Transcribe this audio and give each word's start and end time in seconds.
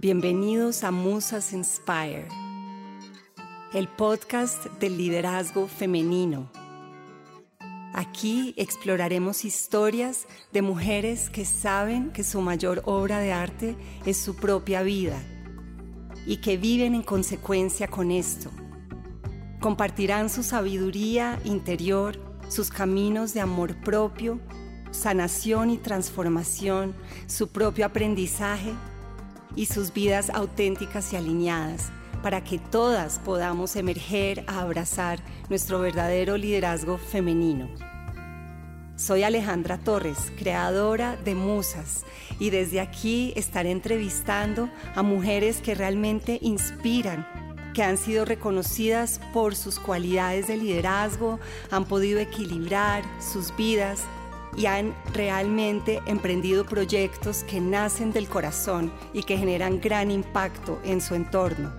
Bienvenidos 0.00 0.84
a 0.84 0.92
Musas 0.92 1.52
Inspire, 1.52 2.28
el 3.72 3.88
podcast 3.88 4.66
del 4.78 4.96
liderazgo 4.96 5.66
femenino. 5.66 6.48
Aquí 7.94 8.54
exploraremos 8.56 9.44
historias 9.44 10.28
de 10.52 10.62
mujeres 10.62 11.30
que 11.30 11.44
saben 11.44 12.12
que 12.12 12.22
su 12.22 12.40
mayor 12.40 12.82
obra 12.84 13.18
de 13.18 13.32
arte 13.32 13.74
es 14.06 14.16
su 14.18 14.36
propia 14.36 14.82
vida 14.82 15.20
y 16.24 16.36
que 16.36 16.56
viven 16.56 16.94
en 16.94 17.02
consecuencia 17.02 17.88
con 17.88 18.12
esto. 18.12 18.52
Compartirán 19.58 20.30
su 20.30 20.44
sabiduría 20.44 21.40
interior, 21.44 22.20
sus 22.48 22.70
caminos 22.70 23.34
de 23.34 23.40
amor 23.40 23.74
propio, 23.80 24.38
sanación 24.92 25.70
y 25.70 25.76
transformación, 25.76 26.94
su 27.26 27.48
propio 27.48 27.84
aprendizaje 27.84 28.74
y 29.58 29.66
sus 29.66 29.92
vidas 29.92 30.30
auténticas 30.30 31.12
y 31.12 31.16
alineadas 31.16 31.90
para 32.22 32.44
que 32.44 32.60
todas 32.60 33.18
podamos 33.18 33.74
emerger 33.74 34.44
a 34.46 34.60
abrazar 34.60 35.18
nuestro 35.48 35.80
verdadero 35.80 36.36
liderazgo 36.36 36.96
femenino. 36.96 37.68
Soy 38.94 39.24
Alejandra 39.24 39.76
Torres, 39.78 40.32
creadora 40.38 41.16
de 41.16 41.34
Musas, 41.34 42.04
y 42.38 42.50
desde 42.50 42.80
aquí 42.80 43.32
estaré 43.34 43.72
entrevistando 43.72 44.70
a 44.94 45.02
mujeres 45.02 45.60
que 45.60 45.74
realmente 45.74 46.38
inspiran, 46.40 47.26
que 47.74 47.82
han 47.82 47.96
sido 47.96 48.24
reconocidas 48.24 49.20
por 49.32 49.56
sus 49.56 49.80
cualidades 49.80 50.46
de 50.46 50.56
liderazgo, 50.56 51.40
han 51.72 51.84
podido 51.84 52.20
equilibrar 52.20 53.02
sus 53.20 53.54
vidas 53.56 54.02
y 54.58 54.66
han 54.66 54.92
realmente 55.14 56.02
emprendido 56.06 56.66
proyectos 56.66 57.44
que 57.44 57.60
nacen 57.60 58.12
del 58.12 58.28
corazón 58.28 58.92
y 59.12 59.22
que 59.22 59.38
generan 59.38 59.80
gran 59.80 60.10
impacto 60.10 60.80
en 60.84 61.00
su 61.00 61.14
entorno. 61.14 61.72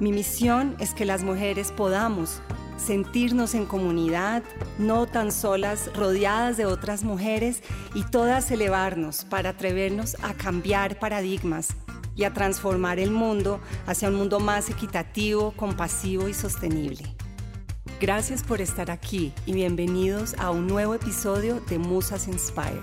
Mi 0.00 0.10
misión 0.10 0.74
es 0.80 0.94
que 0.94 1.04
las 1.04 1.22
mujeres 1.22 1.70
podamos 1.70 2.40
sentirnos 2.78 3.54
en 3.54 3.66
comunidad, 3.66 4.42
no 4.78 5.06
tan 5.06 5.30
solas, 5.30 5.90
rodeadas 5.94 6.56
de 6.56 6.64
otras 6.64 7.04
mujeres 7.04 7.62
y 7.94 8.02
todas 8.04 8.50
elevarnos 8.50 9.24
para 9.26 9.50
atrevernos 9.50 10.16
a 10.22 10.32
cambiar 10.32 10.98
paradigmas 10.98 11.68
y 12.16 12.24
a 12.24 12.32
transformar 12.32 12.98
el 12.98 13.10
mundo 13.10 13.60
hacia 13.86 14.08
un 14.08 14.14
mundo 14.14 14.40
más 14.40 14.70
equitativo, 14.70 15.52
compasivo 15.52 16.28
y 16.28 16.34
sostenible. 16.34 17.13
Gracias 18.00 18.42
por 18.42 18.60
estar 18.60 18.90
aquí 18.90 19.32
y 19.46 19.52
bienvenidos 19.52 20.34
a 20.38 20.50
un 20.50 20.66
nuevo 20.66 20.94
episodio 20.94 21.60
de 21.60 21.78
Musas 21.78 22.26
Inspire. 22.26 22.82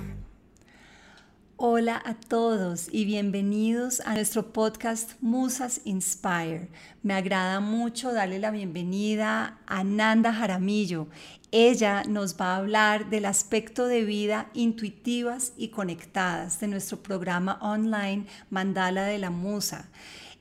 Hola 1.57 2.01
a 2.03 2.13
todos 2.13 2.87
y 2.91 3.03
bienvenidos 3.03 3.99
a 3.99 4.15
nuestro 4.15 4.53
podcast 4.53 5.11
Musas 5.21 5.81
Inspire. 5.83 6.69
Me 7.03 7.13
agrada 7.13 7.59
mucho 7.59 8.13
darle 8.13 8.39
la 8.39 8.51
bienvenida 8.51 9.59
a 9.67 9.83
Nanda 9.83 10.33
Jaramillo. 10.33 11.07
Ella 11.51 12.03
nos 12.07 12.39
va 12.39 12.55
a 12.55 12.57
hablar 12.57 13.09
del 13.09 13.25
aspecto 13.25 13.87
de 13.87 14.05
vida 14.05 14.49
intuitivas 14.53 15.51
y 15.57 15.67
conectadas 15.67 16.61
de 16.61 16.69
nuestro 16.69 17.03
programa 17.03 17.59
online 17.61 18.25
Mandala 18.49 19.03
de 19.03 19.19
la 19.19 19.29
Musa. 19.29 19.89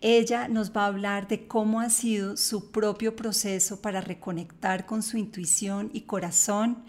Ella 0.02 0.48
nos 0.48 0.74
va 0.74 0.84
a 0.84 0.86
hablar 0.86 1.28
de 1.28 1.46
cómo 1.46 1.80
ha 1.80 1.90
sido 1.90 2.38
su 2.38 2.70
propio 2.70 3.14
proceso 3.14 3.82
para 3.82 4.00
reconectar 4.00 4.86
con 4.86 5.02
su 5.02 5.18
intuición 5.18 5.90
y 5.92 6.02
corazón, 6.02 6.84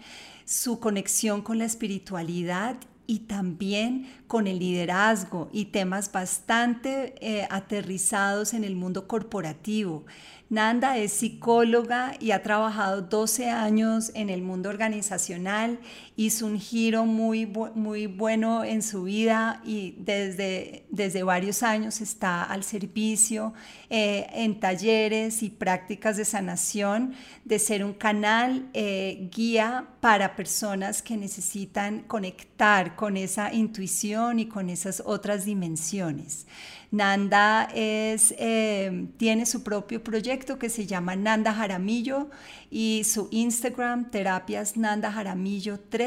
su 0.46 0.80
conexión 0.80 1.42
con 1.42 1.58
la 1.58 1.66
espiritualidad 1.66 2.76
y 3.06 3.20
también 3.20 4.06
con 4.26 4.46
el 4.46 4.58
liderazgo 4.60 5.50
y 5.52 5.66
temas 5.66 6.10
bastante 6.10 7.14
eh, 7.20 7.46
aterrizados 7.50 8.54
en 8.54 8.64
el 8.64 8.76
mundo 8.76 9.06
corporativo. 9.06 10.06
Nanda 10.48 10.96
es 10.96 11.12
psicóloga 11.12 12.14
y 12.20 12.30
ha 12.30 12.42
trabajado 12.42 13.02
12 13.02 13.50
años 13.50 14.12
en 14.14 14.30
el 14.30 14.40
mundo 14.42 14.70
organizacional, 14.70 15.80
hizo 16.16 16.46
un 16.46 16.60
giro 16.60 17.06
muy, 17.06 17.46
muy 17.46 18.06
bueno 18.06 18.64
en 18.64 18.82
su 18.82 19.04
vida 19.04 19.62
y 19.64 19.94
desde, 19.98 20.84
desde 20.90 21.22
varios 21.22 21.62
años 21.62 22.00
está 22.00 22.42
al 22.42 22.64
servicio 22.64 23.54
eh, 23.88 24.26
en 24.32 24.60
talleres 24.60 25.42
y 25.42 25.48
prácticas 25.48 26.16
de 26.16 26.24
sanación, 26.24 27.14
de 27.44 27.58
ser 27.58 27.82
un 27.84 27.94
canal 27.94 28.68
eh, 28.74 29.28
guía 29.34 29.86
para 30.00 30.36
personas 30.36 31.00
que 31.02 31.16
necesitan 31.16 32.00
conectar 32.00 32.94
con 32.94 33.16
esa 33.16 33.52
intuición 33.52 34.38
y 34.38 34.46
con 34.46 34.68
esas 34.68 35.02
otras 35.04 35.44
dimensiones. 35.46 36.46
Nanda 36.92 37.70
es, 37.74 38.34
eh, 38.36 39.06
tiene 39.16 39.46
su 39.46 39.62
propio 39.62 40.04
proyecto 40.04 40.58
que 40.58 40.68
se 40.68 40.86
llama 40.86 41.16
Nanda 41.16 41.54
Jaramillo 41.54 42.28
y 42.70 43.04
su 43.04 43.28
Instagram 43.30 44.10
Terapias 44.10 44.76
Nanda 44.76 45.10
Jaramillo 45.10 45.80
3 45.88 46.01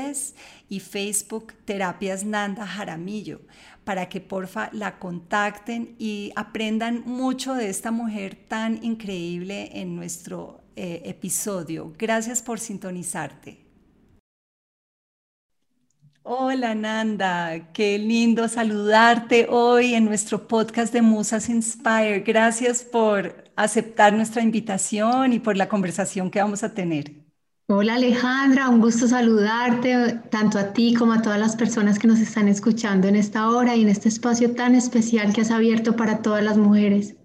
y 0.69 0.79
Facebook 0.79 1.53
Terapias 1.65 2.23
Nanda 2.23 2.65
Jaramillo 2.65 3.41
para 3.85 4.09
que 4.09 4.19
porfa 4.19 4.69
la 4.73 4.99
contacten 4.99 5.95
y 5.99 6.31
aprendan 6.35 7.03
mucho 7.05 7.53
de 7.53 7.69
esta 7.69 7.91
mujer 7.91 8.35
tan 8.47 8.83
increíble 8.83 9.69
en 9.73 9.95
nuestro 9.95 10.61
eh, 10.75 11.03
episodio. 11.05 11.93
Gracias 11.97 12.41
por 12.41 12.59
sintonizarte. 12.59 13.65
Hola 16.27 16.73
Nanda, 16.73 17.71
qué 17.71 17.99
lindo 17.99 18.47
saludarte 18.47 19.45
hoy 19.47 19.93
en 19.93 20.05
nuestro 20.05 20.47
podcast 20.47 20.91
de 20.91 21.03
Musas 21.03 21.49
Inspire. 21.49 22.21
Gracias 22.21 22.83
por 22.83 23.43
aceptar 23.55 24.11
nuestra 24.11 24.41
invitación 24.41 25.33
y 25.33 25.39
por 25.39 25.55
la 25.55 25.69
conversación 25.69 26.31
que 26.31 26.41
vamos 26.41 26.63
a 26.63 26.73
tener. 26.73 27.24
Hola 27.67 27.95
Alejandra, 27.95 28.69
un 28.69 28.79
gusto 28.79 29.07
saludarte 29.07 30.21
tanto 30.29 30.59
a 30.59 30.71
ti 30.71 30.93
como 30.93 31.13
a 31.13 31.23
todas 31.23 31.39
las 31.39 31.55
personas 31.55 31.97
que 31.97 32.07
nos 32.07 32.19
están 32.19 32.47
escuchando 32.47 33.07
en 33.07 33.15
esta 33.15 33.49
hora 33.49 33.75
y 33.75 33.81
en 33.81 33.89
este 33.89 34.07
espacio 34.07 34.53
tan 34.53 34.75
especial 34.75 35.33
que 35.33 35.41
has 35.41 35.49
abierto 35.49 35.95
para 35.95 36.21
todas 36.21 36.43
las 36.43 36.57
mujeres. 36.57 37.15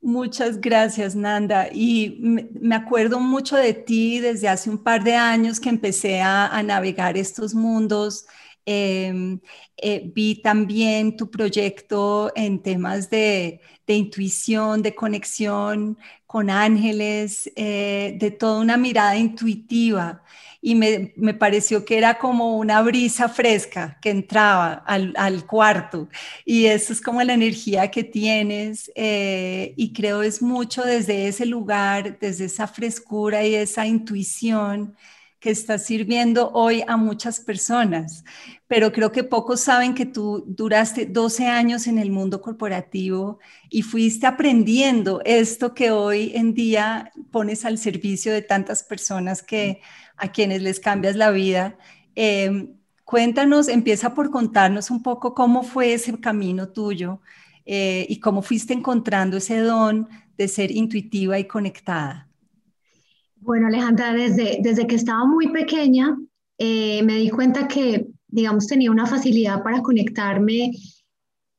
Muchas 0.00 0.60
gracias, 0.60 1.14
Nanda. 1.14 1.68
Y 1.72 2.18
me 2.18 2.74
acuerdo 2.74 3.20
mucho 3.20 3.54
de 3.56 3.74
ti 3.74 4.18
desde 4.18 4.48
hace 4.48 4.68
un 4.68 4.78
par 4.78 5.04
de 5.04 5.14
años 5.14 5.60
que 5.60 5.68
empecé 5.68 6.20
a, 6.20 6.60
navegar 6.64 7.16
estos 7.16 7.54
mundos. 7.54 8.26
Em, 8.66 9.38
eh, 9.76 10.10
vi 10.12 10.42
también 10.42 11.16
tu 11.16 11.30
proyecto 11.30 12.32
en 12.34 12.60
temas 12.60 13.08
de, 13.08 13.60
intuición, 13.86 14.82
de 14.82 14.94
conexión 14.94 15.98
con 16.26 16.50
ángeles, 16.50 17.50
eh, 17.56 18.16
de 18.18 18.30
toda 18.30 18.60
una 18.60 18.76
mirada 18.76 19.16
intuitiva. 19.16 20.22
Y 20.60 20.74
me, 20.76 21.12
me, 21.16 21.34
pareció 21.34 21.84
que 21.84 21.98
era 21.98 22.18
como 22.18 22.56
una 22.56 22.80
brisa 22.82 23.28
fresca 23.28 23.98
que 24.00 24.10
entraba 24.10 24.74
al, 24.86 25.12
al 25.16 25.44
cuarto. 25.46 26.08
Y 26.44 26.66
eso 26.66 26.92
es 26.92 27.00
como 27.00 27.22
la 27.22 27.34
energía 27.34 27.90
que 27.90 28.04
tienes 28.04 28.90
eh, 28.94 29.74
y 29.76 29.92
creo 29.92 30.22
es 30.22 30.40
mucho 30.40 30.82
desde 30.82 31.26
ese 31.28 31.46
lugar, 31.46 32.18
desde 32.20 32.44
esa 32.46 32.68
frescura 32.68 33.44
y 33.44 33.54
esa 33.56 33.86
intuición 33.86 34.96
que 35.42 35.50
está 35.50 35.76
sirviendo 35.76 36.52
hoy 36.52 36.84
a 36.86 36.96
muchas 36.96 37.40
personas, 37.40 38.24
pero 38.68 38.92
creo 38.92 39.10
que 39.10 39.24
pocos 39.24 39.60
saben 39.60 39.92
que 39.92 40.06
tú 40.06 40.44
duraste 40.46 41.04
12 41.04 41.48
años 41.48 41.88
en 41.88 41.98
el 41.98 42.12
mundo 42.12 42.40
corporativo 42.40 43.40
y 43.68 43.82
fuiste 43.82 44.28
aprendiendo 44.28 45.20
esto 45.24 45.74
que 45.74 45.90
hoy 45.90 46.30
en 46.36 46.54
día 46.54 47.10
pones 47.32 47.64
al 47.64 47.78
servicio 47.78 48.32
de 48.32 48.42
tantas 48.42 48.84
personas 48.84 49.42
que 49.42 49.80
a 50.16 50.30
quienes 50.30 50.62
les 50.62 50.78
cambias 50.78 51.16
la 51.16 51.32
vida. 51.32 51.76
Em, 52.14 52.76
cuéntanos, 53.04 53.66
empieza 53.66 54.14
por 54.14 54.30
contarnos 54.30 54.92
un 54.92 55.02
poco 55.02 55.34
cómo 55.34 55.64
fue 55.64 55.94
ese 55.94 56.20
camino 56.20 56.68
tuyo 56.68 57.20
eh, 57.66 58.06
y 58.08 58.20
cómo 58.20 58.42
fuiste 58.42 58.74
encontrando 58.74 59.38
ese 59.38 59.58
don 59.58 60.08
de 60.36 60.46
ser 60.46 60.70
intuitiva 60.70 61.36
y 61.40 61.46
conectada. 61.48 62.31
Bueno, 63.42 63.66
Alejandra, 63.66 64.12
desde, 64.12 64.58
desde 64.62 64.86
que 64.86 64.94
estaba 64.94 65.24
muy 65.24 65.48
pequeña, 65.52 66.16
eh, 66.58 67.02
me 67.02 67.16
di 67.16 67.30
cuenta 67.30 67.68
que, 67.68 68.06
digamos, 68.28 68.66
tenía 68.66 68.90
una 68.90 69.06
facilidad 69.06 69.62
para 69.62 69.82
conectarme 69.82 70.72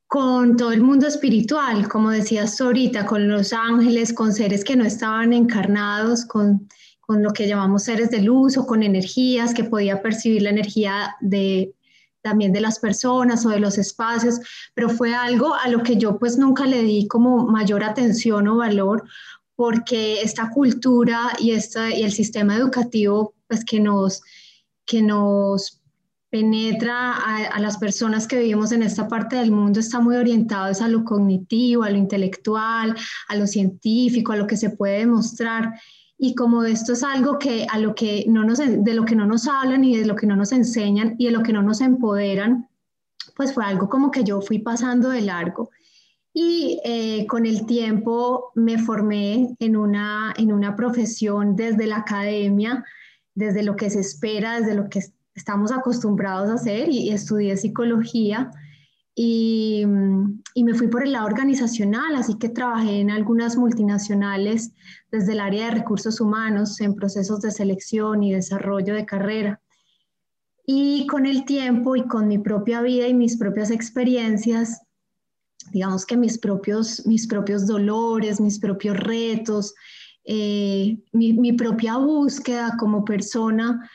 con 0.07 0.55
todo 0.57 0.71
el 0.71 0.81
mundo 0.81 1.07
espiritual, 1.07 1.87
como 1.87 2.09
decías 2.09 2.59
ahorita, 2.59 3.05
con 3.05 3.27
los 3.27 3.53
ángeles, 3.53 4.13
con 4.13 4.33
seres 4.33 4.63
que 4.63 4.75
no 4.75 4.85
estaban 4.85 5.33
encarnados, 5.33 6.25
con 6.25 6.67
con 7.05 7.21
lo 7.21 7.33
que 7.33 7.47
llamamos 7.47 7.83
seres 7.83 8.09
de 8.11 8.21
luz 8.21 8.57
o 8.57 8.65
con 8.65 8.81
energías, 8.81 9.53
que 9.53 9.65
podía 9.65 10.01
percibir 10.01 10.41
la 10.41 10.51
energía 10.51 11.15
de 11.19 11.73
también 12.21 12.53
de 12.53 12.61
las 12.61 12.79
personas 12.79 13.45
o 13.45 13.49
de 13.49 13.59
los 13.59 13.77
espacios, 13.77 14.39
pero 14.73 14.87
fue 14.87 15.13
algo 15.13 15.53
a 15.55 15.67
lo 15.67 15.83
que 15.83 15.97
yo 15.97 16.17
pues 16.17 16.37
nunca 16.37 16.65
le 16.65 16.81
di 16.81 17.05
como 17.07 17.45
mayor 17.45 17.83
atención 17.83 18.47
o 18.47 18.55
valor, 18.55 19.03
porque 19.55 20.21
esta 20.21 20.49
cultura 20.49 21.31
y, 21.39 21.51
esta, 21.51 21.89
y 21.93 22.03
el 22.03 22.11
sistema 22.11 22.55
educativo 22.55 23.35
pues 23.47 23.63
que 23.63 23.79
nos, 23.79 24.21
que 24.85 25.01
nos 25.01 25.83
penetra 26.33 27.13
a, 27.13 27.59
las 27.59 27.77
personas 27.77 28.25
que 28.25 28.39
vivimos 28.39 28.71
en 28.71 28.81
esta 28.81 29.07
parte 29.07 29.35
del 29.35 29.51
mundo 29.51 29.79
está 29.79 29.99
muy 29.99 30.15
orientado 30.15 30.73
a 30.83 30.87
lo 30.87 31.05
cognitivo, 31.05 31.83
a 31.83 31.91
lo 31.91 31.97
intelectual, 31.97 32.95
a 33.27 33.35
lo 33.35 33.45
científico, 33.45 34.31
a 34.31 34.37
lo 34.37 34.47
que 34.47 34.57
se 34.57 34.71
puede 34.71 34.97
demostrar. 34.97 35.79
Y 36.17 36.33
como 36.33 36.63
esto 36.63 36.93
es 36.93 37.03
algo 37.03 37.37
que, 37.37 37.67
a 37.69 37.77
lo 37.77 37.93
que 37.93 38.25
no 38.27 38.43
nos, 38.43 38.57
de 38.57 38.93
lo 38.95 39.05
que 39.05 39.15
no 39.15 39.27
nos 39.27 39.47
hablan 39.47 39.83
y 39.83 39.95
de 39.95 40.07
lo 40.07 40.15
que 40.15 40.25
no 40.25 40.35
nos 40.35 40.51
enseñan 40.53 41.13
y 41.19 41.25
de 41.25 41.31
lo 41.33 41.43
que 41.43 41.53
no 41.53 41.61
nos 41.61 41.81
empoderan, 41.81 42.67
pues 43.35 43.53
fue 43.53 43.63
algo 43.65 43.87
como 43.87 44.09
que 44.09 44.23
yo 44.23 44.41
fui 44.41 44.57
pasando 44.57 45.09
de 45.09 45.21
largo. 45.21 45.69
Y 46.33 46.81
eh, 46.83 47.27
con 47.27 47.45
el 47.45 47.65
tiempo 47.67 48.51
me 48.55 48.79
formé 48.79 49.55
en 49.59 49.77
una, 49.77 50.33
en 50.35 50.51
una 50.51 50.75
profesión 50.75 51.55
desde 51.55 51.85
la 51.85 51.97
academia, 51.97 52.83
desde 53.35 53.61
lo 53.61 53.75
que 53.75 53.91
se 53.91 53.99
espera, 53.99 54.59
desde 54.59 54.73
lo 54.73 54.89
que 54.89 55.01
estamos 55.35 55.71
acostumbrados 55.71 56.49
a 56.49 56.55
hacer 56.55 56.89
y, 56.89 57.11
estudié 57.11 57.55
psicología 57.57 58.51
y, 59.15 59.83
y, 60.55 60.63
me 60.63 60.73
fui 60.73 60.87
por 60.87 61.03
el 61.03 61.11
lado 61.11 61.27
organizacional, 61.27 62.15
así 62.15 62.37
que 62.39 62.49
trabajé 62.49 62.99
en 62.99 63.11
algunas 63.11 63.55
multinacionales 63.55 64.71
desde 65.11 65.33
el 65.33 65.39
área 65.39 65.65
de 65.65 65.71
recursos 65.71 66.19
humanos 66.19 66.81
en 66.81 66.95
procesos 66.95 67.41
de 67.41 67.51
selección 67.51 68.23
y 68.23 68.33
desarrollo 68.33 68.95
de 68.95 69.05
carrera. 69.05 69.61
Y 70.65 71.05
con 71.07 71.25
el 71.25 71.45
tiempo 71.45 71.95
y 71.95 72.07
con 72.07 72.27
mi 72.27 72.39
propia 72.39 72.81
vida 72.81 73.07
y 73.07 73.13
mis 73.13 73.37
propias 73.37 73.69
experiencias, 73.69 74.81
digamos 75.73 76.05
que 76.05 76.15
mis 76.15 76.37
propios, 76.37 77.05
mis 77.05 77.27
propios 77.27 77.65
dolores, 77.65 78.39
mis 78.39 78.59
propios 78.59 78.95
retos, 78.95 79.73
eh, 80.23 80.97
mi, 81.11 81.51
propia 81.53 81.97
búsqueda 81.97 82.77
como 82.79 83.03
persona, 83.03 83.89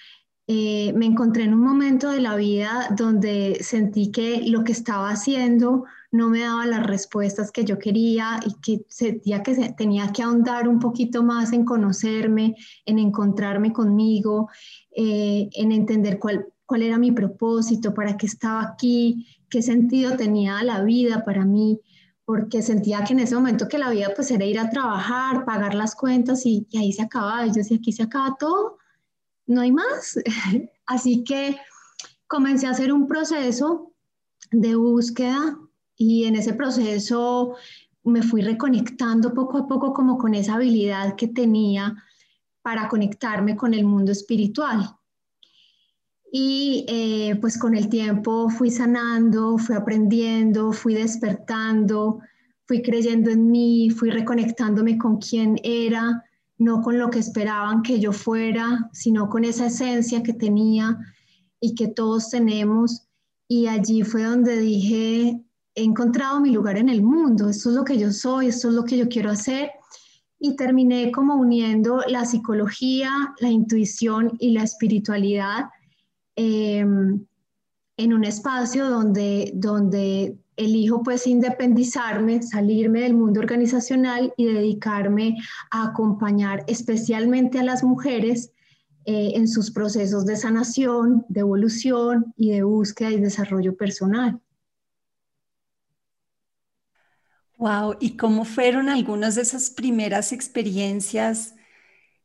eh, 0.46 0.92
me 0.94 1.06
encontré 1.06 1.44
en 1.44 1.54
un 1.54 1.60
momento 1.60 2.10
de 2.10 2.20
la 2.20 2.34
vida 2.34 2.88
donde 2.96 3.58
sentí 3.60 4.10
que 4.10 4.42
lo 4.46 4.64
que 4.64 4.72
estaba 4.72 5.10
haciendo 5.10 5.84
no 6.10 6.30
me 6.30 6.40
daba 6.40 6.66
las 6.66 6.86
respuestas 6.86 7.52
que 7.52 7.64
yo 7.64 7.78
quería 7.78 8.40
y 8.44 8.54
que 8.60 8.84
sentía 8.88 9.42
que 9.42 9.74
tenía 9.76 10.10
que 10.10 10.22
ahondar 10.22 10.66
un 10.66 10.78
poquito 10.80 11.22
más 11.22 11.52
en 11.52 11.64
conocerme, 11.64 12.56
en 12.86 12.98
encontrarme 12.98 13.72
conmigo, 13.72 14.48
eh, 14.90 15.48
en 15.52 15.70
entender 15.70 16.18
cuál, 16.18 16.46
cuál 16.68 16.82
era 16.82 16.98
mi 16.98 17.10
propósito, 17.10 17.92
para 17.92 18.16
qué 18.16 18.26
estaba 18.26 18.62
aquí, 18.62 19.26
qué 19.50 19.62
sentido 19.62 20.16
tenía 20.16 20.62
la 20.62 20.84
vida 20.84 21.24
para 21.24 21.44
mí, 21.44 21.80
porque 22.24 22.62
sentía 22.62 23.02
que 23.02 23.14
en 23.14 23.20
ese 23.20 23.34
momento 23.34 23.66
que 23.66 23.78
la 23.78 23.90
vida 23.90 24.12
pues 24.14 24.30
era 24.30 24.44
ir 24.44 24.60
a 24.60 24.70
trabajar, 24.70 25.44
pagar 25.44 25.74
las 25.74 25.96
cuentas 25.96 26.46
y, 26.46 26.68
y 26.70 26.78
ahí 26.78 26.92
se 26.92 27.02
acababa. 27.02 27.44
Y 27.44 27.48
yo 27.48 27.54
decía, 27.54 27.78
aquí 27.78 27.90
se 27.90 28.04
acaba 28.04 28.36
todo 28.38 28.78
no 29.48 29.62
hay 29.62 29.72
más. 29.72 30.18
Así 30.86 31.24
que 31.24 31.56
comencé 32.28 32.66
a 32.66 32.70
hacer 32.70 32.92
un 32.92 33.08
proceso 33.08 33.92
de 34.52 34.76
búsqueda 34.76 35.58
y 35.96 36.24
en 36.24 36.36
ese 36.36 36.54
proceso 36.54 37.56
me 38.04 38.22
fui 38.22 38.42
reconectando 38.42 39.34
poco 39.34 39.58
a 39.58 39.66
poco 39.66 39.92
como 39.92 40.16
con 40.16 40.34
esa 40.34 40.54
habilidad 40.54 41.16
que 41.16 41.28
tenía 41.28 41.96
para 42.62 42.88
conectarme 42.88 43.56
con 43.56 43.74
el 43.74 43.84
mundo 43.84 44.12
espiritual. 44.12 44.97
Y 46.30 46.84
eh, 46.88 47.36
pues 47.40 47.58
con 47.58 47.74
el 47.74 47.88
tiempo 47.88 48.50
fui 48.50 48.70
sanando, 48.70 49.56
fui 49.58 49.74
aprendiendo, 49.74 50.72
fui 50.72 50.94
despertando, 50.94 52.20
fui 52.66 52.82
creyendo 52.82 53.30
en 53.30 53.50
mí, 53.50 53.90
fui 53.90 54.10
reconectándome 54.10 54.98
con 54.98 55.18
quién 55.18 55.56
era 55.62 56.24
no 56.58 56.82
con 56.82 56.98
lo 56.98 57.08
que 57.08 57.20
esperaban 57.20 57.82
que 57.82 58.00
yo 58.00 58.12
fuera, 58.12 58.90
sino 58.92 59.28
con 59.28 59.44
esa 59.44 59.66
esencia 59.66 60.22
que 60.22 60.32
tenía 60.32 60.98
y 61.60 61.74
que 61.74 61.88
todos 61.88 62.30
tenemos. 62.30 63.06
Y 63.46 63.68
allí 63.68 64.02
fue 64.02 64.24
donde 64.24 64.58
dije, 64.58 65.40
he 65.74 65.82
encontrado 65.82 66.40
mi 66.40 66.50
lugar 66.50 66.76
en 66.76 66.88
el 66.88 67.02
mundo, 67.02 67.48
esto 67.48 67.70
es 67.70 67.76
lo 67.76 67.84
que 67.84 67.96
yo 67.96 68.12
soy, 68.12 68.48
esto 68.48 68.68
es 68.68 68.74
lo 68.74 68.84
que 68.84 68.98
yo 68.98 69.08
quiero 69.08 69.30
hacer. 69.30 69.70
Y 70.40 70.56
terminé 70.56 71.10
como 71.10 71.36
uniendo 71.36 72.02
la 72.08 72.24
psicología, 72.24 73.10
la 73.40 73.50
intuición 73.50 74.36
y 74.38 74.50
la 74.50 74.64
espiritualidad 74.64 75.66
em, 76.38 77.26
en 77.96 78.12
un 78.14 78.24
espacio 78.24 78.88
donde, 78.88 79.50
donde 79.54 80.38
elijo 80.56 81.02
pues 81.02 81.26
independizarme, 81.26 82.42
salirme 82.42 83.00
del 83.00 83.14
mundo 83.14 83.40
organizacional 83.40 84.32
y 84.36 84.46
dedicarme 84.46 85.36
a 85.72 85.88
acompañar 85.88 86.64
especialmente 86.68 87.58
a 87.58 87.64
las 87.64 87.82
mujeres 87.82 88.52
eh, 89.04 89.32
en 89.34 89.48
sus 89.48 89.72
procesos 89.72 90.26
de 90.26 90.36
sanación, 90.36 91.26
de 91.28 91.40
evolución 91.40 92.32
y 92.36 92.50
de 92.52 92.62
búsqueda 92.62 93.10
y 93.10 93.20
desarrollo 93.20 93.76
personal. 93.76 94.40
Wow, 97.56 97.96
¿y 97.98 98.16
cómo 98.16 98.44
fueron 98.44 98.88
algunas 98.88 99.34
de 99.34 99.42
esas 99.42 99.70
primeras 99.70 100.32
experiencias 100.32 101.56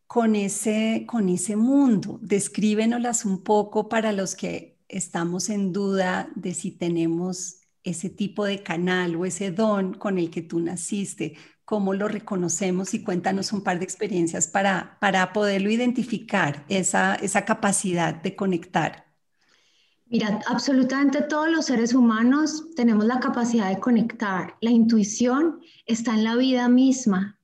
con 0.07 0.35
ese, 0.35 1.05
con 1.07 1.29
ese 1.29 1.55
mundo? 1.55 2.19
Descríbenoslas 2.21 3.25
un 3.25 3.44
poco 3.44 3.89
para 3.89 4.11
los 4.11 4.35
que 4.35 4.79
estamos 4.88 5.50
en 5.50 5.73
duda 5.73 6.29
de 6.35 6.53
si 6.53 6.71
tenemos 6.71 7.61
ese 7.83 8.09
tipo 8.09 8.45
de 8.45 8.63
canal 8.63 9.15
o 9.15 9.25
ese 9.25 9.51
don 9.51 9.94
con 9.94 10.17
el 10.17 10.29
que 10.29 10.41
tú 10.41 10.59
naciste, 10.59 11.35
cómo 11.65 11.94
lo 11.94 12.07
reconocemos 12.07 12.94
y 12.94 13.03
cuéntanos 13.03 13.53
un 13.53 13.63
par 13.63 13.79
de 13.79 13.85
experiencias 13.85 14.47
para, 14.47 14.97
para 15.00 15.33
poderlo 15.33 15.69
identificar, 15.69 16.65
esa, 16.69 17.15
esa 17.15 17.45
capacidad 17.45 18.13
de 18.13 18.35
conectar. 18.35 19.03
Mira, 20.06 20.39
absolutamente 20.47 21.23
todos 21.23 21.49
los 21.49 21.65
seres 21.65 21.94
humanos 21.94 22.69
tenemos 22.75 23.06
la 23.06 23.19
capacidad 23.19 23.69
de 23.69 23.79
conectar. 23.79 24.57
La 24.61 24.69
intuición 24.69 25.59
está 25.85 26.13
en 26.13 26.23
la 26.23 26.35
vida 26.35 26.69
misma. 26.69 27.39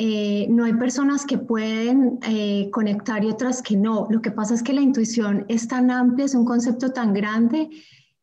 Eh, 0.00 0.46
no 0.48 0.64
hay 0.64 0.74
personas 0.74 1.26
que 1.26 1.38
pueden 1.38 2.20
eh, 2.22 2.70
conectar 2.70 3.24
y 3.24 3.28
otras 3.28 3.60
que 3.60 3.76
no. 3.76 4.06
Lo 4.10 4.22
que 4.22 4.30
pasa 4.30 4.54
es 4.54 4.62
que 4.62 4.72
la 4.72 4.80
intuición 4.80 5.44
es 5.48 5.66
tan 5.66 5.90
amplia, 5.90 6.24
es 6.24 6.36
un 6.36 6.44
concepto 6.44 6.92
tan 6.92 7.12
grande 7.12 7.68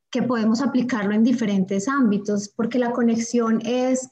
que 0.10 0.24
podemos 0.24 0.62
aplicarlo 0.62 1.13
en 1.13 1.25
diferentes 1.25 1.89
ámbitos, 1.89 2.48
porque 2.48 2.80
la 2.80 2.94
conexión 2.94 3.60
es, 3.66 4.07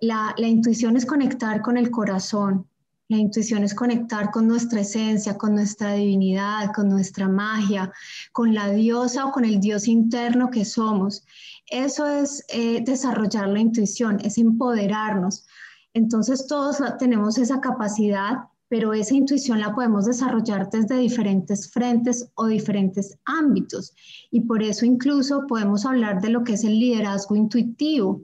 la, 0.00 0.34
intuición 0.38 0.96
es 0.96 1.06
conectar 1.06 1.62
con 1.62 1.76
el 1.76 1.92
corazón, 1.92 2.66
la 3.06 3.18
intuición 3.18 3.62
es 3.62 3.74
conectar 3.74 4.32
con 4.32 4.48
nuestra 4.48 4.80
esencia, 4.80 5.38
con 5.38 5.54
nuestra 5.54 5.92
divinidad, 5.92 6.72
con 6.74 6.88
nuestra 6.88 7.28
magia, 7.28 7.92
con 8.32 8.52
la 8.52 8.70
diosa 8.70 9.26
o 9.26 9.30
con 9.30 9.44
el 9.44 9.60
dios 9.60 9.86
interno 9.86 10.50
que 10.50 10.64
somos. 10.64 11.24
Eso 11.70 12.08
es 12.08 12.44
eh, 12.48 12.82
desarrollar 12.84 13.48
la 13.48 13.60
intuición, 13.60 14.18
es 14.24 14.36
empoderarnos. 14.38 15.46
Entonces 15.94 16.46
todos 16.46 16.78
tenemos 16.98 17.38
esa 17.38 17.60
capacidad 17.60 18.48
pero 18.68 18.92
esa 18.92 19.14
intuición 19.14 19.60
la 19.60 19.74
podemos 19.74 20.04
desarrollar 20.04 20.70
desde 20.70 20.98
diferentes 20.98 21.70
frentes 21.70 22.30
o 22.34 22.46
diferentes 22.46 23.18
ámbitos. 23.24 23.94
Y 24.30 24.40
por 24.42 24.62
eso 24.62 24.84
incluso 24.84 25.46
podemos 25.46 25.86
hablar 25.86 26.20
de 26.20 26.28
lo 26.28 26.44
que 26.44 26.52
es 26.52 26.64
el 26.64 26.78
liderazgo 26.78 27.34
intuitivo, 27.34 28.22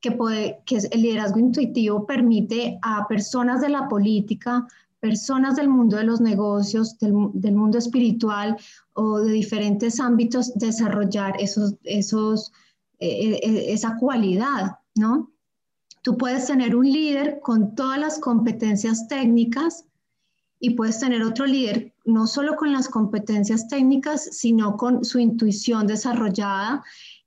que, 0.00 0.12
puede, 0.12 0.58
que 0.66 0.78
el 0.90 1.02
liderazgo 1.02 1.38
intuitivo 1.38 2.06
permite 2.06 2.78
a 2.82 3.06
personas 3.06 3.60
de 3.60 3.68
la 3.68 3.88
política, 3.88 4.66
personas 4.98 5.56
del 5.56 5.68
mundo 5.68 5.96
de 5.96 6.04
los 6.04 6.20
negocios, 6.20 6.98
del, 6.98 7.12
mundo 7.12 7.78
espiritual 7.78 8.56
o 8.94 9.20
de 9.20 9.32
diferentes 9.32 10.00
ámbitos 10.00 10.54
desarrollar 10.54 11.36
eh, 11.40 11.50
eh, 12.98 13.64
esa 13.68 13.96
cualidad, 13.96 14.78
¿no? 14.96 15.33
Tú 16.04 16.18
puedes 16.18 16.46
tener 16.46 16.76
un 16.76 16.84
líder 16.84 17.40
con 17.40 17.74
todas 17.74 17.98
las 17.98 18.18
competencias 18.18 19.08
técnicas 19.08 19.86
y 20.60 20.74
puedes 20.74 21.00
tener 21.00 21.22
otro 21.22 21.46
líder 21.46 21.94
no 22.04 22.26
solo 22.26 22.56
con 22.56 22.74
las 22.74 22.90
competencias 22.90 23.68
técnicas, 23.68 24.28
sino 24.32 24.76
con 24.76 25.02
su 25.02 25.18
intuición 25.18 25.86
desarrollada. 25.86 26.84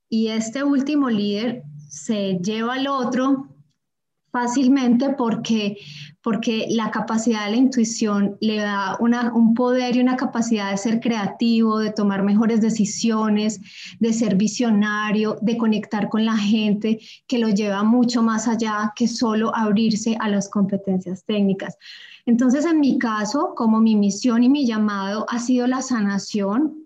Y 0.08 0.28
este 0.28 0.62
último 0.62 1.10
líder 1.10 1.64
se 1.88 2.38
lleva 2.40 2.74
al 2.74 2.86
otro 2.86 3.48
fácilmente 4.38 5.10
porque, 5.10 5.78
porque 6.22 6.66
la 6.70 6.92
capacidad 6.92 7.44
de 7.46 7.50
la 7.50 7.56
intuición 7.56 8.36
le 8.40 8.58
da 8.58 8.96
un 9.00 9.54
poder 9.54 9.96
y 9.96 10.00
una 10.00 10.16
capacidad 10.16 10.70
de 10.70 10.76
ser 10.76 11.00
creativo, 11.00 11.78
de 11.78 11.90
tomar 11.90 12.22
mejores 12.22 12.60
decisiones, 12.60 13.60
de 13.98 14.12
ser 14.12 14.36
visionario, 14.36 15.38
de 15.42 15.56
conectar 15.56 16.08
con 16.08 16.24
la 16.24 16.36
gente, 16.36 17.00
que 17.26 17.38
lo 17.38 17.48
lleva 17.48 17.82
mucho 17.82 18.22
más 18.22 18.46
allá 18.46 18.92
que 18.94 19.08
solo 19.08 19.54
abrirse 19.56 20.16
a 20.20 20.28
las 20.28 20.48
competencias 20.48 21.24
técnicas. 21.24 21.76
Entonces, 22.24 22.64
en 22.64 22.78
mi 22.78 22.98
caso, 22.98 23.54
como 23.56 23.80
mi 23.80 23.96
misión 23.96 24.44
y 24.44 24.48
mi 24.48 24.66
llamado 24.66 25.26
ha 25.30 25.40
sido 25.40 25.66
la 25.66 25.82
sanación, 25.82 26.77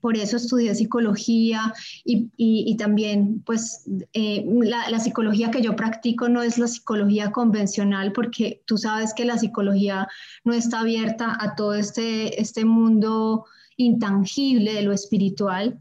por 0.00 0.16
eso 0.16 0.36
estudié 0.36 0.74
psicología 0.74 1.72
y, 2.04 2.76
también, 2.76 3.42
pues, 3.44 3.84
eh, 4.12 4.44
la, 4.62 4.98
psicología 4.98 5.50
que 5.50 5.62
yo 5.62 5.76
practico 5.76 6.28
no 6.28 6.42
es 6.42 6.58
la 6.58 6.68
psicología 6.68 7.32
convencional, 7.32 8.12
porque 8.12 8.62
tú 8.66 8.78
sabes 8.78 9.14
que 9.14 9.24
la 9.24 9.38
psicología 9.38 10.08
no 10.44 10.52
está 10.52 10.80
abierta 10.80 11.36
a 11.40 11.54
todo 11.54 11.74
este, 11.74 12.40
este 12.40 12.64
mundo 12.64 13.44
intangible 13.76 14.74
de 14.74 14.82
lo 14.82 14.92
espiritual. 14.92 15.78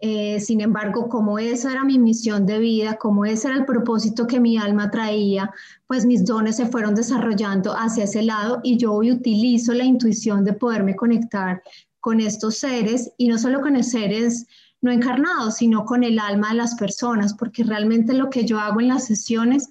Eh, 0.00 0.38
sin 0.38 0.60
embargo, 0.60 1.08
como 1.08 1.40
esa 1.40 1.72
era 1.72 1.84
mi 1.84 1.98
misión 1.98 2.46
de 2.46 2.60
vida, 2.60 2.96
como 2.96 3.24
ese 3.24 3.48
era 3.48 3.56
el 3.56 3.64
propósito 3.64 4.28
que 4.28 4.38
mi 4.38 4.56
alma 4.56 4.90
traía, 4.92 5.50
pues 5.88 6.06
mis 6.06 6.24
dones 6.24 6.56
se 6.56 6.66
fueron 6.66 6.94
desarrollando 6.94 7.72
hacia 7.72 8.04
ese 8.04 8.22
lado 8.22 8.60
y 8.62 8.76
yo 8.76 8.92
hoy 8.92 9.10
utilizo 9.10 9.74
la 9.74 9.84
intuición 9.84 10.44
de 10.44 10.52
poderme 10.52 10.94
conectar 10.94 11.62
con 12.08 12.20
estos 12.20 12.56
seres 12.56 13.12
y 13.18 13.28
no 13.28 13.36
solo 13.36 13.60
con 13.60 13.74
los 13.74 13.88
seres 13.88 14.46
no 14.80 14.90
encarnados, 14.90 15.56
sino 15.56 15.84
con 15.84 16.02
el 16.02 16.18
alma 16.18 16.48
de 16.48 16.54
las 16.54 16.74
personas, 16.74 17.34
porque 17.34 17.64
realmente 17.64 18.14
lo 18.14 18.30
que 18.30 18.46
yo 18.46 18.58
hago 18.58 18.80
en 18.80 18.88
las 18.88 19.04
sesiones 19.04 19.68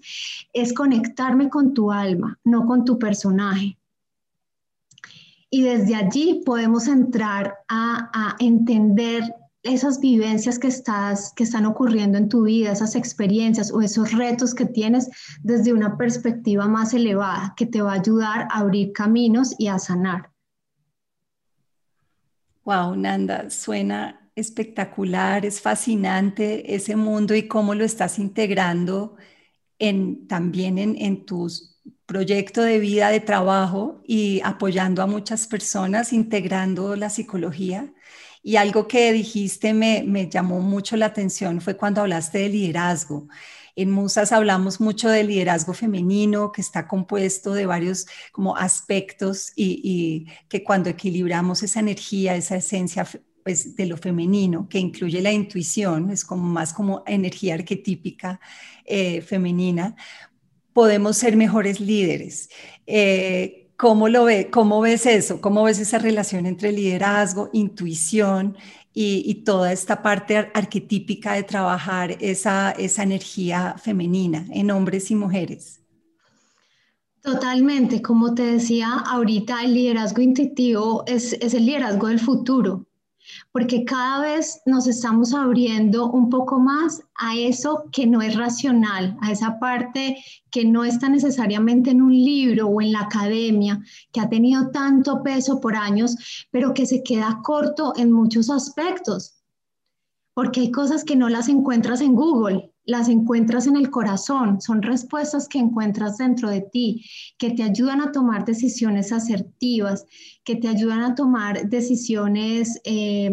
es 0.54 0.72
conectarme 0.72 1.50
con 1.50 1.74
tu 1.74 1.92
alma, 1.92 2.38
no 2.44 2.68
con 2.68 2.86
tu 2.86 3.00
personaje. 3.00 3.80
Y 5.50 5.64
desde 5.64 5.96
allí 5.96 6.44
podemos 6.46 6.88
entrar 6.88 7.56
a, 7.70 8.12
a 8.14 8.36
entender 8.38 9.24
esas 9.64 10.00
vivencias 10.00 10.60
que, 10.60 10.68
estás, 10.68 11.34
que 11.36 11.44
están 11.44 11.66
ocurriendo 11.66 12.20
en 12.20 12.30
tu 12.30 12.44
vida, 12.44 12.72
esas 12.72 12.94
experiencias 12.94 13.72
o 13.74 13.82
esos 13.82 14.12
retos 14.12 14.54
que 14.54 14.68
tienes 14.68 15.10
desde 15.42 15.74
una 15.74 15.98
perspectiva 15.98 16.68
más 16.68 16.94
elevada 16.94 17.56
que 17.58 17.66
te 17.66 17.82
va 17.82 17.94
a 17.94 18.00
ayudar 18.00 18.48
a 18.52 18.60
abrir 18.60 18.94
caminos 18.94 19.56
y 19.58 19.70
a 19.70 19.80
sanar. 19.80 20.37
Wow, 22.68 22.96
Nanda, 22.98 23.50
suena 23.50 24.30
espectacular, 24.36 25.46
es 25.46 25.62
fascinante 25.62 26.76
ese 26.76 26.96
mundo 26.98 27.34
y 27.34 27.48
cómo 27.48 27.74
lo 27.76 27.86
estás 27.86 28.20
integrando 28.20 29.16
en, 29.80 30.28
también 30.28 30.78
en, 30.80 30.96
en 30.98 31.26
tus 31.26 31.80
proyecto 32.06 32.62
de 32.64 32.80
vida, 32.80 33.10
de 33.10 33.22
trabajo 33.22 34.02
y 34.06 34.42
apoyando 34.46 35.02
a 35.04 35.08
muchas 35.08 35.48
personas, 35.48 36.14
integrando 36.14 36.96
la 36.98 37.10
psicología. 37.10 37.94
Y 38.44 38.58
algo 38.58 38.88
que 38.88 39.14
dijiste 39.14 39.74
me, 39.74 40.04
me 40.04 40.30
llamó 40.30 40.62
mucho 40.62 40.98
la 40.98 41.08
atención 41.08 41.62
fue 41.62 41.78
cuando 41.78 42.02
hablaste 42.02 42.40
de 42.40 42.50
liderazgo. 42.50 43.28
En 43.78 43.92
Musas 43.92 44.32
hablamos 44.32 44.82
mucho 44.82 45.08
del 45.08 45.28
liderazgo 45.28 45.72
femenino 45.72 46.52
que 46.52 46.62
está 46.62 46.88
compuesto 46.88 47.54
de 47.54 47.68
varios 47.68 48.08
como 48.32 48.58
aspectos 48.58 49.52
y, 49.56 50.26
que 50.50 50.64
cuando 50.64 50.90
equilibramos 50.90 51.62
esa 51.62 51.80
energía, 51.80 52.36
esa 52.36 52.56
esencia 52.56 53.08
pues, 53.44 53.76
de 53.76 53.86
lo 53.86 53.96
femenino, 53.96 54.68
que 54.68 54.80
incluye 54.80 55.22
la 55.22 55.32
intuición, 55.32 56.10
es 56.10 56.26
como 56.26 56.42
más 56.42 56.74
como 56.74 57.04
energía 57.06 57.54
arquetípica 57.54 58.40
eh, 58.84 59.22
femenina, 59.22 59.96
podemos 60.74 61.16
ser 61.16 61.36
mejores 61.36 61.80
líderes. 61.80 62.50
Eh, 62.88 63.70
¿Cómo 63.78 64.10
lo 64.10 64.24
ve, 64.24 64.50
cómo 64.50 64.82
ves 64.82 65.06
eso? 65.06 65.40
¿Cómo 65.40 65.62
ves 65.62 65.78
esa 65.78 66.00
relación 66.00 66.48
entre 66.48 66.72
liderazgo, 66.72 67.52
intuición 67.54 68.58
y, 69.00 69.44
toda 69.46 69.72
esta 69.72 70.02
parte 70.02 70.38
arquetípica 70.38 71.34
de 71.34 71.44
trabajar 71.44 72.18
esa, 72.20 72.72
esa 72.72 73.04
energía 73.04 73.76
femenina 73.78 74.48
en 74.52 74.72
hombres 74.72 75.12
y 75.12 75.16
mujeres? 75.16 75.82
Totalmente, 77.22 78.02
como 78.02 78.34
te 78.34 78.44
decía 78.44 78.90
ahorita, 78.92 79.64
el 79.64 79.76
liderazgo 79.76 80.24
intuitivo 80.24 81.04
es, 81.06 81.34
es 81.34 81.54
el 81.54 81.68
liderazgo 81.68 82.08
del 82.08 82.20
futuro 82.20 82.87
porque 83.58 83.86
cada 83.86 84.22
vez 84.22 84.62
nos 84.68 84.86
estamos 84.86 85.34
abriendo 85.34 86.12
un 86.12 86.30
poco 86.30 86.60
más 86.60 87.02
a 87.16 87.36
eso 87.36 87.86
que 87.92 88.06
no 88.06 88.22
es 88.22 88.36
racional, 88.36 89.18
a 89.20 89.32
esa 89.32 89.58
parte 89.58 90.16
que 90.52 90.64
no 90.64 90.84
está 90.84 91.10
necesariamente 91.10 91.90
en 91.90 92.04
un 92.04 92.14
libro 92.14 92.68
o 92.68 92.80
en 92.84 92.92
la 92.92 93.02
academia, 93.02 93.82
que 94.12 94.20
ha 94.20 94.30
tenido 94.30 94.70
tanto 94.70 95.24
peso 95.24 95.60
por 95.60 95.76
años, 95.76 96.48
pero 96.52 96.76
que 96.76 96.86
se 96.86 97.02
queda 97.02 97.40
corto 97.44 97.94
en 97.98 98.12
muchos 98.12 98.52
aspectos, 98.52 99.40
porque 100.36 100.60
hay 100.60 100.70
cosas 100.70 101.04
que 101.04 101.16
no 101.16 101.28
las 101.28 101.50
encuentras 101.50 102.02
en 102.02 102.14
Google 102.14 102.72
las 102.88 103.10
encuentras 103.10 103.68
en 103.68 103.76
el 103.76 103.92
corazón, 103.92 104.62
son 104.62 104.82
respuestas 104.82 105.48
que 105.48 105.60
encuentras 105.60 106.18
dentro 106.18 106.50
de 106.50 106.62
ti, 106.62 107.06
que 107.38 107.52
te 107.52 107.62
ayudan 107.62 108.02
a 108.02 108.12
tomar 108.14 108.46
decisiones 108.46 109.12
asertivas, 109.12 110.06
que 110.44 110.56
te 110.56 110.70
ayudan 110.70 111.02
a 111.02 111.14
tomar 111.14 111.70
decisiones 111.70 112.80
eh, 112.86 113.30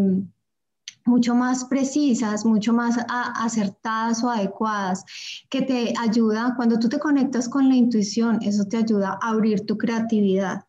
mucho 1.06 1.36
más 1.36 1.66
precisas, 1.66 2.44
mucho 2.44 2.72
más 2.72 2.96
acertadas 3.08 4.24
o 4.24 4.30
adecuadas, 4.30 5.04
que 5.48 5.62
te 5.62 5.94
ayuda, 6.00 6.54
cuando 6.56 6.78
tú 6.78 6.88
te 6.88 6.98
conectas 6.98 7.48
con 7.48 7.68
la 7.68 7.76
intuición, 7.76 8.40
eso 8.42 8.64
te 8.64 8.78
ayuda 8.78 9.18
a 9.22 9.30
abrir 9.30 9.66
tu 9.66 9.78
creatividad. 9.78 10.64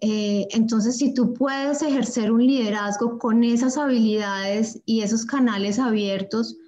Eh, 0.00 0.46
entonces, 0.50 0.98
si 0.98 1.14
tú 1.14 1.32
puedes 1.32 1.80
ejercer 1.80 2.30
un 2.30 2.44
liderazgo 2.44 3.18
con 3.18 3.42
esas 3.44 3.78
habilidades 3.78 4.82
y 4.84 5.00
esos 5.00 5.24
canales 5.24 5.78
abiertos, 5.78 6.58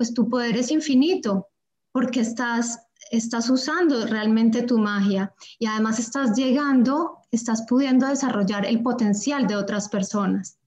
pues 0.00 0.14
tu 0.14 0.30
poder 0.30 0.56
es 0.56 0.70
infinito, 0.70 1.48
porque 1.92 2.20
estás, 2.20 2.86
estás 3.10 3.50
usando 3.50 4.06
realmente 4.06 4.62
tu 4.62 4.78
magia 4.78 5.34
y 5.58 5.66
además 5.66 5.98
estás 5.98 6.34
llegando, 6.34 7.18
estás 7.30 7.66
pudiendo 7.68 8.06
desarrollar 8.06 8.64
el 8.64 8.82
potencial 8.82 9.46
de 9.46 9.56
otras 9.56 9.90
personas, 9.90 10.58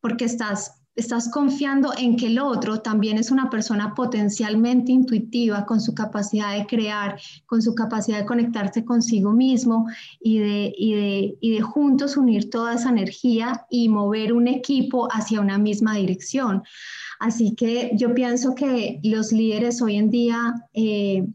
porque 0.00 0.26
estás 0.26 0.77
estás 0.98 1.30
confiando 1.30 1.92
en 1.96 2.16
que 2.16 2.26
el 2.26 2.40
otro 2.40 2.80
también 2.80 3.18
es 3.18 3.30
una 3.30 3.48
persona 3.48 3.94
potencialmente 3.94 4.90
intuitiva 4.90 5.64
con 5.64 5.80
su 5.80 5.94
capacidad 5.94 6.58
de 6.58 6.66
crear, 6.66 7.20
con 7.46 7.62
su 7.62 7.74
capacidad 7.74 8.18
de 8.18 8.26
conectarse 8.26 8.84
consigo 8.84 9.32
mismo 9.32 9.86
y 10.20 10.38
de, 10.40 10.74
y 10.76 10.94
de, 10.94 11.38
y 11.40 11.54
de 11.54 11.60
juntos 11.62 12.16
unir 12.16 12.50
toda 12.50 12.74
esa 12.74 12.90
energía 12.90 13.64
y 13.70 13.88
mover 13.88 14.32
un 14.32 14.48
equipo 14.48 15.08
hacia 15.12 15.40
una 15.40 15.56
misma 15.56 15.94
dirección. 15.94 16.64
Así 17.20 17.54
que 17.54 17.92
yo 17.94 18.12
pienso 18.12 18.56
que 18.56 18.98
los 19.04 19.32
líderes 19.32 19.80
hoy 19.80 19.96
en 19.96 20.10
día... 20.10 20.54
Eh, 20.74 21.26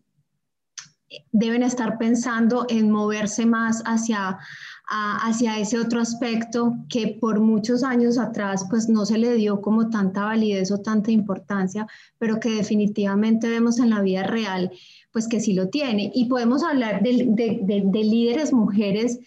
deben 1.31 1.63
estar 1.63 1.97
pensando 1.97 2.65
en 2.69 2.89
moverse 2.91 3.45
más 3.45 3.83
hacia, 3.85 4.39
hacia 4.85 5.59
ese 5.59 5.79
otro 5.79 6.01
aspecto 6.01 6.75
que 6.89 7.17
por 7.19 7.39
muchos 7.39 7.83
años 7.83 8.17
atrás 8.17 8.65
pues 8.69 8.89
no 8.89 9.05
se 9.05 9.17
le 9.17 9.33
dio 9.35 9.61
como 9.61 9.89
tanta 9.89 10.25
validez 10.25 10.71
o 10.71 10.79
tanta 10.79 11.11
importancia, 11.11 11.87
pero 12.19 12.39
que 12.39 12.49
definitivamente 12.49 13.47
vemos 13.49 13.79
en 13.79 13.89
la 13.89 14.01
vida 14.01 14.23
real 14.23 14.71
pues 15.11 15.27
que 15.27 15.39
sí 15.39 15.53
lo 15.53 15.69
tiene. 15.69 16.11
Y 16.13 16.25
podemos 16.25 16.63
hablar 16.63 17.01
de, 17.01 17.25
de, 17.29 17.81
de, 17.85 18.03
líderes 18.03 18.51
mujeres 18.51 19.19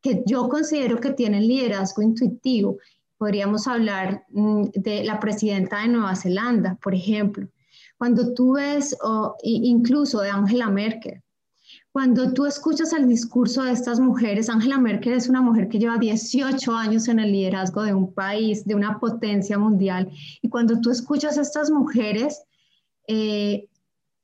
que 0.00 0.22
yo 0.26 0.48
considero 0.48 0.98
que 1.00 1.10
tienen 1.10 1.46
liderazgo 1.46 2.00
intuitivo. 2.00 2.78
Podríamos 3.18 3.66
hablar 3.66 4.24
mm, 4.30 4.68
de 4.74 5.04
la 5.04 5.20
presidenta 5.20 5.82
de 5.82 5.88
Nueva 5.88 6.16
Zelanda, 6.16 6.78
por 6.82 6.94
ejemplo. 6.94 7.48
Cuando 7.98 8.34
tú 8.34 8.54
ves, 8.54 8.96
o 9.02 9.36
incluso 9.42 10.20
de 10.20 10.30
Angela 10.30 10.70
Merkel, 10.70 11.22
cuando 11.92 12.32
tú 12.32 12.46
escuchas 12.46 12.94
el 12.94 13.06
discurso 13.06 13.62
de 13.64 13.72
estas 13.72 14.00
mujeres, 14.00 14.48
Angela 14.48 14.78
Merkel 14.78 15.12
es 15.12 15.28
una 15.28 15.42
mujer 15.42 15.68
que 15.68 15.78
lleva 15.78 15.98
18 15.98 16.74
años 16.74 17.06
en 17.08 17.18
el 17.18 17.30
liderazgo 17.30 17.82
de 17.82 17.92
un 17.92 18.14
país, 18.14 18.64
de 18.64 18.74
una 18.74 18.98
potencia 18.98 19.58
mundial, 19.58 20.10
y 20.40 20.48
cuando 20.48 20.80
tú 20.80 20.90
escuchas 20.90 21.36
a 21.36 21.42
estas 21.42 21.70
mujeres, 21.70 22.44
eh, 23.08 23.68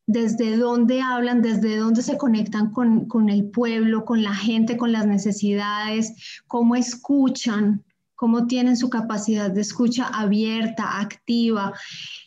desde 0.07 0.57
dónde 0.57 1.03
hablan, 1.03 1.43
desde 1.43 1.77
dónde 1.77 2.01
se 2.01 2.17
conectan 2.17 2.71
con, 2.71 3.07
con, 3.07 3.29
el 3.29 3.51
pueblo, 3.51 4.07
con 4.07 4.23
la 4.23 4.35
gente, 4.35 4.79
con 4.79 4.91
las 4.91 5.07
necesidades, 5.07 6.43
cómo 6.47 6.75
escuchan, 6.75 7.85
cómo 8.15 8.47
tienen 8.47 8.79
su 8.79 8.89
capacidad 8.89 9.51
de 9.51 9.61
escucha 9.61 10.07
abierta, 10.07 11.01
activa. 11.01 11.75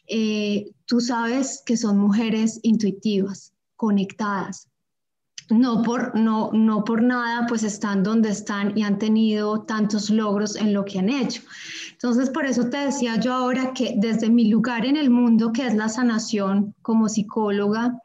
Eh, 0.08 0.70
tú 0.86 1.02
sabes 1.02 1.64
que 1.66 1.78
son 1.78 1.98
mujeres 1.98 2.60
intuitivas, 2.62 3.54
conectadas 3.76 4.71
no 5.52 5.84
por, 5.84 6.16
no, 6.18 6.50
no 6.54 6.84
por 6.84 7.02
nada, 7.02 7.46
pues 7.48 7.64
están 7.64 8.04
donde 8.04 8.30
están 8.30 8.78
y 8.78 8.84
han 8.84 8.98
tenido 8.98 9.62
tantos 9.64 10.10
logros 10.10 10.56
en 10.56 10.74
lo 10.74 10.86
que 10.86 11.00
han 11.00 11.10
hecho. 11.10 11.42
Entonces, 11.92 12.30
por 12.30 12.46
eso 12.46 12.70
te 12.70 12.78
decía 12.78 13.20
yo 13.20 13.34
ahora 13.34 13.74
que 13.74 13.96
desde 13.98 14.30
mi 14.30 14.50
lugar 14.50 14.86
en 14.86 14.98
el 14.98 15.10
mundo, 15.10 15.52
que 15.52 15.68
es 15.68 15.76
la 15.76 15.90
sanación 15.90 16.74
como 16.82 17.10
psicóloga, 17.10 18.00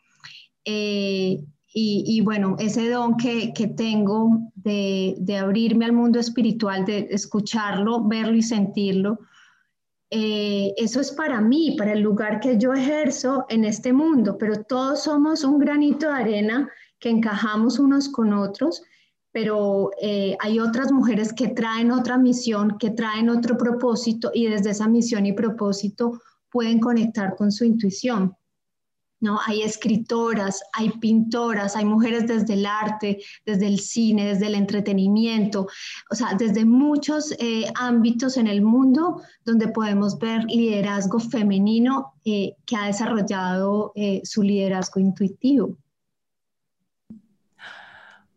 eh, 0.64 1.44
y, 1.78 2.22
bueno, 2.22 2.56
ese 2.58 2.88
don 2.88 3.18
que, 3.18 3.52
tengo 3.76 4.50
de, 4.54 5.38
abrirme 5.38 5.84
al 5.84 5.92
mundo 5.92 6.18
espiritual, 6.18 6.86
de 6.86 7.08
escucharlo, 7.10 8.02
verlo 8.02 8.34
y 8.34 8.40
sentirlo, 8.40 9.18
eh, 10.08 10.72
eso 10.78 11.00
es 11.00 11.12
para 11.12 11.42
mí, 11.42 11.74
para 11.76 11.92
el 11.92 12.00
lugar 12.00 12.40
que 12.40 12.56
yo 12.56 12.72
ejerzo 12.72 13.44
en 13.50 13.64
este 13.64 13.92
mundo, 13.92 14.38
pero 14.38 14.64
todos 14.64 15.02
somos 15.02 15.44
un 15.44 15.58
granito 15.58 16.06
de 16.06 16.14
arena 16.14 16.70
que 17.06 17.10
encajamos 17.10 17.78
unos 17.78 18.08
con 18.08 18.32
otros, 18.32 18.82
pero 19.30 19.92
eh, 20.02 20.36
hay 20.40 20.58
otras 20.58 20.90
mujeres 20.90 21.32
que 21.32 21.46
traen 21.46 21.92
otra 21.92 22.18
misión, 22.18 22.78
que 22.80 22.90
traen 22.90 23.30
otro 23.30 23.56
propósito 23.56 24.32
y 24.34 24.46
desde 24.46 24.70
esa 24.70 24.88
misión 24.88 25.24
y 25.24 25.32
propósito 25.32 26.20
pueden 26.50 26.80
conectar 26.80 27.36
con 27.36 27.52
su 27.52 27.64
intuición. 27.64 28.34
¿no? 29.20 29.38
Hay 29.46 29.62
escritoras, 29.62 30.60
hay 30.72 30.90
pintoras, 30.98 31.76
hay 31.76 31.84
mujeres 31.84 32.26
desde 32.26 32.54
el 32.54 32.66
arte, 32.66 33.22
desde 33.44 33.68
el 33.68 33.78
cine, 33.78 34.26
desde 34.26 34.48
el 34.48 34.56
entretenimiento, 34.56 35.68
o 36.10 36.14
sea, 36.16 36.34
desde 36.36 36.64
muchos 36.64 37.32
eh, 37.38 37.70
ámbitos 37.76 38.36
en 38.36 38.48
el 38.48 38.62
mundo 38.62 39.22
donde 39.44 39.68
podemos 39.68 40.18
ver 40.18 40.42
liderazgo 40.46 41.20
femenino 41.20 42.14
eh, 42.24 42.56
que 42.66 42.74
ha 42.74 42.86
desarrollado 42.86 43.92
su 44.24 44.42
liderazgo 44.42 44.98
intuitivo. 44.98 45.76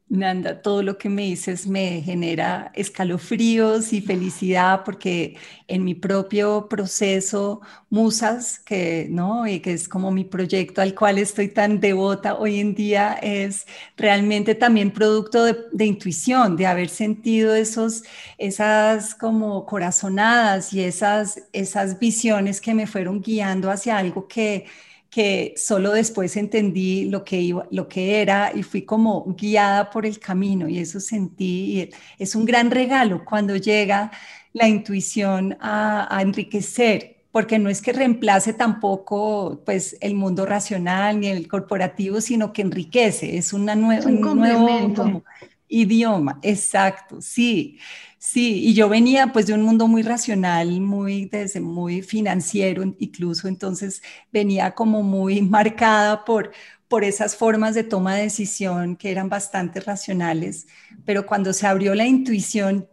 Nanda, 0.09 0.63
todo 0.63 0.81
lo 0.81 0.97
que 0.97 1.07
me 1.07 1.21
dices 1.21 1.67
me 1.67 2.01
genera 2.01 2.71
escalofríos 2.73 3.93
y 3.93 4.01
felicidad 4.01 4.83
porque 4.83 5.37
en 5.67 5.83
mi 5.83 5.93
propio 5.93 6.67
proceso 6.67 7.61
Musas, 7.91 8.57
que 8.57 9.07
no, 9.11 9.45
y 9.47 9.59
que 9.59 9.73
es 9.73 9.87
como 9.87 10.09
mi 10.09 10.25
proyecto 10.25 10.81
al 10.81 10.95
cual 10.95 11.19
estoy 11.19 11.49
tan 11.49 11.79
devota 11.79 12.35
hoy 12.35 12.59
en 12.59 12.73
día, 12.73 13.13
es 13.21 13.67
realmente 13.97 14.55
también 14.55 14.91
producto 14.91 15.43
de, 15.43 15.85
intuición, 15.85 16.55
de 16.55 16.65
haber 16.65 16.89
sentido 16.89 17.53
esos, 17.53 18.03
esas 18.39 19.13
como 19.13 19.65
corazonadas 19.67 20.73
y 20.73 20.81
esas, 20.83 21.43
esas 21.53 21.99
visiones 21.99 22.61
que 22.61 22.73
me 22.73 22.87
fueron 22.87 23.21
guiando 23.21 23.69
hacia 23.69 23.97
algo 23.99 24.27
que 24.27 24.65
que 25.09 25.55
solo 25.57 25.91
después 25.91 26.37
entendí 26.37 27.05
lo 27.05 27.23
que, 27.23 27.41
iba, 27.41 27.67
lo 27.71 27.87
que 27.87 28.21
era 28.21 28.51
y 28.53 28.63
fui 28.63 28.83
como 28.83 29.25
guiada 29.35 29.89
por 29.89 30.05
el 30.05 30.19
camino 30.19 30.69
y 30.69 30.79
eso 30.79 30.99
sentí. 30.99 31.81
Y 31.81 31.89
es 32.19 32.35
un 32.35 32.45
gran 32.45 32.69
regalo 32.69 33.25
cuando 33.25 33.55
llega 33.55 34.11
la 34.53 34.67
intuición 34.67 35.57
a, 35.59 36.19
enriquecer 36.21 37.17
porque 37.31 37.59
no 37.59 37.69
es 37.69 37.81
que 37.81 37.93
reemplace 37.93 38.53
tampoco 38.53 39.61
pues 39.65 39.95
el 40.01 40.15
mundo 40.15 40.45
racional 40.45 41.19
ni 41.19 41.27
el 41.27 41.47
corporativo, 41.47 42.21
sino 42.21 42.51
que 42.51 42.63
enriquece, 42.63 43.37
es 43.37 43.53
una 43.53 43.75
nueva, 43.75 44.07
un, 44.07 44.21
nuevo 44.21 45.23
idioma, 45.67 46.39
exacto, 46.41 47.21
sí. 47.21 47.77
Sí, 48.21 48.61
y 48.65 48.73
yo 48.73 48.89
venía 48.89 49.27
pues 49.31 49.47
de 49.47 49.53
un 49.53 49.61
mundo 49.61 49.87
muy 49.87 50.01
racional, 50.03 50.81
muy 50.81 51.25
desde 51.25 51.61
muy 51.61 52.01
financiero 52.01 52.83
incluso, 52.99 53.47
entonces 53.47 54.01
venía 54.31 54.71
como 54.75 55.03
muy 55.03 55.41
marcada 55.41 56.25
por 56.25 56.51
por 56.89 57.03
esas 57.03 57.35
formas 57.35 57.75
de 57.75 57.83
toma 57.83 58.15
de 58.15 58.23
decisión 58.23 58.95
que 58.95 59.11
eran 59.11 59.29
bastante 59.29 59.79
racionales, 59.79 60.65
pero 61.05 61.25
cuando 61.27 61.53
se 61.53 61.67
abrió 61.67 61.93
la 61.93 62.07
intuición 62.07 62.89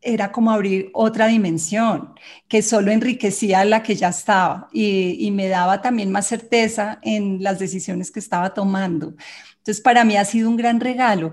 era 0.00 0.32
como 0.32 0.50
abrir 0.50 0.90
otra 0.94 1.26
dimensión 1.26 2.14
que 2.48 2.62
solo 2.62 2.90
enriquecía 2.90 3.64
la 3.66 3.82
que 3.82 3.96
ya 3.96 4.08
estaba 4.08 4.68
y, 4.72 5.16
y 5.26 5.30
me 5.30 5.48
daba 5.48 5.82
también 5.82 6.10
más 6.12 6.26
certeza 6.26 6.98
en 7.02 7.42
las 7.42 7.58
decisiones 7.58 8.10
que 8.10 8.20
estaba 8.20 8.54
tomando. 8.54 9.14
Entonces, 9.58 9.80
para 9.82 10.04
mí 10.04 10.16
ha 10.16 10.24
sido 10.26 10.48
un 10.50 10.56
gran 10.56 10.80
regalo 10.80 11.32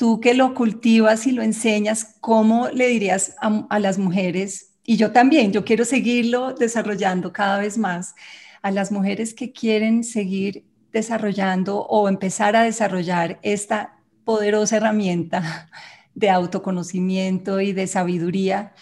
tú 0.00 0.18
que 0.18 0.32
lo 0.32 0.54
cultivas 0.54 1.26
y 1.26 1.32
lo 1.32 1.42
enseñas, 1.42 2.16
¿cómo 2.20 2.68
le 2.68 2.88
dirías 2.88 3.36
a, 3.38 3.78
las 3.78 3.98
mujeres? 3.98 4.72
Y 4.82 4.96
yo 4.96 5.12
también, 5.12 5.52
yo 5.52 5.62
quiero 5.62 5.84
seguirlo 5.84 6.54
desarrollando 6.54 7.34
cada 7.34 7.58
vez 7.58 7.76
más, 7.76 8.14
a 8.62 8.70
las 8.70 8.92
mujeres 8.92 9.34
que 9.34 9.52
quieren 9.52 10.02
seguir 10.02 10.64
desarrollando 10.90 11.82
o 11.82 12.08
empezar 12.08 12.56
a 12.56 12.62
desarrollar 12.62 13.40
esta 13.42 13.98
poderosa 14.24 14.78
herramienta 14.78 15.68
de 16.14 16.30
autoconocimiento 16.30 17.60
y 17.60 17.74
de 17.74 17.86
sabiduría, 17.86 18.72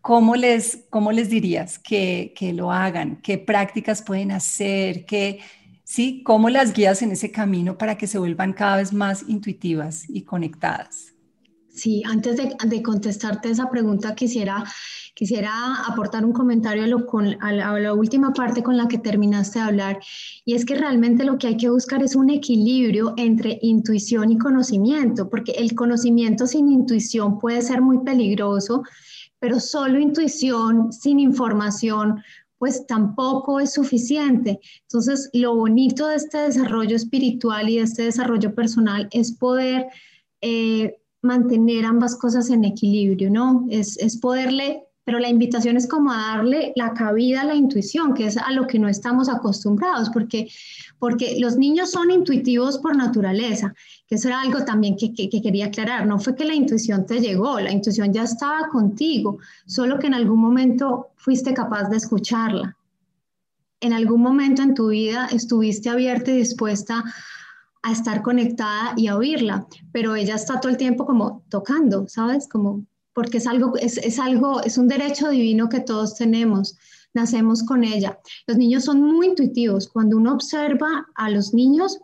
¿cómo 0.00 0.36
les, 0.36 0.86
cómo 0.88 1.12
les 1.12 1.28
dirías 1.28 1.78
que, 1.78 2.32
que 2.34 2.54
lo 2.54 2.72
hagan? 2.72 3.20
¿Qué 3.20 3.36
prácticas 3.36 4.00
pueden 4.00 4.32
hacer? 4.32 5.04
¿Qué, 5.04 5.40
¿sí? 5.86 6.22
¿Cómo 6.24 6.50
las 6.50 6.74
guías 6.74 7.00
en 7.00 7.12
ese 7.12 7.30
camino 7.30 7.78
para 7.78 7.96
que 7.96 8.08
se 8.08 8.18
vuelvan 8.18 8.52
cada 8.52 8.76
vez 8.76 8.92
más 8.92 9.24
intuitivas 9.28 10.04
y 10.08 10.22
conectadas? 10.22 11.14
Sí, 11.68 12.02
antes 12.06 12.36
de, 12.36 12.82
contestarte 12.82 13.50
esa 13.50 13.70
pregunta 13.70 14.14
quisiera, 14.14 14.64
quisiera 15.14 15.52
aportar 15.86 16.24
un 16.24 16.32
comentario 16.32 16.84
a, 16.84 16.86
lo, 16.86 17.06
con, 17.06 17.36
a, 17.42 17.52
la, 17.52 17.92
última 17.92 18.32
parte 18.32 18.62
con 18.62 18.78
la 18.78 18.88
que 18.88 18.98
terminaste 18.98 19.58
de 19.58 19.64
hablar, 19.66 20.00
y 20.44 20.54
es 20.54 20.64
que 20.64 20.74
realmente 20.74 21.24
lo 21.24 21.36
que 21.36 21.48
hay 21.48 21.56
que 21.58 21.68
buscar 21.68 22.02
es 22.02 22.16
un 22.16 22.30
equilibrio 22.30 23.12
entre 23.18 23.58
intuición 23.60 24.32
y 24.32 24.38
conocimiento, 24.38 25.28
porque 25.28 25.52
el 25.52 25.74
conocimiento 25.74 26.46
sin 26.46 26.70
intuición 26.70 27.38
puede 27.38 27.60
ser 27.60 27.82
muy 27.82 27.98
peligroso, 27.98 28.82
pero 29.38 29.60
solo 29.60 30.00
intuición 30.00 30.92
sin 30.92 31.20
información 31.20 32.22
pues 32.58 32.86
tampoco 32.86 33.60
es 33.60 33.72
suficiente. 33.72 34.60
Entonces, 34.82 35.30
lo 35.32 35.54
bonito 35.54 36.08
de 36.08 36.16
este 36.16 36.38
desarrollo 36.38 36.96
espiritual 36.96 37.68
y 37.68 37.76
de 37.76 37.82
este 37.82 38.04
desarrollo 38.04 38.54
personal 38.54 39.08
es 39.12 39.32
poder 39.32 39.86
eh, 40.40 40.96
mantener 41.22 41.84
ambas 41.84 42.16
cosas 42.16 42.50
en 42.50 42.64
equilibrio, 42.64 43.30
¿no? 43.30 43.66
Es, 43.68 43.98
es 43.98 44.18
poderle 44.18 44.85
pero 45.06 45.20
la 45.20 45.28
invitación 45.28 45.76
es 45.76 45.86
como 45.86 46.10
a 46.10 46.16
darle 46.16 46.72
la 46.74 46.92
cabida 46.92 47.42
a 47.42 47.44
la 47.44 47.54
intuición, 47.54 48.12
que 48.12 48.26
es 48.26 48.36
a 48.36 48.50
lo 48.50 48.66
que 48.66 48.80
no 48.80 48.88
estamos 48.88 49.28
acostumbrados, 49.28 50.10
porque, 50.10 50.50
porque 50.98 51.38
los 51.38 51.56
niños 51.56 51.92
son 51.92 52.10
intuitivos 52.10 52.78
por 52.78 52.96
naturaleza, 52.96 53.72
que 54.08 54.16
eso 54.16 54.26
era 54.26 54.40
algo 54.40 54.64
también 54.64 54.96
que, 54.96 55.14
que, 55.14 55.30
quería 55.30 55.66
aclarar, 55.66 56.08
no 56.08 56.18
fue 56.18 56.34
que 56.34 56.44
la 56.44 56.56
intuición 56.56 57.06
te 57.06 57.20
llegó, 57.20 57.60
la 57.60 57.70
intuición 57.70 58.12
ya 58.12 58.24
estaba 58.24 58.66
contigo, 58.66 59.38
solo 59.64 60.00
que 60.00 60.08
en 60.08 60.14
algún 60.14 60.40
momento 60.40 61.10
fuiste 61.14 61.54
capaz 61.54 61.88
de 61.88 61.98
escucharla. 61.98 62.76
En 63.78 63.92
algún 63.92 64.20
momento 64.20 64.62
en 64.62 64.74
tu 64.74 64.88
vida 64.88 65.28
estuviste 65.30 65.88
abierta 65.88 66.32
y 66.32 66.38
dispuesta 66.38 67.04
a 67.80 67.92
estar 67.92 68.22
conectada 68.22 68.94
y 68.96 69.06
a 69.06 69.16
oírla, 69.16 69.68
pero 69.92 70.16
ella 70.16 70.34
está 70.34 70.58
todo 70.58 70.72
el 70.72 70.76
tiempo 70.76 71.06
como 71.06 71.44
tocando, 71.48 72.08
¿sabes? 72.08 72.48
Como 72.48 72.84
porque 73.16 73.38
es 73.38 73.46
algo, 73.46 73.72
es, 73.78 74.18
algo, 74.18 74.62
es 74.62 74.76
un 74.76 74.88
derecho 74.88 75.30
divino 75.30 75.70
que 75.70 75.80
todos 75.80 76.16
tenemos, 76.16 76.76
nacemos 77.14 77.62
con 77.62 77.82
ella. 77.82 78.20
Los 78.46 78.58
niños 78.58 78.84
son 78.84 79.00
muy 79.00 79.28
intuitivos. 79.28 79.88
Cuando 79.88 80.18
uno 80.18 80.34
observa 80.34 81.06
a 81.14 81.30
los 81.30 81.54
niños, 81.54 81.98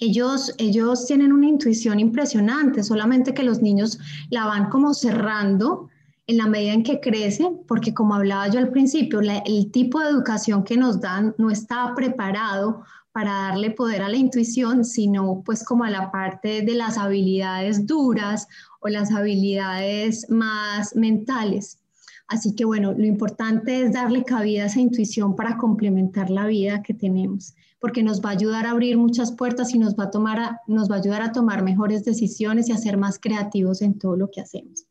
ellos, 0.00 0.54
ellos 0.56 1.04
tienen 1.04 1.34
una 1.34 1.48
intuición 1.48 2.00
impresionante, 2.00 2.82
solamente 2.82 3.34
que 3.34 3.42
los 3.42 3.60
niños 3.60 3.98
la 4.30 4.46
van 4.46 4.70
como 4.70 4.94
cerrando 4.94 5.90
en 6.26 6.38
la 6.38 6.46
medida 6.46 6.72
en 6.72 6.82
que 6.82 6.98
crecen, 6.98 7.60
porque 7.68 7.92
como 7.92 8.14
hablaba 8.14 8.48
yo 8.48 8.58
al 8.58 8.70
principio, 8.70 9.20
el 9.20 9.70
tipo 9.70 10.00
de 10.00 10.08
educación 10.08 10.64
que 10.64 10.78
nos 10.78 10.98
dan 10.98 11.34
no 11.36 11.50
está 11.50 11.92
preparado 11.94 12.84
para 13.12 13.32
darle 13.32 13.70
poder 13.70 14.00
a 14.02 14.08
la 14.08 14.16
intuición, 14.16 14.84
sino 14.84 15.42
pues 15.44 15.62
como 15.62 15.84
a 15.84 15.90
la 15.90 16.10
parte 16.10 16.62
de 16.62 16.74
las 16.74 16.96
habilidades 16.96 17.86
duras 17.86 18.48
o 18.86 18.88
las 18.88 19.10
habilidades 19.12 20.30
más 20.30 20.94
mentales. 20.94 21.80
Así 22.28 22.54
que 22.54 22.64
bueno, 22.64 22.92
lo 22.92 23.04
importante 23.04 23.82
es 23.82 23.92
darle 23.92 24.24
cabida 24.24 24.62
a 24.62 24.66
esa 24.66 24.80
intuición 24.80 25.34
para 25.34 25.56
complementar 25.56 26.30
la 26.30 26.46
vida 26.46 26.82
que 26.82 26.94
tenemos, 26.94 27.54
porque 27.80 28.04
nos 28.04 28.20
va 28.20 28.30
a 28.30 28.32
ayudar 28.32 28.64
a 28.66 28.70
abrir 28.70 28.96
muchas 28.96 29.32
puertas 29.32 29.74
y 29.74 29.78
nos 29.78 29.96
va 29.96 30.04
a, 30.04 30.10
tomar 30.10 30.60
nos 30.68 30.88
va 30.88 30.96
a 30.96 30.98
ayudar 30.98 31.22
a 31.22 31.32
tomar 31.32 31.62
mejores 31.62 32.04
decisiones 32.04 32.68
y 32.68 32.72
a 32.72 32.78
ser 32.78 32.96
más 32.96 33.18
creativos 33.18 33.82
en 33.82 33.98
todo 33.98 34.16
lo 34.16 34.30
que 34.30 34.40
hacemos. 34.40 34.86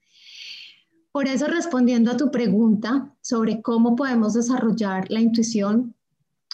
Por 1.13 1.27
eso, 1.27 1.47
respondiendo 1.47 2.11
a 2.11 2.17
tu 2.17 2.31
pregunta 2.31 3.13
sobre 3.21 3.61
cómo 3.61 3.95
podemos 3.95 4.33
desarrollar 4.33 5.09
la 5.09 5.21
intuición, 5.21 5.95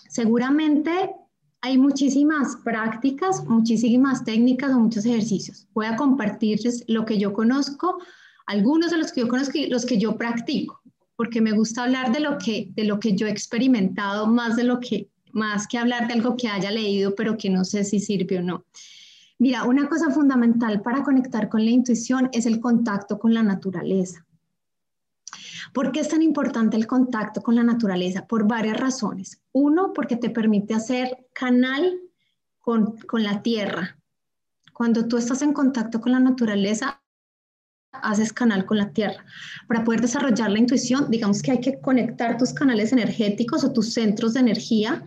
seguramente 0.10 1.16
hay 1.62 1.78
muchísimas 1.78 2.56
prácticas, 2.64 3.46
muchísimas 3.46 4.24
técnicas 4.24 4.72
o 4.72 4.80
muchos 4.80 5.06
ejercicios. 5.06 5.68
Voy 5.74 5.86
a 5.86 5.96
compartirles 5.96 6.84
lo 6.88 7.06
que 7.06 7.20
yo 7.20 7.34
conozco, 7.34 8.00
algunos 8.48 8.90
de 8.92 8.98
los 8.98 9.12
que 9.12 9.22
yo 9.22 9.28
conozco 9.28 9.58
y 9.58 9.68
los 9.68 9.86
que 9.86 10.00
yo 10.00 10.18
practico, 10.18 10.82
porque 11.16 11.40
me 11.40 11.52
gusta 11.52 11.84
hablar 11.84 12.12
de 12.12 12.20
lo 12.20 12.40
que, 12.40 12.70
de 12.76 12.84
lo 12.86 13.00
que 13.00 13.16
yo 13.16 13.28
he 13.28 13.32
experimentado 13.32 14.26
más 14.26 14.56
de 14.56 14.64
lo 14.64 14.80
que 14.80 15.10
más 15.34 15.66
que 15.66 15.78
hablar 15.78 16.08
de 16.08 16.14
algo 16.16 16.36
que 16.36 16.50
haya 16.50 16.72
leído, 16.72 17.16
pero 17.16 17.38
que 17.38 17.50
no 17.50 17.64
sé 17.64 17.86
si 17.86 18.00
sirve 18.02 18.40
o 18.40 18.42
no. 18.42 18.66
Mira, 19.40 19.64
una 19.64 19.88
cosa 19.88 20.12
fundamental 20.12 20.82
para 20.82 21.04
conectar 21.04 21.48
con 21.48 21.64
la 21.64 21.72
intuición 21.72 22.30
es 22.34 22.46
el 22.46 22.60
contacto 22.60 23.18
con 23.18 23.34
la 23.34 23.42
naturaleza. 23.42 24.26
¿Por 25.74 25.92
qué 25.92 26.02
es 26.02 26.10
tan 26.10 26.22
importante 26.22 26.76
el 26.76 26.88
contacto 26.88 27.42
con 27.42 27.56
la 27.56 27.64
naturaleza? 27.64 28.28
Por 28.28 28.48
varias 28.48 28.78
razones. 28.78 29.42
Uno, 29.54 29.94
porque 29.94 30.18
te 30.18 30.30
permite 30.30 30.74
hacer 30.74 31.28
canal 31.34 32.00
con, 32.60 32.98
la 33.14 33.42
tierra. 33.42 33.98
Cuando 34.74 35.08
tú 35.08 35.18
estás 35.18 35.42
en 35.42 35.54
contacto 35.54 36.02
con 36.02 36.12
la 36.12 36.20
naturaleza, 36.20 37.02
haces 37.92 38.34
canal 38.34 38.66
con 38.66 38.78
la 38.78 38.92
tierra. 38.92 39.26
Para 39.68 39.84
poder 39.84 40.02
desarrollar 40.02 40.52
la 40.52 40.60
intuición, 40.60 41.10
digamos 41.10 41.42
que 41.42 41.52
hay 41.52 41.62
que 41.62 41.80
conectar 41.80 42.38
tus 42.38 42.54
canales 42.54 42.92
energéticos 42.92 43.64
o 43.64 43.72
tus 43.72 43.94
centros 43.94 44.34
de 44.34 44.42
energía, 44.42 45.06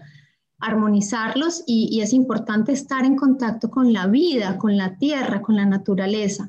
armonizarlos 0.60 1.62
y, 1.66 1.88
y, 1.90 2.00
es 2.00 2.12
importante 2.14 2.72
estar 2.72 3.04
en 3.04 3.16
contacto 3.16 3.70
con 3.70 3.92
la 3.92 4.06
vida, 4.06 4.56
con 4.56 4.76
la 4.76 4.96
tierra, 4.96 5.42
con 5.42 5.56
la 5.56 5.66
naturaleza. 5.66 6.48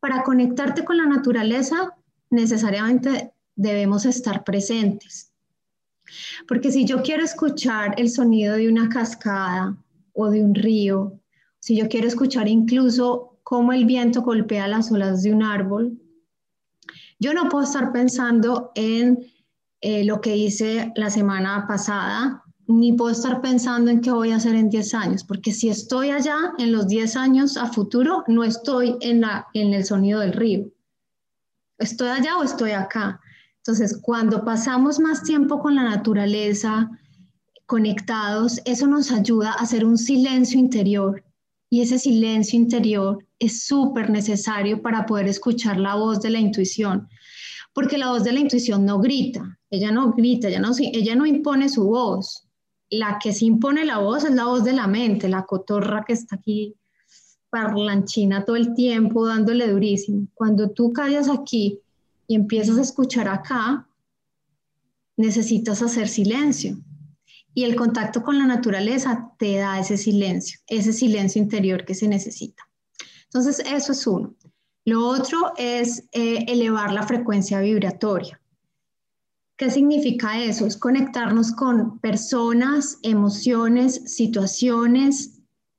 Para 0.00 0.22
conectarte 0.22 0.84
con 0.84 0.96
la 0.96 1.06
naturaleza, 1.06 1.94
necesariamente 2.32 3.32
debemos 3.54 4.04
estar 4.04 4.42
presentes. 4.42 5.32
Porque 6.48 6.72
si 6.72 6.84
yo 6.84 7.02
quiero 7.02 7.22
escuchar 7.22 7.94
el 7.96 8.10
sonido 8.10 8.56
de 8.56 8.68
una 8.68 8.88
cascada 8.88 9.76
o 10.14 10.28
de 10.30 10.42
un 10.42 10.54
río, 10.54 11.20
si 11.60 11.76
yo 11.76 11.88
quiero 11.88 12.08
escuchar 12.08 12.48
incluso 12.48 13.38
cómo 13.44 13.72
el 13.72 13.84
viento 13.84 14.22
golpea 14.22 14.66
las 14.66 14.90
olas 14.90 15.22
de 15.22 15.32
un 15.32 15.42
árbol, 15.42 15.98
yo 17.20 17.32
no 17.32 17.48
puedo 17.48 17.64
estar 17.64 17.92
pensando 17.92 18.72
en 18.74 19.24
eh, 19.80 20.04
lo 20.04 20.20
que 20.20 20.36
hice 20.36 20.92
la 20.96 21.08
semana 21.08 21.66
pasada, 21.68 22.42
ni 22.66 22.92
puedo 22.92 23.12
estar 23.12 23.40
pensando 23.40 23.90
en 23.90 24.00
qué 24.00 24.10
voy 24.10 24.30
a 24.30 24.36
hacer 24.36 24.54
en 24.54 24.70
10 24.70 24.94
años, 24.94 25.24
porque 25.24 25.52
si 25.52 25.68
estoy 25.68 26.10
allá 26.10 26.36
en 26.58 26.72
los 26.72 26.88
10 26.88 27.16
años 27.16 27.56
a 27.56 27.66
futuro, 27.66 28.24
no 28.26 28.44
estoy 28.44 28.96
en, 29.00 29.20
la, 29.20 29.46
en 29.54 29.74
el 29.74 29.84
sonido 29.84 30.20
del 30.20 30.32
río. 30.32 30.66
¿Estoy 31.82 32.08
allá 32.08 32.38
o 32.38 32.44
estoy 32.44 32.70
acá? 32.70 33.20
Entonces, 33.56 33.98
cuando 34.02 34.44
pasamos 34.44 35.00
más 35.00 35.24
tiempo 35.24 35.58
con 35.58 35.74
la 35.74 35.82
naturaleza, 35.82 36.88
conectados, 37.66 38.60
eso 38.64 38.86
nos 38.86 39.10
ayuda 39.10 39.50
a 39.50 39.62
hacer 39.62 39.84
un 39.84 39.98
silencio 39.98 40.60
interior. 40.60 41.24
Y 41.70 41.80
ese 41.80 41.98
silencio 41.98 42.56
interior 42.56 43.26
es 43.40 43.64
súper 43.64 44.10
necesario 44.10 44.80
para 44.80 45.06
poder 45.06 45.26
escuchar 45.26 45.78
la 45.78 45.96
voz 45.96 46.20
de 46.20 46.30
la 46.30 46.38
intuición, 46.38 47.08
porque 47.72 47.98
la 47.98 48.10
voz 48.10 48.22
de 48.22 48.32
la 48.32 48.40
intuición 48.40 48.84
no 48.84 49.00
grita, 49.00 49.58
ella 49.68 49.90
no 49.90 50.12
grita, 50.12 50.48
ella 50.48 50.60
no, 50.60 50.70
ella 50.78 51.16
no 51.16 51.26
impone 51.26 51.68
su 51.68 51.84
voz. 51.84 52.46
La 52.90 53.18
que 53.20 53.32
se 53.32 53.46
impone 53.46 53.84
la 53.84 53.98
voz 53.98 54.24
es 54.24 54.34
la 54.34 54.44
voz 54.44 54.62
de 54.62 54.74
la 54.74 54.86
mente, 54.86 55.28
la 55.28 55.46
cotorra 55.46 56.04
que 56.06 56.12
está 56.12 56.36
aquí 56.36 56.76
parlanchina 57.52 58.46
todo 58.46 58.56
el 58.56 58.72
tiempo, 58.72 59.26
dándole 59.26 59.70
durísimo. 59.70 60.26
Cuando 60.32 60.70
tú 60.70 60.90
callas 60.90 61.28
aquí 61.28 61.78
y 62.26 62.34
empiezas 62.34 62.78
a 62.78 62.80
escuchar 62.80 63.28
acá, 63.28 63.86
necesitas 65.18 65.82
hacer 65.82 66.08
silencio. 66.08 66.78
Y 67.52 67.64
el 67.64 67.76
contacto 67.76 68.22
con 68.22 68.38
la 68.38 68.46
naturaleza 68.46 69.34
te 69.38 69.56
da 69.56 69.78
ese 69.78 69.98
silencio, 69.98 70.60
ese 70.66 70.94
silencio 70.94 71.42
interior 71.42 71.84
que 71.84 71.94
se 71.94 72.08
necesita. 72.08 72.66
Entonces, 73.24 73.62
eso 73.66 73.92
es 73.92 74.06
uno. 74.06 74.34
Lo 74.86 75.06
otro 75.06 75.52
es 75.58 76.04
eh, 76.12 76.46
elevar 76.48 76.90
la 76.94 77.06
frecuencia 77.06 77.60
vibratoria. 77.60 78.40
¿Qué 79.58 79.70
significa 79.70 80.42
eso? 80.42 80.66
Es 80.66 80.78
conectarnos 80.78 81.52
con 81.52 81.98
personas, 81.98 82.98
emociones, 83.02 84.10
situaciones 84.10 85.31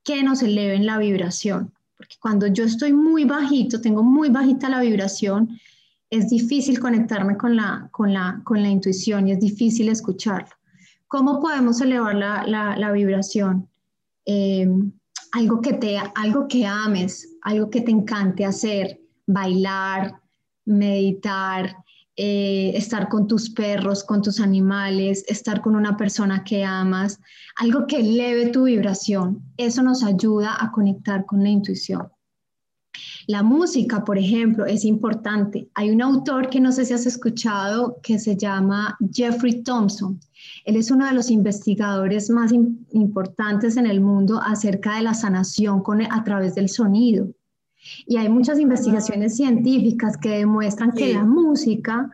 que 0.03 0.23
nos 0.23 0.41
eleven 0.43 0.85
la 0.85 0.97
vibración. 0.97 1.71
Porque 1.97 2.15
cuando 2.19 2.47
yo 2.47 2.65
estoy 2.65 2.93
muy 2.93 3.23
bajito, 3.23 3.81
tengo 3.81 4.03
muy 4.03 4.29
bajita 4.29 4.69
la 4.69 4.81
vibración, 4.81 5.59
es 6.09 6.29
difícil 6.29 6.79
conectarme 6.79 7.37
con 7.37 7.55
la, 7.55 7.87
con 7.91 8.13
la, 8.13 8.41
con 8.43 8.61
la 8.61 8.69
intuición 8.69 9.27
y 9.27 9.31
es 9.31 9.39
difícil 9.39 9.89
escucharlo. 9.89 10.55
¿Cómo 11.07 11.39
podemos 11.39 11.79
elevar 11.81 12.15
la, 12.15 12.45
la, 12.45 12.91
vibración? 12.91 13.67
Eh, 14.25 14.67
algo, 15.31 15.61
que 15.61 15.73
te, 15.73 15.97
algo 16.15 16.47
que 16.47 16.65
ames, 16.65 17.29
algo 17.41 17.69
que 17.69 17.81
te 17.81 17.91
encante 17.91 18.45
hacer, 18.45 18.99
bailar, 19.25 20.19
meditar, 20.65 21.82
eh, 22.15 22.71
estar 22.75 23.09
con 23.09 23.27
tus 23.27 23.49
perros, 23.49 24.03
con 24.03 24.21
tus 24.21 24.39
animales, 24.39 25.25
estar 25.27 25.61
con 25.61 25.75
una 25.75 25.97
persona 25.97 26.43
que 26.43 26.63
amas, 26.63 27.19
algo 27.55 27.87
que 27.87 28.01
eleve 28.01 28.47
tu 28.47 28.65
vibración. 28.65 29.41
Eso 29.57 29.81
nos 29.81 30.03
ayuda 30.03 30.57
a 30.59 30.71
conectar 30.71 31.25
con 31.25 31.41
la 31.41 31.49
intuición. 31.49 32.07
La 33.25 33.41
música, 33.41 34.03
por 34.03 34.17
ejemplo, 34.17 34.65
es 34.65 34.85
importante. 34.85 35.69
Hay 35.73 35.89
un 35.89 36.01
autor 36.01 36.49
que 36.49 36.59
no 36.59 36.71
sé 36.71 36.85
si 36.85 36.93
has 36.93 37.05
escuchado 37.05 37.97
que 38.03 38.19
se 38.19 38.35
llama 38.35 38.97
Jeffrey 39.11 39.63
Thompson. 39.63 40.19
Él 40.65 40.75
es 40.75 40.91
uno 40.91 41.07
de 41.07 41.13
los 41.13 41.31
investigadores 41.31 42.29
más 42.29 42.51
importantes 42.91 43.77
en 43.77 43.87
el 43.87 44.01
mundo 44.01 44.41
acerca 44.45 44.97
de 44.97 45.03
la 45.03 45.13
sanación 45.13 45.81
a 46.11 46.23
través 46.23 46.53
del 46.55 46.69
sonido. 46.69 47.29
Y 48.05 48.17
hay 48.17 48.29
muchas 48.29 48.59
investigaciones 48.59 49.35
científicas 49.35 50.17
que 50.17 50.29
demuestran 50.29 50.91
que 50.91 51.13
la 51.13 51.23
música 51.23 52.11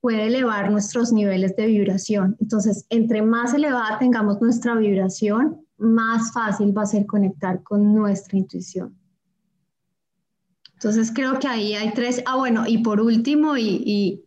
puede 0.00 0.26
elevar 0.26 0.70
nuestros 0.70 1.12
niveles 1.12 1.56
de 1.56 1.66
vibración. 1.66 2.36
Entonces, 2.40 2.86
entre 2.90 3.22
más 3.22 3.54
elevada 3.54 3.98
tengamos 3.98 4.40
nuestra 4.40 4.74
vibración, 4.74 5.60
más 5.76 6.32
fácil 6.32 6.76
va 6.76 6.82
a 6.82 6.86
ser 6.86 7.06
conectar 7.06 7.62
con 7.62 7.94
nuestra 7.94 8.38
intuición. 8.38 8.96
Entonces 10.74 11.10
creo 11.12 11.38
que 11.40 11.48
ahí 11.48 11.74
hay 11.74 11.92
tres. 11.92 12.22
Ah, 12.26 12.36
bueno, 12.36 12.64
y 12.66 12.78
por 12.78 13.00
último 13.00 13.56
y, 13.56 14.24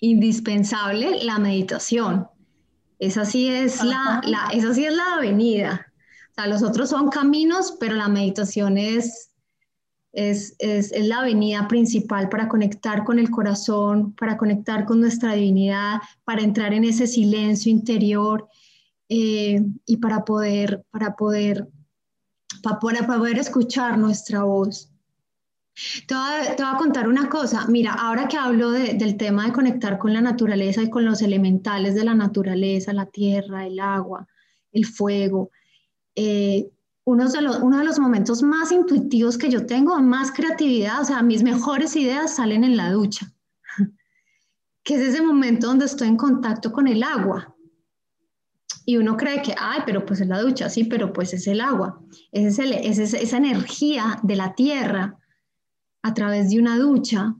indispensable, 0.00 1.22
la 1.24 1.38
meditación. 1.38 2.26
Esa 2.98 3.24
sí 3.24 3.48
es 3.48 3.82
la, 3.84 4.20
esa 4.52 4.74
sí 4.74 4.84
es 4.84 4.94
la 4.94 5.14
avenida. 5.14 5.86
O 6.30 6.34
sea, 6.34 6.46
los 6.48 6.62
otros 6.64 6.90
son 6.90 7.10
caminos, 7.10 7.76
pero 7.78 7.94
la 7.94 8.08
meditación 8.08 8.76
es, 8.76 9.31
es, 10.12 10.56
la 10.98 11.20
avenida 11.20 11.66
principal 11.68 12.28
para 12.28 12.48
conectar 12.48 13.04
con 13.04 13.18
el 13.18 13.30
corazón, 13.30 14.14
para 14.14 14.36
conectar 14.36 14.84
con 14.84 15.00
nuestra 15.00 15.34
divinidad, 15.34 16.00
para 16.24 16.42
entrar 16.42 16.74
en 16.74 16.84
ese 16.84 17.06
silencio 17.06 17.72
interior 17.72 18.48
eh, 19.08 19.62
y 19.86 19.96
para 19.96 20.24
poder, 20.24 20.84
para 20.90 21.16
poder, 21.16 21.68
para 22.62 23.06
poder 23.06 23.38
escuchar 23.38 23.98
nuestra 23.98 24.42
voz. 24.44 24.90
Te 26.06 26.14
voy, 26.14 26.66
a, 26.66 26.76
contar 26.76 27.08
una 27.08 27.30
cosa. 27.30 27.66
Mira, 27.66 27.94
ahora 27.94 28.28
que 28.28 28.36
hablo 28.36 28.70
del 28.70 29.16
tema 29.16 29.46
de 29.46 29.52
conectar 29.52 29.98
con 29.98 30.12
la 30.12 30.20
naturaleza 30.20 30.82
y 30.82 30.90
con 30.90 31.06
los 31.06 31.22
elementales 31.22 31.94
de 31.94 32.04
la 32.04 32.14
naturaleza, 32.14 32.92
la 32.92 33.06
tierra, 33.06 33.66
el 33.66 33.80
agua, 33.80 34.28
el 34.70 34.84
fuego, 34.84 35.50
eh, 36.14 36.68
uno, 37.04 37.28
de 37.28 37.42
los, 37.42 37.58
uno 37.58 37.78
de 37.78 37.84
los 37.84 37.98
momentos 37.98 38.42
más 38.42 38.70
intuitivos 38.70 39.36
que 39.36 39.50
yo 39.50 39.66
tengo, 39.66 39.98
más 40.00 40.30
creatividad, 40.32 41.00
o 41.00 41.04
sea, 41.04 41.22
mis 41.22 41.42
mejores 41.42 41.96
ideas 41.96 42.36
salen 42.36 42.64
en 42.64 42.76
la 42.76 42.92
ducha, 42.92 43.32
que 44.84 44.94
es 44.94 45.00
ese 45.00 45.22
momento 45.22 45.66
donde 45.66 45.86
estoy 45.86 46.08
en 46.08 46.16
contacto 46.16 46.72
con 46.72 46.86
el 46.86 47.02
agua. 47.02 47.54
Y 48.84 48.96
uno 48.96 49.16
cree 49.16 49.42
que, 49.42 49.54
ay, 49.58 49.80
pero 49.86 50.04
pues 50.04 50.20
es 50.20 50.26
la 50.26 50.40
ducha, 50.40 50.68
sí, 50.68 50.84
pero 50.84 51.12
pues 51.12 51.32
es 51.34 51.46
el 51.46 51.60
agua, 51.60 52.00
es, 52.32 52.58
es 52.58 52.98
esa 52.98 53.36
energía 53.36 54.18
de 54.22 54.36
la 54.36 54.54
tierra 54.54 55.18
a 56.02 56.14
través 56.14 56.50
de 56.50 56.58
una 56.58 56.78
ducha 56.78 57.36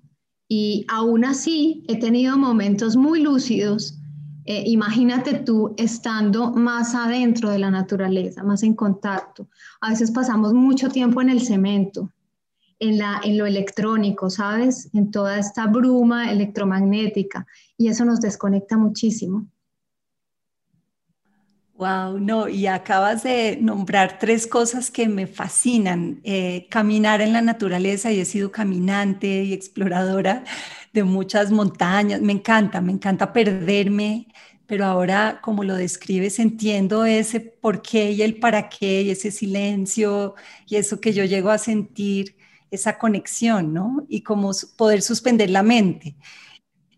y 0.48 0.84
aún 0.88 1.24
así 1.24 1.84
he 1.88 1.98
tenido 1.98 2.36
momentos 2.36 2.96
muy 2.96 3.22
lúcidos. 3.22 3.98
Eh, 4.44 4.64
imagínate 4.66 5.34
tú 5.34 5.74
estando 5.76 6.50
más 6.50 6.94
adentro 6.94 7.50
de 7.50 7.58
la 7.58 7.70
naturaleza, 7.70 8.42
más 8.42 8.62
en 8.62 8.74
contacto. 8.74 9.48
A 9.80 9.90
veces 9.90 10.10
pasamos 10.10 10.52
mucho 10.52 10.88
tiempo 10.88 11.20
en 11.20 11.30
el 11.30 11.42
cemento, 11.42 12.10
en, 12.80 12.98
la, 12.98 13.20
en 13.22 13.38
lo 13.38 13.46
electrónico, 13.46 14.30
¿sabes? 14.30 14.90
En 14.94 15.10
toda 15.10 15.38
esta 15.38 15.66
bruma 15.66 16.32
electromagnética 16.32 17.46
y 17.76 17.88
eso 17.88 18.04
nos 18.04 18.20
desconecta 18.20 18.76
muchísimo. 18.76 19.46
Wow, 21.74 22.20
no, 22.20 22.48
y 22.48 22.68
acabas 22.68 23.24
de 23.24 23.58
nombrar 23.60 24.18
tres 24.20 24.46
cosas 24.46 24.90
que 24.90 25.08
me 25.08 25.26
fascinan. 25.26 26.20
Eh, 26.22 26.68
caminar 26.70 27.20
en 27.20 27.32
la 27.32 27.42
naturaleza 27.42 28.12
y 28.12 28.20
he 28.20 28.24
sido 28.24 28.52
caminante 28.52 29.42
y 29.42 29.52
exploradora 29.52 30.44
de 30.92 31.04
muchas 31.04 31.50
montañas. 31.50 32.20
Me 32.20 32.32
encanta, 32.32 32.80
me 32.80 32.92
encanta 32.92 33.32
perderme, 33.32 34.28
pero 34.66 34.84
ahora 34.84 35.40
como 35.42 35.64
lo 35.64 35.74
describes 35.74 36.38
entiendo 36.38 37.04
ese 37.04 37.40
por 37.40 37.82
qué 37.82 38.12
y 38.12 38.22
el 38.22 38.38
para 38.38 38.68
qué 38.68 39.02
y 39.02 39.10
ese 39.10 39.30
silencio 39.30 40.34
y 40.66 40.76
eso 40.76 41.00
que 41.00 41.12
yo 41.12 41.24
llego 41.24 41.50
a 41.50 41.58
sentir, 41.58 42.36
esa 42.70 42.98
conexión, 42.98 43.74
¿no? 43.74 44.06
Y 44.08 44.22
como 44.22 44.50
poder 44.76 45.02
suspender 45.02 45.50
la 45.50 45.62
mente. 45.62 46.16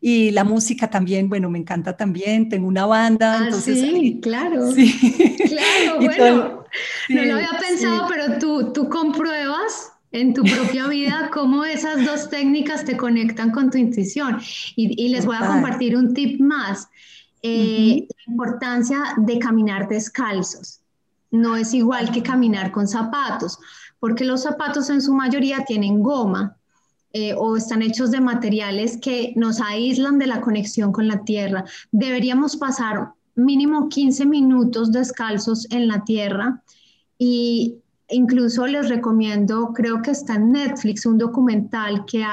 Y 0.00 0.30
la 0.33 0.44
música 0.44 0.88
también, 0.88 1.28
bueno, 1.28 1.50
me 1.50 1.59
encanta 1.59 1.96
también, 1.96 2.48
tengo 2.48 2.68
una 2.68 2.87
banda. 2.87 3.40
Ah, 3.40 3.44
entonces, 3.46 3.80
sí, 3.80 4.20
claro. 4.22 4.70
Sí. 4.72 5.37
Claro, 5.48 5.96
bueno, 6.00 6.64
no 7.09 7.24
lo 7.24 7.35
había 7.37 7.59
pensado, 7.59 8.07
pero 8.09 8.38
tú, 8.38 8.72
tú 8.72 8.88
compruebas 8.88 9.93
en 10.14 10.33
tu 10.33 10.44
propia 10.44 10.87
vida 10.87 11.29
cómo 11.33 11.64
esas 11.64 12.07
dos 12.07 12.31
técnicas 12.31 12.85
te 12.85 12.96
conectan 12.96 13.50
con 13.50 13.70
tu 13.70 13.79
intuición. 13.79 14.38
Y, 14.77 15.05
y 15.05 15.09
les 15.09 15.27
voy 15.27 15.37
a 15.37 15.46
compartir 15.46 15.96
un 15.96 16.14
tip 16.14 16.40
más. 16.40 16.88
Eh, 17.42 18.07
la 18.09 18.33
importancia 18.33 18.98
de 19.18 19.38
caminar 19.38 19.88
descalzos. 19.88 20.81
No 21.31 21.57
es 21.57 21.74
igual 21.74 22.12
que 22.12 22.22
caminar 22.22 22.70
con 22.70 22.87
zapatos, 22.87 23.59
porque 23.98 24.24
los 24.24 24.44
zapatos 24.44 24.88
en 24.88 25.03
su 25.03 25.12
mayoría 25.12 25.64
tienen 25.66 26.00
goma 26.00 26.57
eh, 27.12 27.35
o 27.37 27.57
están 27.57 27.83
hechos 27.83 28.12
de 28.12 28.20
materiales 28.20 28.96
que 28.96 29.35
nos 29.37 29.61
aíslan 29.61 30.18
de 30.18 30.29
la 30.29 30.40
conexión 30.40 30.92
con 30.92 31.09
la 31.09 31.24
tierra. 31.24 31.64
Deberíamos 31.90 32.57
pasar 32.57 33.11
mínimo 33.35 33.88
15 33.88 34.27
minutos 34.27 34.92
descalzos 34.92 35.66
en 35.70 35.88
la 35.88 36.05
tierra 36.05 36.62
y 37.18 37.79
incluso 38.14 38.66
les 38.66 38.88
recomiendo, 38.88 39.72
creo 39.74 40.00
que 40.00 40.12
está 40.12 40.35
en 40.37 40.53
Netflix, 40.53 41.05
un 41.05 41.18
documental 41.18 42.05
que 42.07 42.24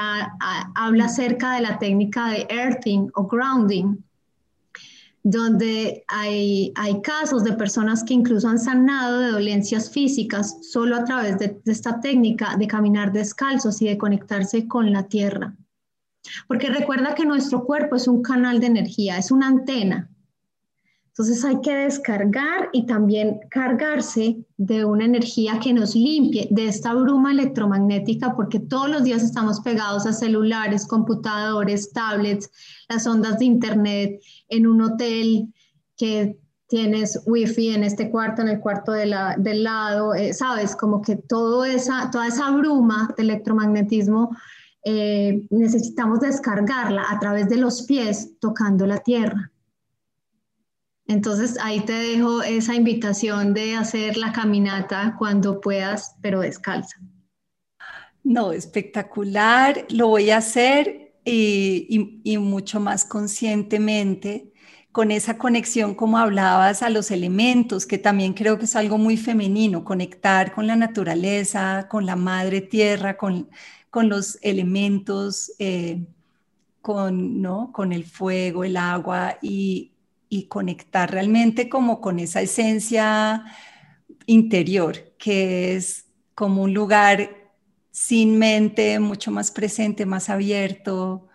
habla 0.74 1.04
acerca 1.04 1.54
de 1.54 1.62
la 1.62 1.78
técnica 1.78 2.28
de 2.28 2.46
earthing 2.48 3.10
o 3.14 3.26
grounding. 3.26 3.96
donde 5.24 6.04
hay, 6.08 6.72
hay 6.74 7.00
casos 7.00 7.44
de 7.44 7.52
personas 7.52 8.02
que 8.02 8.12
incluso 8.12 8.48
han 8.48 8.58
sanado 8.58 9.20
de 9.20 9.30
dolencias 9.30 9.88
físicas 9.88 10.58
solo 10.62 10.96
a 10.96 11.04
través 11.04 11.38
de, 11.38 11.60
de 11.64 11.72
esta 11.72 12.00
técnica 12.00 12.56
de 12.56 12.66
caminar 12.66 13.12
descalzos 13.12 13.80
y 13.82 13.86
de 13.86 13.98
conectarse 13.98 14.66
con 14.66 14.92
la 14.92 15.04
tierra. 15.04 15.54
Porque 16.48 16.70
recuerda 16.70 17.14
que 17.14 17.24
nuestro 17.24 17.64
cuerpo 17.64 17.96
es 17.96 18.08
un 18.08 18.22
canal 18.22 18.58
de 18.58 18.66
energía, 18.66 19.16
es 19.18 19.30
una 19.30 19.46
antena. 19.46 20.11
Entonces 21.12 21.44
hay 21.44 21.60
que 21.60 21.74
descargar 21.74 22.70
y 22.72 22.86
también 22.86 23.40
cargarse 23.50 24.46
de 24.56 24.86
una 24.86 25.04
energía 25.04 25.60
que 25.62 25.74
nos 25.74 25.94
limpie 25.94 26.48
de 26.50 26.68
esta 26.68 26.94
bruma 26.94 27.32
electromagnética, 27.32 28.34
porque 28.34 28.58
todos 28.60 28.88
los 28.88 29.04
días 29.04 29.22
estamos 29.22 29.60
pegados 29.60 30.06
a 30.06 30.14
celulares, 30.14 30.86
computadores, 30.86 31.92
tablets, 31.92 32.50
las 32.88 33.06
ondas 33.06 33.38
de 33.38 33.44
internet, 33.44 34.22
en 34.48 34.66
un 34.66 34.80
hotel 34.80 35.52
que 35.98 36.38
tienes 36.66 37.20
wifi 37.26 37.74
en 37.74 37.84
este 37.84 38.10
cuarto, 38.10 38.40
en 38.40 38.48
el 38.48 38.60
cuarto 38.60 38.92
del 38.92 39.62
lado, 39.62 40.14
eh, 40.14 40.32
sabes, 40.32 40.74
como 40.74 41.02
que 41.02 41.16
todo 41.16 41.66
esa, 41.66 42.10
toda 42.10 42.28
esa 42.28 42.50
bruma 42.52 43.12
de 43.18 43.24
electromagnetismo 43.24 44.34
eh, 44.82 45.46
necesitamos 45.50 46.20
descargarla 46.20 47.04
a 47.10 47.20
través 47.20 47.50
de 47.50 47.56
los 47.58 47.82
pies 47.82 48.32
tocando 48.40 48.86
la 48.86 48.96
tierra. 49.00 49.51
Entonces 51.12 51.58
ahí 51.60 51.80
te 51.80 51.92
dejo 51.92 52.42
esa 52.42 52.74
invitación 52.74 53.52
de 53.52 53.74
hacer 53.74 54.16
la 54.16 54.32
caminata 54.32 55.14
cuando 55.18 55.60
puedas, 55.60 56.16
pero 56.22 56.40
descalza. 56.40 56.96
No, 58.24 58.52
espectacular, 58.52 59.86
lo 59.90 60.08
voy 60.08 60.30
a 60.30 60.38
hacer 60.38 61.12
y, 61.24 62.20
y, 62.24 62.38
mucho 62.38 62.80
más 62.80 63.04
conscientemente 63.04 64.52
con 64.90 65.10
esa 65.10 65.36
conexión, 65.36 65.94
como 65.94 66.18
hablabas, 66.18 66.82
a 66.82 66.88
los 66.88 67.10
elementos, 67.10 67.86
que 67.86 67.98
también 67.98 68.32
creo 68.32 68.58
que 68.58 68.64
es 68.64 68.76
algo 68.76 68.96
muy 68.96 69.16
femenino, 69.18 69.84
conectar 69.84 70.54
con 70.54 70.66
la 70.66 70.76
naturaleza, 70.76 71.88
con 71.90 72.06
la 72.06 72.16
madre 72.16 72.62
tierra, 72.62 73.16
con, 73.18 73.50
con 73.90 74.08
los 74.08 74.38
elementos, 74.40 75.52
eh, 75.58 76.06
con, 76.80 77.42
¿no? 77.42 77.70
con 77.72 77.92
el 77.92 78.04
fuego, 78.04 78.64
el 78.64 78.76
agua 78.76 79.38
y, 79.42 79.91
y 80.32 80.44
conectar 80.44 81.10
realmente 81.10 81.68
como 81.68 82.00
con 82.00 82.18
esa 82.18 82.40
esencia 82.40 83.44
interior, 84.24 85.12
que 85.18 85.76
es 85.76 86.06
como 86.34 86.62
un 86.62 86.72
lugar 86.72 87.52
sin 87.90 88.38
mente, 88.38 88.98
mucho 88.98 89.30
más 89.30 89.50
presente, 89.50 90.06
más 90.06 90.30
abierto. 90.30 91.28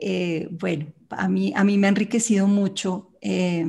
Eh, 0.00 0.48
bueno, 0.50 0.86
a 1.10 1.28
mí, 1.28 1.52
a 1.54 1.62
mí 1.62 1.78
me 1.78 1.86
ha 1.86 1.90
enriquecido 1.90 2.48
mucho 2.48 3.12
eh, 3.20 3.66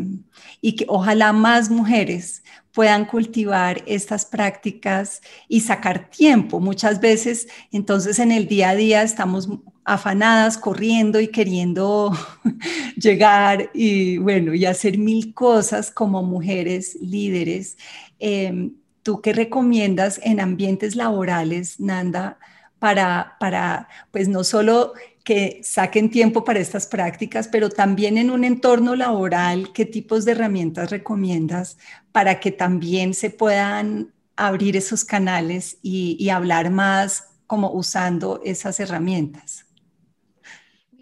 y 0.62 0.76
que 0.76 0.86
ojalá 0.88 1.32
más 1.32 1.70
mujeres 1.70 2.42
puedan 2.74 3.06
cultivar 3.06 3.84
estas 3.86 4.26
prácticas 4.26 5.22
y 5.48 5.62
sacar 5.62 6.10
tiempo. 6.10 6.60
Muchas 6.60 7.00
veces, 7.00 7.48
entonces 7.72 8.18
en 8.18 8.32
el 8.32 8.48
día 8.48 8.70
a 8.70 8.76
día 8.76 9.04
estamos 9.04 9.48
afanadas, 9.94 10.58
corriendo 10.58 11.20
y 11.20 11.28
queriendo 11.28 12.18
llegar 12.96 13.70
y 13.74 14.18
bueno, 14.18 14.54
y 14.54 14.66
hacer 14.66 14.98
mil 14.98 15.34
cosas 15.34 15.92
como 15.92 16.24
mujeres 16.24 16.98
líderes. 17.02 17.78
Em, 18.20 18.76
¿Tú 19.04 19.22
qué 19.22 19.34
recomiendas 19.34 20.20
en 20.24 20.40
ambientes 20.40 20.96
laborales, 20.96 21.80
Nanda, 21.80 22.38
para, 22.80 23.36
para, 23.40 23.90
pues 24.12 24.28
no 24.30 24.44
solo 24.44 24.94
que 25.24 25.60
saquen 25.64 26.10
tiempo 26.10 26.44
para 26.44 26.60
estas 26.60 26.88
prácticas, 26.88 27.48
pero 27.48 27.70
también 27.70 28.18
en 28.18 28.32
un 28.32 28.44
entorno 28.44 28.96
laboral, 28.96 29.74
¿qué 29.74 29.86
tipos 29.86 30.24
de 30.24 30.34
herramientas 30.34 30.90
recomiendas 30.90 31.78
para 32.12 32.40
que 32.40 32.52
también 32.52 33.14
se 33.14 33.30
puedan 33.30 34.14
abrir 34.36 34.78
esos 34.78 35.04
canales 35.04 35.78
y, 35.82 36.16
y 36.20 36.30
hablar 36.30 36.70
más 36.72 37.26
como 37.48 37.72
usando 37.72 38.42
esas 38.46 38.80
herramientas? 38.80 39.66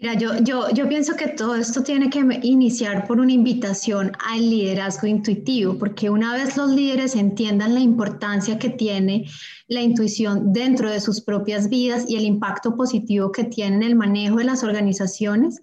Yo, 0.00 0.38
yo, 0.38 0.70
yo 0.70 0.88
pienso 0.88 1.14
que 1.14 1.28
todo 1.28 1.56
esto 1.56 1.82
tiene 1.82 2.08
que 2.08 2.20
iniciar 2.42 3.06
por 3.06 3.20
una 3.20 3.32
invitación 3.32 4.12
al 4.26 4.48
liderazgo 4.48 5.06
intuitivo, 5.06 5.76
porque 5.76 6.08
una 6.08 6.32
vez 6.32 6.56
los 6.56 6.70
líderes 6.70 7.14
entiendan 7.16 7.74
la 7.74 7.80
importancia 7.80 8.58
que 8.58 8.70
tiene 8.70 9.28
la 9.68 9.82
intuición 9.82 10.54
dentro 10.54 10.90
de 10.90 11.00
sus 11.00 11.20
propias 11.20 11.68
vidas 11.68 12.08
y 12.08 12.16
el 12.16 12.24
impacto 12.24 12.76
positivo 12.76 13.30
que 13.30 13.44
tiene 13.44 13.76
en 13.76 13.82
el 13.82 13.94
manejo 13.94 14.36
de 14.36 14.44
las 14.44 14.64
organizaciones, 14.64 15.60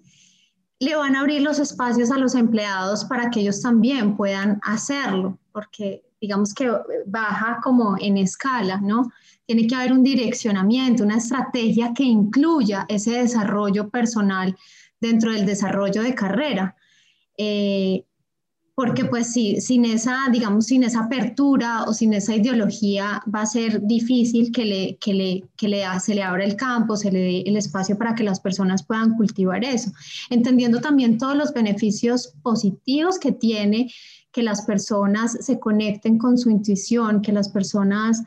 le 0.78 0.94
van 0.94 1.16
a 1.16 1.20
abrir 1.20 1.42
los 1.42 1.58
espacios 1.58 2.12
a 2.12 2.18
los 2.18 2.36
empleados 2.36 3.06
para 3.06 3.30
que 3.30 3.40
ellos 3.40 3.60
también 3.60 4.16
puedan 4.16 4.60
hacerlo, 4.62 5.36
porque 5.50 6.07
digamos 6.20 6.54
que 6.54 6.70
baja 7.06 7.60
como 7.62 7.96
en 7.98 8.16
escala, 8.18 8.80
¿no? 8.80 9.10
Tiene 9.46 9.66
que 9.66 9.74
haber 9.74 9.92
un 9.92 10.02
direccionamiento, 10.02 11.04
una 11.04 11.18
estrategia 11.18 11.92
que 11.94 12.04
incluya 12.04 12.86
ese 12.88 13.12
desarrollo 13.12 13.88
personal 13.88 14.56
dentro 15.00 15.32
del 15.32 15.46
desarrollo 15.46 16.02
de 16.02 16.14
carrera. 16.14 16.76
Eh, 17.36 18.04
porque 18.78 19.04
pues 19.06 19.32
sí, 19.32 19.60
sin 19.60 19.84
esa, 19.84 20.28
digamos, 20.30 20.66
sin 20.66 20.84
esa 20.84 21.00
apertura 21.00 21.82
o 21.88 21.92
sin 21.92 22.14
esa 22.14 22.36
ideología 22.36 23.20
va 23.34 23.40
a 23.40 23.46
ser 23.46 23.84
difícil 23.84 24.52
que, 24.52 24.64
le, 24.64 24.96
que, 25.00 25.14
le, 25.14 25.44
que 25.56 25.66
le, 25.66 25.82
se 25.98 26.14
le 26.14 26.22
abra 26.22 26.44
el 26.44 26.54
campo, 26.54 26.96
se 26.96 27.10
le 27.10 27.18
dé 27.18 27.42
el 27.44 27.56
espacio 27.56 27.98
para 27.98 28.14
que 28.14 28.22
las 28.22 28.38
personas 28.38 28.86
puedan 28.86 29.16
cultivar 29.16 29.64
eso, 29.64 29.90
entendiendo 30.30 30.80
también 30.80 31.18
todos 31.18 31.36
los 31.36 31.52
beneficios 31.52 32.34
positivos 32.40 33.18
que 33.18 33.32
tiene 33.32 33.90
que 34.32 34.42
las 34.42 34.62
personas 34.62 35.32
se 35.40 35.58
conecten 35.58 36.18
con 36.18 36.38
su 36.38 36.50
intuición, 36.50 37.22
que 37.22 37.32
las 37.32 37.48
personas 37.48 38.22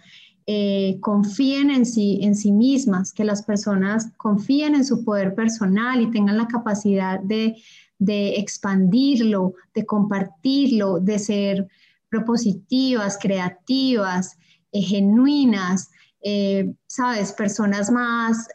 eh, 0.47 0.97
confíen 1.01 1.69
en 1.69 1.85
sí, 1.85 2.19
en 2.23 2.35
sí 2.35 2.51
mismas, 2.51 3.13
que 3.13 3.23
las 3.23 3.43
personas 3.43 4.11
confíen 4.17 4.73
en 4.75 4.83
su 4.83 5.05
poder 5.05 5.35
personal 5.35 6.01
y 6.01 6.09
tengan 6.11 6.37
la 6.37 6.47
capacidad 6.47 7.19
de, 7.19 7.55
expandirlo, 7.99 9.53
de 9.75 9.85
compartirlo, 9.85 10.99
de 10.99 11.19
ser 11.19 11.67
propositivas, 12.09 13.19
creativas, 13.21 14.37
eh, 14.71 14.81
genuinas, 14.81 15.91
eh, 16.23 16.73
sabes, 16.87 17.31
personas 17.33 17.91
más, 17.91 18.47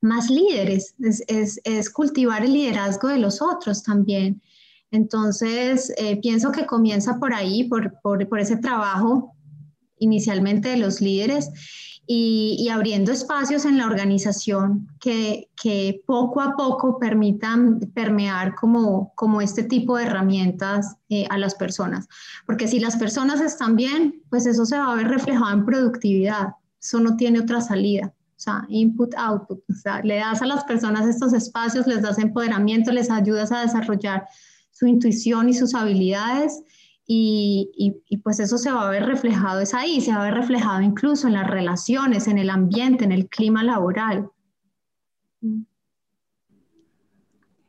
más 0.00 0.30
líderes. 0.30 0.94
Es, 0.98 1.90
cultivar 1.90 2.42
el 2.42 2.54
liderazgo 2.54 3.08
de 3.08 3.18
los 3.18 3.42
otros 3.42 3.82
también. 3.82 4.40
Entonces, 4.94 5.92
pienso 6.22 6.52
que 6.52 6.66
comienza 6.66 7.18
por 7.18 7.34
ahí, 7.34 7.64
por, 7.64 8.00
por 8.02 8.38
ese 8.38 8.56
trabajo 8.56 9.34
inicialmente 9.98 10.68
de 10.68 10.76
los 10.76 11.00
líderes 11.00 11.50
y, 12.06 12.68
abriendo 12.68 13.12
espacios 13.12 13.64
en 13.64 13.78
la 13.78 13.86
organización 13.86 14.88
que, 15.00 15.48
que, 15.60 16.02
poco 16.06 16.40
a 16.40 16.54
poco 16.56 16.98
permitan 16.98 17.80
permear 17.94 18.54
como, 18.54 19.12
como 19.14 19.40
este 19.40 19.62
tipo 19.62 19.96
de 19.96 20.04
herramientas 20.04 20.96
eh, 21.08 21.26
a 21.30 21.38
las 21.38 21.54
personas. 21.54 22.06
Porque 22.46 22.68
si 22.68 22.78
las 22.78 22.96
personas 22.96 23.40
están 23.40 23.76
bien, 23.76 24.22
pues 24.28 24.46
eso 24.46 24.66
se 24.66 24.76
va 24.76 24.92
a 24.92 24.96
ver 24.96 25.08
reflejado 25.08 25.52
en 25.52 25.64
productividad. 25.64 26.48
Eso 26.80 27.00
no 27.00 27.16
tiene 27.16 27.40
otra 27.40 27.62
salida. 27.62 28.12
O 28.36 28.40
sea, 28.44 28.66
input, 28.68 29.14
output. 29.16 29.62
O 29.70 29.74
sea, 29.74 30.02
le 30.02 30.16
das 30.16 30.42
a 30.42 30.46
las 30.46 30.64
personas 30.64 31.06
estos 31.06 31.32
espacios, 31.32 31.86
les 31.86 32.02
das 32.02 32.18
empoderamiento, 32.18 32.92
les 32.92 33.10
ayudas 33.10 33.50
a 33.50 33.62
desarrollar 33.62 34.26
su 34.74 34.86
intuición 34.86 35.48
y 35.48 35.54
sus 35.54 35.74
habilidades 35.74 36.62
y, 37.06 38.20
pues 38.22 38.40
eso 38.40 38.58
se 38.58 38.70
va 38.70 38.86
a 38.86 38.90
ver 38.90 39.04
reflejado, 39.04 39.60
es 39.60 39.74
ahí, 39.74 40.00
se 40.00 40.10
va 40.12 40.22
a 40.22 40.24
ver 40.24 40.34
reflejado 40.34 40.80
incluso 40.80 41.26
en 41.26 41.34
las 41.34 41.46
relaciones, 41.46 42.28
en 42.28 42.38
el 42.38 42.50
ambiente, 42.50 43.04
en 43.04 43.12
el 43.12 43.28
clima 43.28 43.62
laboral. 43.62 44.30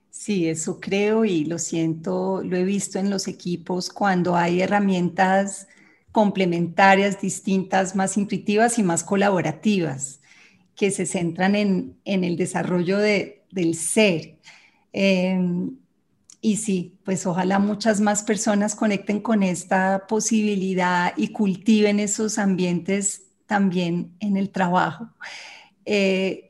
Sí, 0.10 0.48
eso 0.48 0.80
creo 0.80 1.26
y 1.26 1.46
lo 1.46 1.60
siento, 1.60 2.42
lo 2.44 2.56
he 2.56 2.64
visto 2.64 2.98
en 2.98 3.10
los 3.10 3.28
equipos 3.28 3.90
cuando 3.90 4.36
hay 4.36 4.62
herramientas 4.62 5.68
complementarias, 6.14 7.20
distintas, 7.20 7.96
más 7.96 8.16
intuitivas 8.16 8.80
y 8.80 8.84
más 8.84 9.04
colaborativas, 9.04 10.22
que 10.76 10.90
se 10.90 11.06
centran 11.06 11.56
en, 11.56 12.00
el 12.06 12.38
desarrollo 12.38 12.98
del 12.98 13.76
ser. 13.76 14.40
Em, 14.94 15.76
y 16.42 16.58
sí, 16.58 17.00
pues 17.04 17.26
ojalá 17.26 17.60
muchas 17.60 18.02
más 18.02 18.24
personas 18.24 18.76
conecten 18.76 19.20
con 19.20 19.44
esta 19.44 20.06
posibilidad 20.08 21.14
y 21.18 21.30
cultiven 21.30 22.00
esos 22.00 22.38
ambientes 22.38 23.24
también 23.46 24.16
en 24.20 24.38
el 24.38 24.50
trabajo. 24.50 25.10
Eh, 25.86 26.48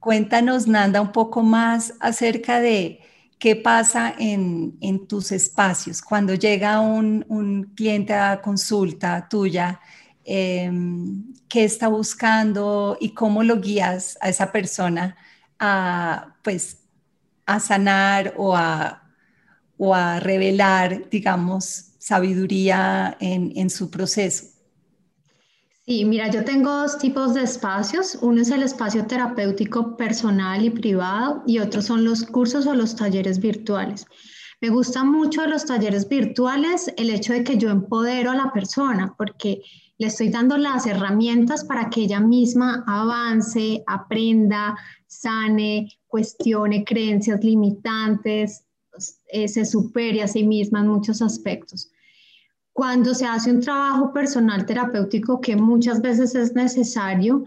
cuéntanos, 0.00 0.66
Nanda, 0.66 1.00
un 1.00 1.12
poco 1.12 1.42
más 1.42 1.94
acerca 2.00 2.60
de 2.60 3.00
qué 3.38 3.56
pasa 3.56 4.14
en, 4.18 5.06
tus 5.06 5.32
espacios 5.32 6.00
cuando 6.00 6.34
llega 6.34 6.80
un, 6.80 7.72
cliente 7.76 8.14
a 8.14 8.40
consulta 8.40 9.28
tuya. 9.28 9.80
Em, 10.26 11.34
qué 11.48 11.64
está 11.64 11.88
buscando 11.88 12.96
y 12.98 13.10
cómo 13.10 13.42
lo 13.42 13.60
guías 13.60 14.16
a 14.22 14.30
esa 14.30 14.50
persona 14.50 15.16
a, 15.58 16.34
pues, 16.42 16.80
a 17.44 17.60
sanar 17.60 18.32
o 18.38 18.56
a 18.56 19.03
o 19.78 19.94
a 19.94 20.20
revelar, 20.20 21.08
digamos, 21.10 21.94
sabiduría 21.98 23.16
en, 23.20 23.52
en 23.56 23.70
su 23.70 23.90
proceso? 23.90 24.46
Sí, 25.86 26.06
mira, 26.06 26.30
yo 26.30 26.44
tengo 26.44 26.70
dos 26.70 26.98
tipos 26.98 27.34
de 27.34 27.42
espacios. 27.42 28.16
Uno 28.22 28.40
es 28.40 28.50
el 28.50 28.62
espacio 28.62 29.06
terapéutico 29.06 29.98
personal 29.98 30.64
y 30.64 30.70
privado 30.70 31.42
y 31.46 31.58
otros 31.58 31.84
son 31.84 32.04
los 32.04 32.24
cursos 32.24 32.66
o 32.66 32.74
los 32.74 32.96
talleres 32.96 33.38
virtuales. 33.38 34.06
Me 34.62 34.70
gusta 34.70 35.04
mucho 35.04 35.46
los 35.46 35.66
talleres 35.66 36.08
virtuales 36.08 36.90
el 36.96 37.10
hecho 37.10 37.34
de 37.34 37.44
que 37.44 37.58
yo 37.58 37.68
empodero 37.68 38.30
a 38.30 38.34
la 38.34 38.50
persona 38.50 39.14
porque 39.18 39.60
le 39.98 40.06
estoy 40.06 40.30
dando 40.30 40.56
las 40.56 40.86
herramientas 40.86 41.64
para 41.64 41.90
que 41.90 42.00
ella 42.00 42.18
misma 42.18 42.82
avance, 42.86 43.84
aprenda, 43.86 44.74
sane, 45.06 45.88
cuestione 46.06 46.82
creencias 46.82 47.44
limitantes, 47.44 48.63
eh, 49.28 49.48
se 49.48 49.64
supere 49.64 50.22
a 50.22 50.28
sí 50.28 50.44
misma 50.44 50.80
en 50.80 50.88
muchos 50.88 51.22
aspectos. 51.22 51.90
Cuando 52.72 53.14
se 53.14 53.26
hace 53.26 53.52
un 53.52 53.60
trabajo 53.60 54.12
personal 54.12 54.66
terapéutico 54.66 55.40
que 55.40 55.56
muchas 55.56 56.00
veces 56.02 56.34
es 56.34 56.54
necesario, 56.54 57.44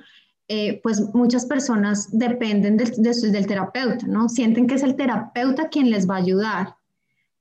eh, 0.49 0.79
pues 0.81 1.13
muchas 1.13 1.45
personas 1.45 2.07
dependen 2.17 2.77
del 2.77 3.47
terapeuta, 3.47 4.07
¿no? 4.07 4.29
Sienten 4.29 4.65
que 4.65 4.75
es 4.75 4.83
el 4.83 4.95
terapeuta 4.95 5.67
quien 5.67 5.89
les 5.89 6.09
va 6.09 6.15
a 6.15 6.19
ayudar. 6.19 6.75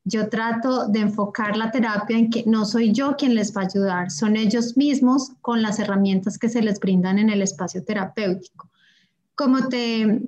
Yo 0.02 0.28
trato 0.28 0.88
de 0.88 1.00
enfocar 1.00 1.56
la 1.56 1.70
terapia 1.70 2.18
en 2.18 2.30
que 2.30 2.42
no 2.46 2.64
soy 2.64 2.92
yo 2.92 3.16
quien 3.16 3.36
les 3.36 3.56
va 3.56 3.62
a 3.62 3.66
ayudar, 3.66 4.10
son 4.10 4.36
ellos 4.36 4.76
mismos 4.76 5.32
con 5.40 5.62
las 5.62 5.78
herramientas 5.78 6.38
que 6.38 6.48
se 6.48 6.62
les 6.62 6.80
brindan 6.80 7.18
en 7.18 7.30
el 7.30 7.42
espacio 7.42 7.84
terapéutico. 7.84 8.68
Como 9.36 9.68
te, 9.68 10.22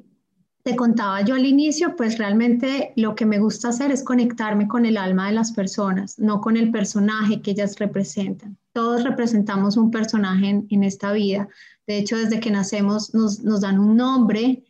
te 0.62 0.76
contaba 0.76 1.22
yo 1.22 1.34
al 1.34 1.46
inicio, 1.46 1.96
pues 1.96 2.18
realmente 2.18 2.92
lo 2.96 3.14
que 3.14 3.26
me 3.26 3.38
gusta 3.38 3.68
hacer 3.68 3.90
es 3.90 4.02
conectarme 4.02 4.68
con 4.68 4.84
el 4.84 4.96
alma 4.96 5.28
de 5.28 5.32
las 5.32 5.52
personas, 5.52 6.18
no 6.18 6.40
con 6.40 6.56
el 6.56 6.70
personaje 6.70 7.40
que 7.40 7.52
ellas 7.52 7.78
representan. 7.78 8.56
Todos 8.72 9.04
representamos 9.04 9.76
un 9.76 9.90
personaje 9.90 10.64
en, 10.68 10.84
esta 10.84 11.12
vida. 11.12 11.48
De 11.86 11.98
hecho, 11.98 12.16
desde 12.16 12.40
que 12.40 12.50
nacemos 12.50 13.14
nos, 13.14 13.60
dan 13.60 13.78
un 13.78 13.96
nombre, 13.96 14.64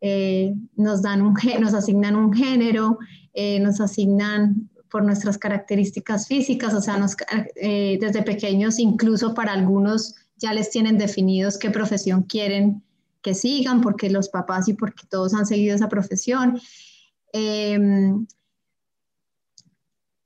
eh, 0.00 0.54
nos, 0.76 1.02
dan 1.02 1.22
un, 1.22 1.34
nos 1.60 1.74
asignan 1.74 2.16
un 2.16 2.32
género, 2.32 2.98
eh, 3.34 3.60
nos 3.60 3.80
asignan 3.80 4.70
por 4.90 5.04
nuestras 5.04 5.38
características 5.38 6.28
físicas, 6.28 6.74
o 6.74 6.80
sea, 6.80 7.04
eh, 7.56 7.98
desde 8.00 8.22
pequeños 8.22 8.78
incluso 8.78 9.32
para 9.34 9.52
algunos 9.52 10.14
ya 10.36 10.52
les 10.52 10.70
tienen 10.70 10.98
definidos 10.98 11.56
qué 11.56 11.70
profesión 11.70 12.24
quieren 12.24 12.82
que 13.22 13.34
sigan, 13.34 13.80
porque 13.80 14.10
los 14.10 14.28
papás 14.28 14.68
y 14.68 14.74
porque 14.74 15.06
todos 15.08 15.34
han 15.34 15.46
seguido 15.46 15.74
esa 15.74 15.88
profesión. 15.88 16.60
Em, 17.32 18.26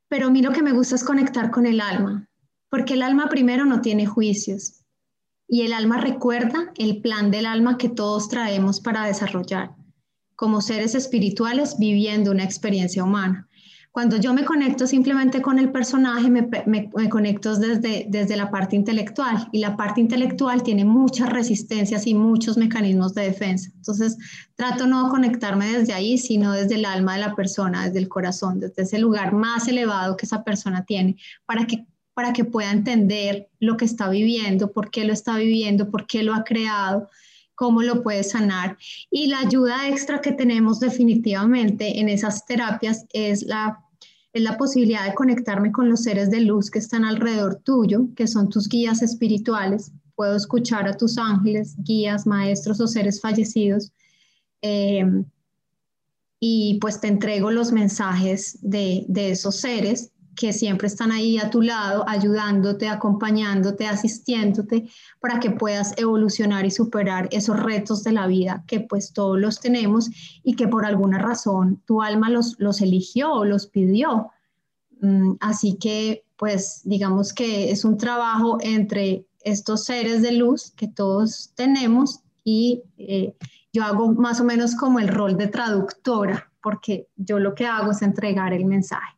pero 0.09 0.29
a 0.29 0.31
mí 0.31 0.43
lo 0.43 0.53
que 0.53 0.63
me 0.63 0.73
gusta 0.73 0.95
es 0.95 1.05
conectar 1.05 1.51
con 1.51 1.67
el 1.67 1.81
alma, 1.81 2.29
porque 2.71 2.95
el 2.95 3.03
alma 3.03 3.29
primero 3.29 3.65
no 3.65 3.81
tiene 3.81 4.07
juicios 4.07 4.85
y 5.49 5.63
el 5.63 5.73
alma 5.73 6.01
recuerda 6.01 6.73
el 6.77 7.01
plan 7.01 7.31
del 7.31 7.47
alma 7.47 7.79
que 7.79 7.89
todos 7.89 8.29
traemos 8.29 8.81
para 8.81 9.05
desarrollar 9.07 9.77
como 10.37 10.61
seres 10.61 10.95
espirituales 10.95 11.79
viviendo 11.79 12.31
una 12.31 12.45
experiencia 12.45 13.03
humana. 13.03 13.49
Cuando 13.97 14.19
yo 14.19 14.35
me 14.35 14.45
conecto 14.45 14.87
simplemente 14.87 15.41
con 15.41 15.59
el 15.59 15.73
personaje, 15.73 16.29
me, 16.29 17.09
conecto 17.09 17.57
desde, 17.57 18.05
desde 18.07 18.37
la 18.37 18.51
parte 18.51 18.77
intelectual 18.77 19.49
y 19.53 19.61
la 19.61 19.75
parte 19.75 20.03
intelectual 20.03 20.63
tiene 20.63 20.85
muchas 20.85 21.31
resistencias 21.31 22.07
y 22.07 22.13
muchos 22.13 22.59
mecanismos 22.59 23.15
de 23.15 23.23
defensa. 23.23 23.71
Entonces, 23.75 24.19
trato 24.55 24.87
no 24.87 25.09
conectarme 25.09 25.79
desde 25.79 25.95
ahí, 25.95 26.19
sino 26.19 26.53
desde 26.53 26.75
el 26.75 26.85
alma 26.85 27.15
de 27.15 27.21
la 27.21 27.35
persona, 27.35 27.87
desde 27.87 28.01
el 28.01 28.09
corazón, 28.11 28.61
desde 28.61 28.83
ese 28.83 28.99
lugar 28.99 29.33
más 29.33 29.67
elevado 29.67 30.19
que 30.19 30.27
esa 30.27 30.45
persona 30.45 30.85
tiene, 30.85 31.17
para 31.47 31.67
que 31.67 31.87
para 32.13 32.35
que 32.35 32.45
pueda 32.45 32.73
entender 32.73 33.49
lo 33.61 33.79
que 33.79 33.87
está 33.87 34.11
viviendo, 34.11 34.73
por 34.73 34.91
qué 34.91 35.05
lo 35.05 35.15
está 35.15 35.39
viviendo, 35.39 35.91
por 35.91 36.07
qué 36.07 36.23
lo 36.23 36.35
ha 36.35 36.45
creado, 36.45 37.09
cómo 37.55 37.83
lo 37.83 38.03
puede 38.03 38.25
sanar. 38.25 38.77
Y 39.11 39.29
la 39.29 39.39
ayuda 39.41 39.89
extra 39.89 40.21
que 40.21 40.33
tenemos 40.33 40.81
definitivamente 40.81 41.99
en 41.99 42.11
esas 42.11 42.45
terapias 42.45 43.07
es 43.15 43.43
la 43.43 43.86
es 44.37 44.43
la 44.43 44.59
posibilidad 44.59 45.07
de 45.07 45.15
conectarme 45.15 45.73
con 45.73 45.89
los 45.89 46.03
seres 46.03 46.31
de 46.31 46.43
luz 46.43 46.71
que 46.71 46.79
están 46.79 47.07
alrededor 47.07 47.57
tuyo, 47.65 48.09
que 48.15 48.27
son 48.27 48.51
tus 48.51 48.69
guías 48.69 49.01
espirituales. 49.01 49.93
Puedo 50.15 50.37
escuchar 50.37 50.87
a 50.87 50.95
tus 50.95 51.17
ángeles, 51.17 51.75
guías, 51.79 52.27
maestros 52.27 52.79
o 52.83 52.87
seres 52.87 53.19
fallecidos. 53.19 53.93
Em, 54.61 55.25
y 56.39 56.79
pues 56.83 57.01
te 57.01 57.09
entrego 57.09 57.51
los 57.51 57.73
mensajes 57.73 58.59
de 58.61 59.07
esos 59.09 59.57
seres 59.57 60.13
que 60.37 60.53
siempre 60.53 60.87
están 60.87 61.11
ahí 61.11 61.39
a 61.39 61.51
tu 61.51 61.63
lado, 61.63 62.05
ayudándote, 62.07 62.89
acompañándote, 62.89 63.87
asistiéndote, 63.87 64.89
para 65.19 65.41
que 65.41 65.51
puedas 65.51 65.95
evolucionar 65.97 66.67
y 66.67 66.71
superar 66.71 67.29
esos 67.33 67.59
retos 67.59 68.05
de 68.05 68.13
la 68.13 68.27
vida 68.27 68.63
que 68.67 68.81
pues 68.81 69.13
todos 69.13 69.41
los 69.41 69.59
tenemos 69.59 70.11
y 70.45 70.55
que 70.55 70.69
por 70.69 70.85
alguna 70.85 71.19
razón 71.19 71.83
tu 71.87 72.03
alma 72.03 72.31
los, 72.31 72.57
los 72.59 72.81
eligió 72.83 73.33
o 73.33 73.45
los 73.45 73.67
pidió. 73.67 74.31
Mm, 75.01 75.33
así 75.41 75.77
que 75.77 76.25
pues 76.37 76.83
digamos 76.85 77.33
que 77.33 77.71
es 77.71 77.85
un 77.85 77.97
trabajo 77.97 78.59
entre 78.61 79.27
estos 79.43 79.85
seres 79.85 80.23
de 80.23 80.33
luz 80.33 80.73
que 80.77 80.87
todos 80.87 81.53
tenemos 81.55 82.21
y 82.45 82.83
eh, 82.99 83.35
yo 83.73 83.85
hago 83.85 84.13
más 84.13 84.41
o 84.41 84.45
menos 84.45 84.75
como 84.75 85.01
el 85.01 85.09
rol 85.09 85.37
de 85.37 85.49
traductora, 85.49 86.51
porque 86.63 87.09
yo 87.17 87.39
lo 87.39 87.55
que 87.55 87.67
hago 87.67 87.93
es 87.93 88.03
entregar 88.03 88.53
el 88.53 88.65
mensaje. 88.65 89.16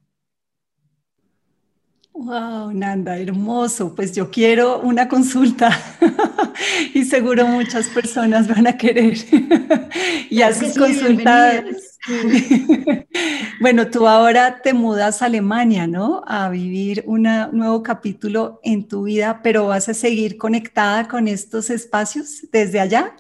Wow, 2.21 2.73
Nanda, 2.73 3.17
hermoso. 3.17 3.95
Pues 3.95 4.13
yo 4.13 4.29
quiero 4.29 4.81
una 4.81 5.07
consulta 5.07 5.71
y 6.95 7.05
seguro 7.05 7.47
muchas 7.47 7.87
personas 7.87 8.49
van 8.49 8.67
a 8.67 8.77
querer. 8.77 9.17
y 10.29 10.43
haces 10.43 10.77
consultas. 10.77 11.63
bueno, 13.61 13.87
tú 13.87 14.09
ahora 14.09 14.61
te 14.61 14.75
mudas 14.75 15.23
a 15.23 15.27
Alemania, 15.27 15.87
¿no? 15.87 16.25
A 16.27 16.49
vivir 16.51 17.05
un 17.07 17.23
nuevo 17.53 17.85
capítulo 17.85 18.59
en 18.65 18.89
tu 18.89 19.05
vida, 19.05 19.39
pero 19.41 19.69
vas 19.69 19.89
a 19.89 19.95
seguir 19.95 20.39
conectada 20.39 21.07
con 21.07 21.29
estos 21.29 21.71
espacios 21.71 22.49
desde 22.51 22.81
allá. 22.81 23.15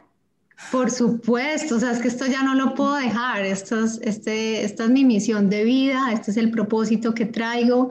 Por 0.72 0.90
supuesto, 0.90 1.76
o 1.76 1.78
sea, 1.80 1.92
es 1.92 2.00
que 2.00 2.08
esto 2.08 2.26
ya 2.26 2.42
no 2.42 2.56
lo 2.56 2.74
puedo 2.74 2.96
dejar. 2.96 3.44
Esto 3.44 3.84
este, 4.02 4.64
esta 4.64 4.84
es 4.84 4.90
mi 4.90 5.04
misión 5.04 5.48
de 5.48 5.62
vida, 5.62 6.10
este 6.12 6.32
es 6.32 6.36
el 6.36 6.50
propósito 6.50 7.14
que 7.14 7.26
traigo. 7.26 7.90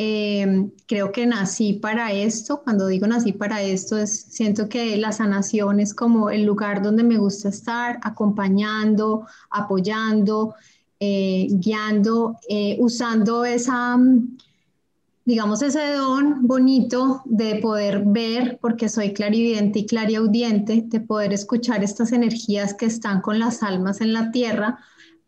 Em, 0.00 0.70
creo 0.86 1.10
que 1.10 1.26
nací 1.26 1.72
para 1.72 2.12
esto. 2.12 2.62
Cuando 2.62 2.86
digo 2.86 3.08
nací 3.08 3.32
para 3.32 3.62
esto, 3.62 3.98
es, 3.98 4.26
siento 4.30 4.68
que 4.68 4.96
la 4.96 5.10
sanación 5.10 5.80
es 5.80 5.92
como 5.92 6.30
el 6.30 6.44
lugar 6.44 6.82
donde 6.82 7.02
me 7.02 7.18
gusta 7.18 7.48
estar, 7.48 7.98
acompañando, 8.04 9.26
apoyando, 9.50 10.54
eh, 11.00 11.48
guiando, 11.50 12.38
eh, 12.48 12.76
usando 12.78 13.44
esa, 13.44 13.98
digamos, 15.24 15.62
ese 15.62 15.94
don 15.94 16.46
bonito 16.46 17.22
de 17.24 17.56
poder 17.56 18.04
ver, 18.06 18.60
porque 18.60 18.88
soy 18.88 19.12
clarividente 19.12 19.80
y 19.80 19.86
clariaudiente, 19.86 20.82
de 20.86 21.00
poder 21.00 21.32
escuchar 21.32 21.82
estas 21.82 22.12
energías 22.12 22.72
que 22.72 22.86
están 22.86 23.20
con 23.20 23.40
las 23.40 23.64
almas 23.64 24.00
en 24.00 24.12
la 24.12 24.30
tierra 24.30 24.78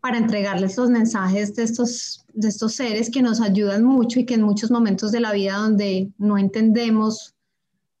para 0.01 0.17
entregarles 0.17 0.77
los 0.77 0.89
mensajes 0.89 1.55
de 1.55 1.63
estos, 1.63 2.25
de 2.33 2.47
estos 2.49 2.73
seres 2.73 3.09
que 3.11 3.21
nos 3.21 3.39
ayudan 3.39 3.83
mucho 3.83 4.19
y 4.19 4.25
que 4.25 4.33
en 4.33 4.41
muchos 4.41 4.71
momentos 4.71 5.11
de 5.11 5.19
la 5.19 5.31
vida 5.31 5.57
donde 5.57 6.09
no 6.17 6.39
entendemos, 6.39 7.35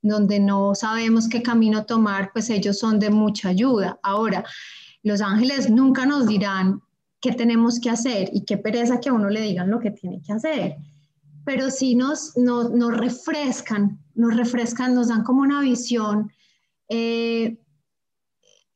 donde 0.01 0.39
no 0.39 0.73
sabemos 0.73 1.29
qué 1.29 1.43
camino 1.43 1.85
tomar, 1.85 2.31
pues 2.33 2.49
ellos 2.49 2.79
son 2.79 2.99
de 2.99 3.11
mucha 3.11 3.49
ayuda. 3.49 3.99
Ahora, 4.01 4.43
los 5.03 5.21
ángeles 5.21 5.69
nunca 5.69 6.07
nos 6.07 6.27
dirán 6.27 6.81
qué 7.21 7.33
tenemos 7.33 7.79
que 7.79 7.91
hacer 7.91 8.31
y 8.33 8.45
qué 8.45 8.57
pereza 8.57 8.99
que 8.99 9.09
a 9.09 9.13
uno 9.13 9.29
le 9.29 9.41
digan 9.41 9.69
lo 9.69 9.79
que 9.79 9.91
tiene 9.91 10.21
que 10.21 10.33
hacer, 10.33 10.77
pero 11.45 11.69
sí 11.69 11.93
nos, 11.93 12.35
nos, 12.35 12.71
nos 12.71 12.97
refrescan, 12.97 13.99
nos 14.15 14.35
refrescan, 14.35 14.95
nos 14.95 15.09
dan 15.09 15.23
como 15.23 15.41
una 15.41 15.61
visión 15.61 16.31
eh, 16.89 17.60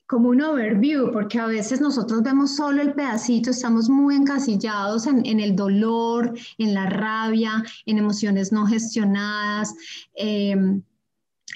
como 0.07 0.29
un 0.29 0.41
overview, 0.41 1.11
porque 1.11 1.39
a 1.39 1.47
veces 1.47 1.81
nosotros 1.81 2.21
vemos 2.21 2.55
solo 2.55 2.81
el 2.81 2.93
pedacito, 2.93 3.49
estamos 3.49 3.89
muy 3.89 4.15
encasillados 4.15 5.07
en, 5.07 5.39
el 5.39 5.55
dolor, 5.55 6.37
en 6.59 6.73
la 6.75 6.85
rabia, 6.85 7.63
en 7.85 7.97
emociones 7.97 8.51
no 8.51 8.67
gestionadas, 8.67 9.73
em, 10.13 10.83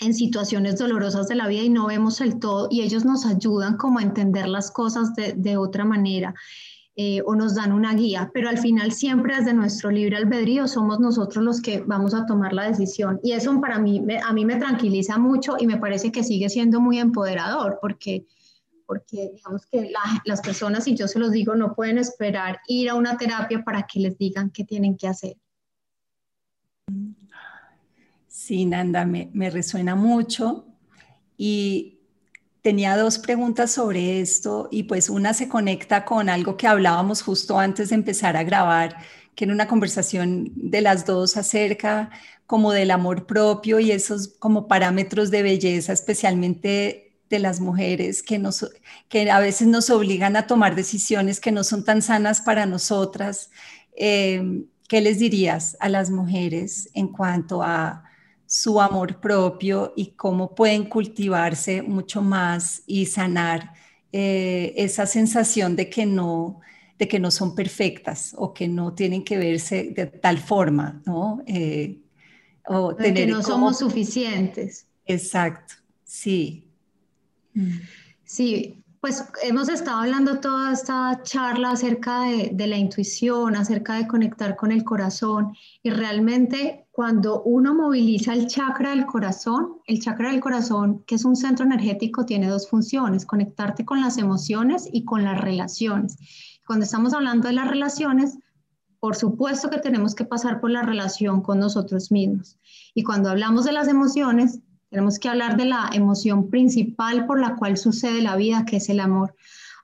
en 0.01 0.13
situaciones 0.13 0.77
dolorosas 0.77 1.27
de 1.27 1.35
la 1.35 1.47
vida 1.47 1.61
y 1.61 1.69
no 1.69 1.87
vemos 1.87 2.21
el 2.21 2.39
todo 2.39 2.69
y 2.71 2.81
ellos 2.81 3.05
nos 3.05 3.25
ayudan 3.25 3.77
como 3.77 3.99
a 3.99 4.03
entender 4.03 4.47
las 4.47 4.71
cosas 4.71 5.13
de, 5.15 5.57
otra 5.57 5.85
manera. 5.85 6.33
Eh, 7.01 7.21
o 7.25 7.33
nos 7.33 7.55
dan 7.55 7.71
una 7.71 7.93
guía, 7.93 8.29
pero 8.33 8.49
al 8.49 8.57
final 8.57 8.91
siempre 8.91 9.33
desde 9.37 9.53
nuestro 9.53 9.89
libre 9.89 10.17
albedrío 10.17 10.67
somos 10.67 10.99
nosotros 10.99 11.45
los 11.45 11.61
que 11.61 11.79
vamos 11.79 12.13
a 12.13 12.25
tomar 12.25 12.51
la 12.51 12.67
decisión. 12.67 13.21
Y 13.23 13.31
eso 13.31 13.57
para 13.61 13.79
mí, 13.79 14.05
a 14.21 14.33
mí 14.33 14.43
me 14.43 14.57
tranquiliza 14.57 15.17
mucho 15.17 15.55
y 15.57 15.65
me 15.65 15.77
parece 15.77 16.11
que 16.11 16.25
sigue 16.25 16.49
siendo 16.49 16.81
muy 16.81 16.99
empoderador, 16.99 17.79
porque 17.81 18.25
porque 18.89 19.29
digamos 19.35 19.67
que 19.67 19.91
las 20.25 20.41
personas, 20.41 20.87
y 20.87 20.95
yo 20.95 21.07
se 21.07 21.19
los 21.19 21.31
digo, 21.31 21.53
no 21.53 21.75
pueden 21.75 21.99
esperar 21.99 22.59
ir 22.65 22.89
a 22.89 22.95
una 22.95 23.19
terapia 23.19 23.63
para 23.63 23.83
que 23.83 23.99
les 23.99 24.17
digan 24.17 24.49
qué 24.49 24.63
tienen 24.63 24.97
que 24.97 25.07
hacer. 25.07 25.37
Sí, 28.27 28.65
Nanda, 28.65 29.05
me, 29.05 29.29
me 29.31 29.51
resuena 29.51 29.93
mucho 29.93 30.65
y 31.37 31.99
tenía 32.63 32.97
dos 32.97 33.19
preguntas 33.19 33.69
sobre 33.69 34.21
esto 34.21 34.69
y 34.71 34.81
pues 34.81 35.07
una 35.07 35.35
se 35.35 35.47
conecta 35.47 36.03
con 36.03 36.27
algo 36.27 36.57
que 36.57 36.65
hablábamos 36.65 37.21
justo 37.21 37.59
antes 37.59 37.89
de 37.89 37.95
empezar 37.95 38.35
a 38.35 38.43
grabar, 38.43 38.97
que 39.35 39.45
en 39.45 39.51
una 39.51 39.67
conversación 39.67 40.51
de 40.55 40.81
las 40.81 41.05
dos 41.05 41.37
acerca 41.37 42.09
como 42.47 42.71
del 42.71 42.89
amor 42.89 43.27
propio 43.27 43.79
y 43.79 43.91
esos 43.91 44.29
como 44.29 44.67
parámetros 44.67 45.29
de 45.29 45.43
belleza, 45.43 45.93
especialmente 45.93 47.08
de 47.29 47.39
las 47.39 47.59
mujeres, 47.59 48.23
que, 48.23 48.39
nos, 48.39 48.69
que 49.07 49.29
a 49.29 49.39
veces 49.39 49.67
nos 49.67 49.89
obligan 49.89 50.35
a 50.35 50.47
tomar 50.47 50.75
decisiones 50.75 51.39
que 51.39 51.51
no 51.51 51.63
son 51.63 51.83
tan 51.83 52.01
sanas 52.01 52.41
para 52.41 52.65
nosotras. 52.65 53.51
Eh, 53.95 54.63
¿Qué 54.87 55.01
les 55.01 55.19
dirías 55.19 55.77
a 55.79 55.89
las 55.89 56.09
mujeres 56.09 56.89
en 56.93 57.09
cuanto 57.09 57.61
a 57.61 58.03
su 58.47 58.81
amor 58.81 59.19
propio 59.19 59.93
y 59.95 60.07
cómo 60.13 60.55
pueden 60.55 60.85
cultivarse 60.85 61.83
mucho 61.83 62.23
más 62.23 62.81
y 62.87 63.05
sanar 63.05 63.73
eh, 64.11 64.73
esa 64.75 65.05
sensación 65.05 65.75
de 65.75 65.87
que 65.87 66.07
no 66.07 66.59
de 66.97 67.07
que 67.07 67.19
no 67.19 67.31
son 67.31 67.55
perfectas 67.55 68.35
o 68.37 68.53
que 68.53 68.67
no 68.67 68.93
tienen 68.93 69.23
que 69.23 69.37
verse 69.37 69.93
de 69.95 70.07
tal 70.07 70.37
forma, 70.37 71.01
¿no? 71.05 71.41
Eh, 71.47 72.01
o 72.67 72.93
tener 72.93 73.27
que 73.27 73.31
no 73.31 73.41
somos 73.41 73.79
suficientes. 73.79 74.85
Exacto, 75.05 75.75
sí. 76.03 76.68
Sí, 78.23 78.83
pues 79.01 79.23
hemos 79.43 79.69
estado 79.69 79.99
hablando 79.99 80.39
toda 80.39 80.73
esta 80.73 81.21
charla 81.23 81.71
acerca 81.71 82.23
de, 82.23 82.67
la 82.67 82.77
intuición, 82.77 83.55
acerca 83.55 83.93
de 83.95 84.07
conectar 84.07 84.57
con 84.57 84.73
el 84.73 84.83
corazón 84.83 85.55
y 85.81 85.89
realmente 85.89 86.85
cuando 86.91 87.41
uno 87.43 87.73
moviliza 87.73 88.33
el 88.33 88.47
chakra 88.47 88.89
del 88.89 89.05
corazón, 89.05 89.77
el 89.87 90.01
chakra 90.01 90.31
del 90.31 90.41
corazón, 90.41 91.03
que 91.07 91.15
es 91.15 91.23
un 91.23 91.37
centro 91.37 91.65
energético, 91.65 92.25
tiene 92.25 92.47
dos 92.47 92.69
funciones, 92.69 93.25
conectarte 93.25 93.85
con 93.85 94.01
las 94.01 94.17
emociones 94.17 94.85
y 94.91 95.05
con 95.05 95.23
las 95.23 95.39
relaciones. 95.39 96.17
Cuando 96.67 96.83
estamos 96.83 97.13
hablando 97.13 97.47
de 97.47 97.53
las 97.53 97.69
relaciones, 97.69 98.37
por 98.99 99.15
supuesto 99.15 99.69
que 99.69 99.79
tenemos 99.79 100.13
que 100.13 100.25
pasar 100.25 100.59
por 100.59 100.71
la 100.71 100.81
relación 100.81 101.41
con 101.41 101.59
nosotros 101.59 102.11
mismos. 102.11 102.59
Y 102.93 103.03
cuando 103.03 103.29
hablamos 103.29 103.63
de 103.63 103.71
las 103.71 103.87
emociones, 103.87 104.59
tenemos 104.89 105.19
que 105.19 105.29
hablar 105.29 105.55
de 105.55 105.65
la 105.65 105.89
emoción 105.93 106.49
principal 106.49 107.25
por 107.27 107.39
la 107.39 107.55
cual 107.55 107.77
sucede 107.77 108.21
la 108.21 108.35
vida, 108.35 108.65
que 108.65 108.77
es 108.77 108.89
el 108.89 108.99
amor. 108.99 109.35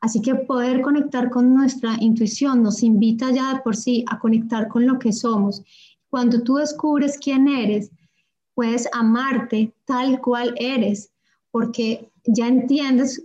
Así 0.02 0.22
que 0.22 0.36
poder 0.36 0.82
conectar 0.82 1.30
con 1.30 1.54
nuestra 1.54 1.96
intuición 2.00 2.64
nos 2.64 2.84
invita 2.84 3.32
ya 3.32 3.54
de 3.54 3.60
por 3.62 3.76
sí 3.76 4.04
a 4.08 4.20
conectar 4.20 4.68
con 4.68 4.86
lo 4.86 5.00
que 5.00 5.14
somos. 5.14 5.64
Cuando 6.10 6.42
tú 6.42 6.56
descubres 6.56 7.18
quién 7.18 7.48
eres, 7.48 7.92
puedes 8.54 8.88
amarte 8.94 9.74
tal 9.86 10.22
cual 10.22 10.54
eres, 10.58 11.12
porque 11.52 12.12
ya 12.26 12.48
entiendes, 12.48 13.22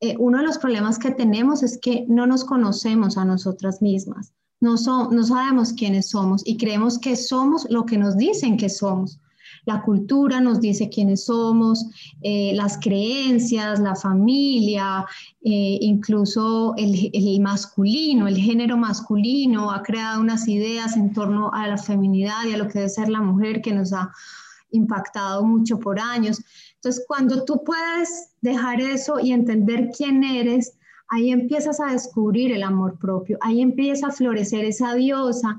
eh, 0.00 0.16
uno 0.18 0.38
de 0.38 0.44
los 0.44 0.58
problemas 0.58 0.98
que 0.98 1.10
tenemos 1.10 1.62
es 1.62 1.78
que 1.78 2.04
no 2.08 2.26
nos 2.26 2.44
conocemos 2.44 3.16
a 3.16 3.24
nosotras 3.24 3.80
mismas, 3.80 4.32
no, 4.60 4.74
no 5.10 5.24
sabemos 5.24 5.72
quiénes 5.72 6.10
somos 6.10 6.42
y 6.44 6.56
creemos 6.56 6.98
que 6.98 7.16
somos 7.16 7.66
lo 7.70 7.86
que 7.86 7.98
nos 7.98 8.16
dicen 8.16 8.56
que 8.56 8.68
somos. 8.68 9.18
La 9.66 9.82
cultura 9.82 10.40
nos 10.40 10.60
dice 10.60 10.88
quiénes 10.88 11.24
somos, 11.24 11.86
eh, 12.22 12.52
las 12.54 12.78
creencias, 12.78 13.80
la 13.80 13.94
familia, 13.94 15.06
eh, 15.42 15.78
incluso 15.80 16.74
el, 16.76 17.10
el, 17.12 17.40
masculino, 17.40 18.28
el 18.28 18.36
género 18.36 18.76
masculino 18.76 19.70
ha 19.70 19.82
creado 19.82 20.20
unas 20.20 20.46
ideas 20.48 20.96
en 20.96 21.12
torno 21.12 21.50
a 21.52 21.66
la 21.66 21.78
feminidad 21.78 22.44
y 22.48 22.52
a 22.52 22.58
lo 22.58 22.68
que 22.68 22.80
debe 22.80 22.88
ser 22.90 23.08
la 23.08 23.20
mujer 23.20 23.62
que 23.62 23.72
nos 23.72 23.92
ha 23.92 24.10
impactado 24.70 25.44
mucho 25.44 25.78
por 25.78 25.98
años. 25.98 26.42
Entonces, 26.74 27.04
cuando 27.08 27.44
tú 27.44 27.62
puedes 27.64 28.34
dejar 28.42 28.80
eso 28.80 29.18
y 29.18 29.32
entender 29.32 29.90
quién 29.96 30.22
eres, 30.22 30.76
ahí 31.08 31.30
empiezas 31.30 31.80
a 31.80 31.92
descubrir 31.92 32.52
el 32.52 32.62
amor 32.62 32.98
propio, 32.98 33.38
ahí 33.40 33.60
empieza 33.60 34.08
a 34.08 34.12
florecer 34.12 34.64
esa 34.64 34.94
diosa 34.94 35.58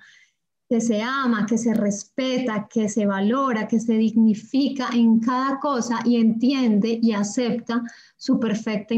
que 0.68 0.82
se 0.82 1.02
ama, 1.02 1.46
que 1.46 1.58
se 1.58 1.74
respeta, 1.74 2.68
que 2.68 2.90
se 2.90 3.06
valora, 3.06 3.68
que 3.68 3.80
se 3.80 3.94
dignifica 3.94 4.90
en 4.94 5.20
cada 5.20 5.60
cosa 5.60 6.00
y 6.04 6.18
entiende 6.18 7.00
y 7.02 7.12
acepta 7.12 7.84
su 8.18 8.40
perfecta, 8.40 8.94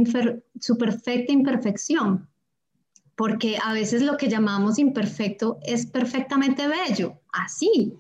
imperfección. 1.28 2.28
Porque 3.16 3.58
a 3.62 3.74
veces 3.74 4.02
lo 4.04 4.16
que 4.16 4.30
llamamos 4.30 4.80
imperfecto 4.80 5.58
es 5.64 5.86
perfectamente 5.86 6.68
bello, 6.68 7.20
así. 7.34 7.94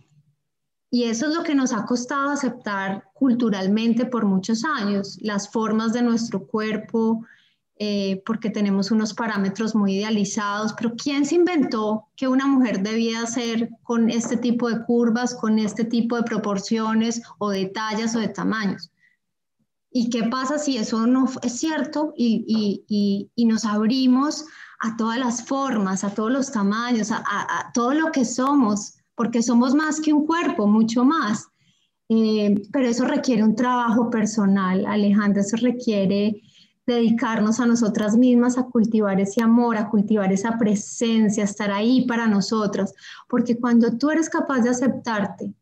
Y 0.89 1.03
eso 1.03 1.27
es 1.27 1.35
lo 1.35 1.43
que 1.43 1.55
nos 1.55 1.73
ha 1.73 1.85
costado 1.85 2.29
aceptar 2.29 3.03
culturalmente 3.13 4.05
por 4.05 4.25
muchos 4.25 4.63
años, 4.63 5.17
las 5.21 5.51
formas 5.51 5.91
de 5.91 6.03
nuestro 6.03 6.47
cuerpo, 6.47 7.25
eh, 7.79 8.23
porque 8.25 8.49
tenemos 8.49 8.89
unos 8.89 9.13
parámetros 9.13 9.75
muy 9.75 9.95
idealizados, 9.97 10.73
pero 10.73 10.95
¿quién 10.95 11.25
se 11.25 11.35
inventó 11.35 12.07
que 12.15 12.27
una 12.27 12.47
mujer 12.47 12.81
debía 12.81 13.25
ser 13.27 13.69
con 13.83 14.09
este 14.09 14.37
tipo 14.37 14.69
de 14.69 14.83
curvas, 14.83 15.35
con 15.35 15.59
este 15.59 15.85
tipo 15.85 16.15
de 16.15 16.23
proporciones 16.23 17.21
o 17.37 17.49
de 17.49 17.67
tallas 17.67 18.15
o 18.15 18.19
de 18.19 18.29
tamaños? 18.29 18.91
¿Y 19.91 20.09
qué 20.09 20.23
pasa 20.23 20.57
si 20.57 20.77
eso 20.77 21.05
no 21.07 21.25
es 21.43 21.59
cierto 21.59 22.13
y, 22.17 22.83
y, 22.87 23.29
y, 23.35 23.45
nos 23.45 23.63
abrimos 23.63 24.45
a 24.79 24.97
todas 24.97 25.17
las 25.17 25.45
formas, 25.45 26.03
a 26.03 26.13
todos 26.13 26.31
los 26.31 26.51
tamaños, 26.51 27.11
a, 27.11 27.23
a, 27.25 27.71
todo 27.73 27.93
lo 27.93 28.11
que 28.11 28.25
somos? 28.25 28.95
Porque 29.15 29.41
somos 29.41 29.73
más 29.73 30.01
que 30.01 30.13
un 30.13 30.25
cuerpo, 30.25 30.67
mucho 30.67 31.03
más. 31.03 31.47
Eh, 32.09 32.55
pero 32.71 32.87
eso 32.87 33.05
requiere 33.05 33.43
un 33.43 33.55
trabajo 33.55 34.09
personal, 34.09 34.85
Alejandra, 34.85 35.41
eso 35.41 35.57
requiere 35.57 36.41
dedicarnos 36.87 37.59
a 37.59 37.65
nosotras 37.65 38.15
mismas 38.15 38.57
a 38.57 38.63
cultivar 38.63 39.19
ese 39.19 39.43
amor, 39.43 39.75
a 39.75 39.89
cultivar 39.89 40.31
esa 40.31 40.57
presencia, 40.57 41.43
estar 41.43 41.69
ahí 41.69 42.07
para 42.07 42.27
nosotras, 42.27 42.93
porque 43.27 43.57
cuando 43.57 43.97
tú 43.97 44.09
eres 44.09 44.29
capaz 44.29 44.61
de 44.61 44.69
aceptarte, 44.69 45.53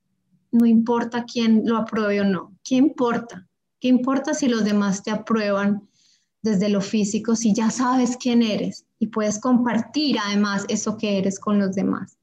no 0.51 0.67
importa 0.67 1.25
quién 1.25 1.63
lo 1.65 1.77
apruebe 1.77 2.21
o 2.21 2.23
no, 2.23 2.53
¿qué 2.63 2.75
importa? 2.75 3.47
¿Qué 3.79 3.87
importa 3.87 4.35
si 4.35 4.47
los 4.47 4.63
demás 4.63 5.01
te 5.01 5.09
aprueban 5.09 5.89
desde 6.43 6.69
lo 6.69 6.79
físico, 6.79 7.35
si 7.35 7.53
ya 7.53 7.71
sabes 7.71 8.17
quién 8.17 8.43
eres 8.43 8.85
y 8.99 9.07
puedes 9.07 9.39
compartir 9.39 10.17
además 10.23 10.65
eso 10.69 10.95
que 10.95 11.17
eres 11.17 11.39
con 11.39 11.57
los 11.57 11.73
demás? 11.73 12.17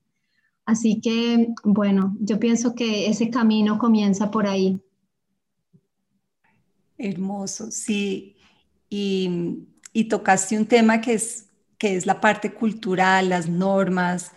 Así 0.64 1.00
que, 1.00 1.52
bueno, 1.64 2.16
yo 2.20 2.38
pienso 2.38 2.76
que 2.76 3.08
ese 3.08 3.30
camino 3.30 3.78
comienza 3.78 4.30
por 4.30 4.46
ahí. 4.46 4.80
Hermoso, 6.96 7.72
sí 7.72 8.31
y, 8.92 10.04
tocaste 10.08 10.56
un 10.56 10.66
tema 10.66 11.00
que 11.00 11.14
es, 11.14 11.46
que 11.78 11.96
es 11.96 12.06
la 12.06 12.20
parte 12.20 12.52
cultural, 12.52 13.30
las 13.30 13.48
normas, 13.48 14.32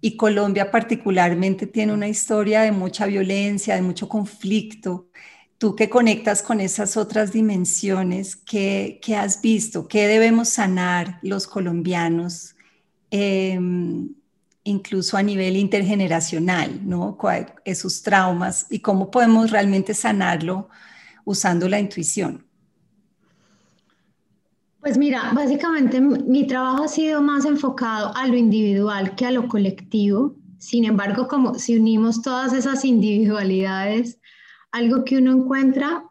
y 0.00 0.16
Colombia 0.16 0.70
particularmente 0.70 1.66
tiene 1.66 1.92
una 1.92 2.08
historia 2.08 2.62
de 2.62 2.72
mucha 2.72 3.06
violencia, 3.06 3.74
de 3.74 3.82
mucho 3.82 4.08
conflicto. 4.08 5.08
Tú 5.58 5.74
que 5.74 5.90
conectas 5.90 6.40
con 6.42 6.60
esas 6.60 6.96
otras 6.96 7.32
dimensiones, 7.32 8.36
¿qué, 8.36 9.00
has 9.16 9.42
visto? 9.42 9.88
¿Qué 9.88 10.06
debemos 10.06 10.50
sanar 10.50 11.18
los 11.22 11.46
colombianos, 11.48 12.54
em, 13.10 14.14
incluso 14.64 15.16
a 15.16 15.22
nivel 15.22 15.56
intergeneracional, 15.56 16.80
¿no? 16.88 17.18
esos 17.64 18.02
traumas 18.02 18.66
y 18.70 18.80
cómo 18.80 19.10
podemos 19.10 19.50
realmente 19.50 19.94
sanarlo 19.94 20.68
usando 21.24 21.68
la 21.68 21.80
intuición? 21.80 22.47
Pues 24.80 24.96
mira, 24.96 25.32
básicamente 25.34 26.00
mi 26.00 26.46
trabajo 26.46 26.84
ha 26.84 26.88
sido 26.88 27.20
más 27.20 27.44
enfocado 27.44 28.12
a 28.16 28.26
lo 28.26 28.36
individual 28.36 29.16
que 29.16 29.26
a 29.26 29.32
lo 29.32 29.48
colectivo. 29.48 30.36
Sin 30.58 30.84
embargo, 30.84 31.26
como 31.28 31.54
si 31.54 31.76
unimos 31.76 32.22
todas 32.22 32.52
esas 32.52 32.84
individualidades, 32.84 34.20
algo 34.70 35.04
que 35.04 35.18
uno 35.18 35.32
encuentra 35.32 36.04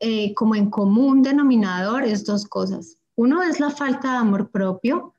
eh, 0.00 0.34
como 0.34 0.54
en 0.54 0.70
común 0.70 1.22
denominador 1.22 2.04
es 2.04 2.24
dos 2.24 2.46
cosas. 2.46 2.98
Uno 3.14 3.42
es 3.42 3.60
la 3.60 3.70
falta 3.70 4.12
de 4.12 4.18
amor 4.18 4.50
propio. 4.50 5.14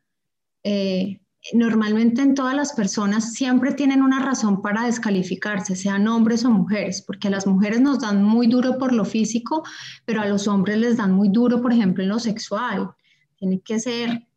Eh, 0.63 1.19
normalmente 1.53 2.21
en 2.21 2.35
todas 2.35 2.55
las 2.55 2.73
personas 2.73 3.33
siempre 3.33 3.73
tienen 3.73 4.01
una 4.01 4.19
razón 4.19 4.61
para 4.61 4.85
descalificarse, 4.85 5.75
sean 5.75 6.07
hombres 6.07 6.45
o 6.45 6.49
mujeres, 6.49 7.01
porque 7.01 7.27
a 7.27 7.31
las 7.31 7.47
mujeres 7.47 7.81
nos 7.81 7.99
dan 7.99 8.23
muy 8.23 8.47
duro 8.47 8.77
por 8.77 8.93
lo 8.93 9.05
físico, 9.05 9.63
pero 10.05 10.21
a 10.21 10.25
los 10.25 10.47
hombres 10.47 10.77
les 10.77 10.97
dan 10.97 11.11
muy 11.11 11.29
duro, 11.29 11.61
por 11.61 11.73
ejemplo, 11.73 12.03
en 12.03 12.09
lo 12.09 12.19
sexual. 12.19 12.91
Tiene 13.37 13.61
que 13.61 13.79
ser 13.79 14.27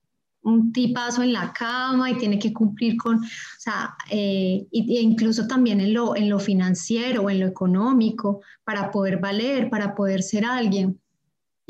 un 0.42 0.72
tipazo 0.72 1.22
en 1.22 1.32
la 1.32 1.52
cama 1.52 2.10
y 2.10 2.16
tiene 2.16 2.38
que 2.38 2.52
cumplir 2.52 2.96
con, 2.96 3.16
o 3.16 3.28
sea, 3.58 3.94
e 4.10 4.66
incluso 4.72 5.46
también 5.46 5.80
en 5.80 5.92
lo, 5.92 6.16
en 6.16 6.30
lo 6.30 6.38
financiero, 6.38 7.28
en 7.28 7.40
lo 7.40 7.46
económico, 7.46 8.40
para 8.64 8.90
poder 8.90 9.18
valer, 9.18 9.68
para 9.68 9.94
poder 9.94 10.22
ser 10.22 10.44
alguien. 10.44 10.98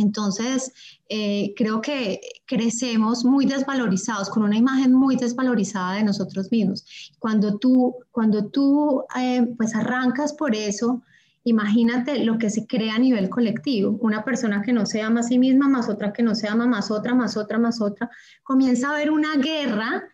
Entonces, 0.01 0.72
eh, 1.09 1.53
creo 1.57 1.80
que 1.80 2.20
crecemos 2.46 3.24
muy 3.24 3.46
desvalorizados, 3.46 4.30
con 4.30 4.42
una 4.42 4.57
imagen 4.57 4.92
muy 4.92 5.16
desvalorizada 5.16 5.94
de 5.94 6.05
nosotros 6.05 6.51
mismos. 6.51 7.12
Cuando 7.18 7.59
tú, 7.59 7.96
cuando 8.11 8.46
tú 8.46 9.05
eh, 9.18 9.46
pues 9.57 9.74
arrancas 9.74 10.32
por 10.32 10.55
eso, 10.55 11.03
imagínate 11.44 12.24
lo 12.24 12.38
que 12.38 12.51
se 12.51 12.66
crea 12.66 12.94
a 12.94 12.98
nivel 12.98 13.28
colectivo. 13.28 13.98
Una 14.01 14.24
persona 14.24 14.62
que 14.62 14.72
no 14.72 14.86
se 14.86 15.03
ama 15.03 15.20
a 15.20 15.24
sí 15.24 15.38
misma, 15.38 15.68
más 15.68 15.88
otra 15.88 16.12
que 16.12 16.22
no 16.22 16.34
se 16.34 16.48
ama, 16.48 16.66
más 16.66 16.90
otra, 16.90 17.14
más 17.14 17.36
otra, 17.36 17.59
más 17.59 17.80
otra, 17.80 18.11
comienza 18.42 18.88
a 18.88 18.94
haber 18.94 19.11
una 19.11 19.36
guerra 19.36 20.05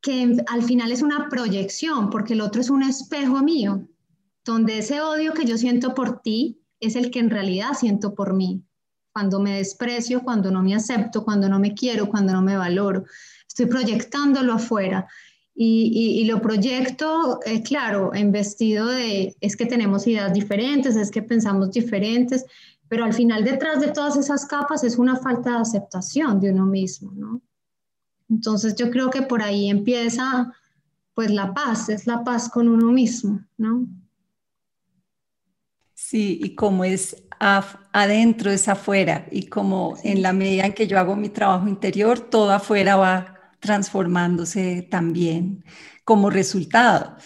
que 0.00 0.36
al 0.48 0.62
final 0.62 0.92
es 0.92 1.00
una 1.00 1.28
proyección, 1.30 2.10
porque 2.10 2.34
el 2.34 2.42
otro 2.42 2.60
es 2.60 2.68
un 2.68 2.82
espejo 2.82 3.42
mío, 3.42 3.88
donde 4.44 4.78
ese 4.78 5.00
odio 5.00 5.32
que 5.32 5.46
yo 5.46 5.56
siento 5.56 5.94
por 5.94 6.20
ti 6.20 6.60
es 6.84 6.96
el 6.96 7.10
que 7.10 7.20
en 7.20 7.30
realidad 7.30 7.74
siento 7.74 8.14
por 8.14 8.34
mí. 8.34 8.62
Cuando 9.12 9.40
me 9.40 9.56
desprecio, 9.58 10.22
cuando 10.22 10.50
no 10.50 10.62
me 10.62 10.74
acepto, 10.74 11.24
cuando 11.24 11.48
no 11.48 11.58
me 11.58 11.74
quiero, 11.74 12.08
cuando 12.08 12.32
no 12.32 12.42
me 12.42 12.56
valoro. 12.56 13.04
Estoy 13.46 13.66
proyectándolo 13.66 14.54
afuera. 14.54 15.06
Y, 15.56 16.24
lo 16.24 16.42
proyecto, 16.42 17.38
eh, 17.46 17.62
claro, 17.62 18.12
en 18.12 18.32
vestido 18.32 18.88
de, 18.88 19.36
es 19.40 19.56
que 19.56 19.66
tenemos 19.66 20.04
ideas 20.08 20.32
diferentes, 20.32 20.96
es 20.96 21.12
que 21.12 21.22
pensamos 21.22 21.70
diferentes, 21.70 22.44
pero 22.88 23.04
al 23.04 23.12
final 23.12 23.44
detrás 23.44 23.80
de 23.80 23.92
todas 23.92 24.16
esas 24.16 24.46
capas 24.46 24.82
es 24.82 24.98
una 24.98 25.16
falta 25.16 25.50
de 25.50 25.56
aceptación 25.58 26.40
de 26.40 26.50
uno 26.50 26.66
mismo, 26.66 27.12
¿no? 27.14 27.40
Entonces 28.28 28.74
yo 28.74 28.90
creo 28.90 29.10
que 29.10 29.22
por 29.22 29.42
ahí 29.42 29.70
empieza 29.70 30.52
pues 31.14 31.30
la 31.30 31.54
paz, 31.54 31.88
es 31.88 32.08
la 32.08 32.24
paz 32.24 32.48
con 32.48 32.68
uno 32.68 32.90
mismo, 32.90 33.40
¿no? 33.56 33.86
Sí, 36.06 36.38
y 36.42 36.54
como 36.54 36.84
es 36.84 37.16
adentro 37.40 38.50
es 38.50 38.68
afuera, 38.68 39.26
y 39.30 39.46
como 39.46 39.96
en 40.04 40.20
la 40.20 40.34
medida 40.34 40.66
en 40.66 40.74
que 40.74 40.86
yo 40.86 40.98
hago 40.98 41.16
mi 41.16 41.30
trabajo 41.30 41.66
interior, 41.66 42.20
todo 42.20 42.52
afuera 42.52 42.96
va 42.96 43.40
transformándose 43.58 44.82
también 44.82 45.64
como 46.04 46.28
resultado. 46.28 47.16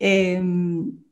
Em, 0.00 1.04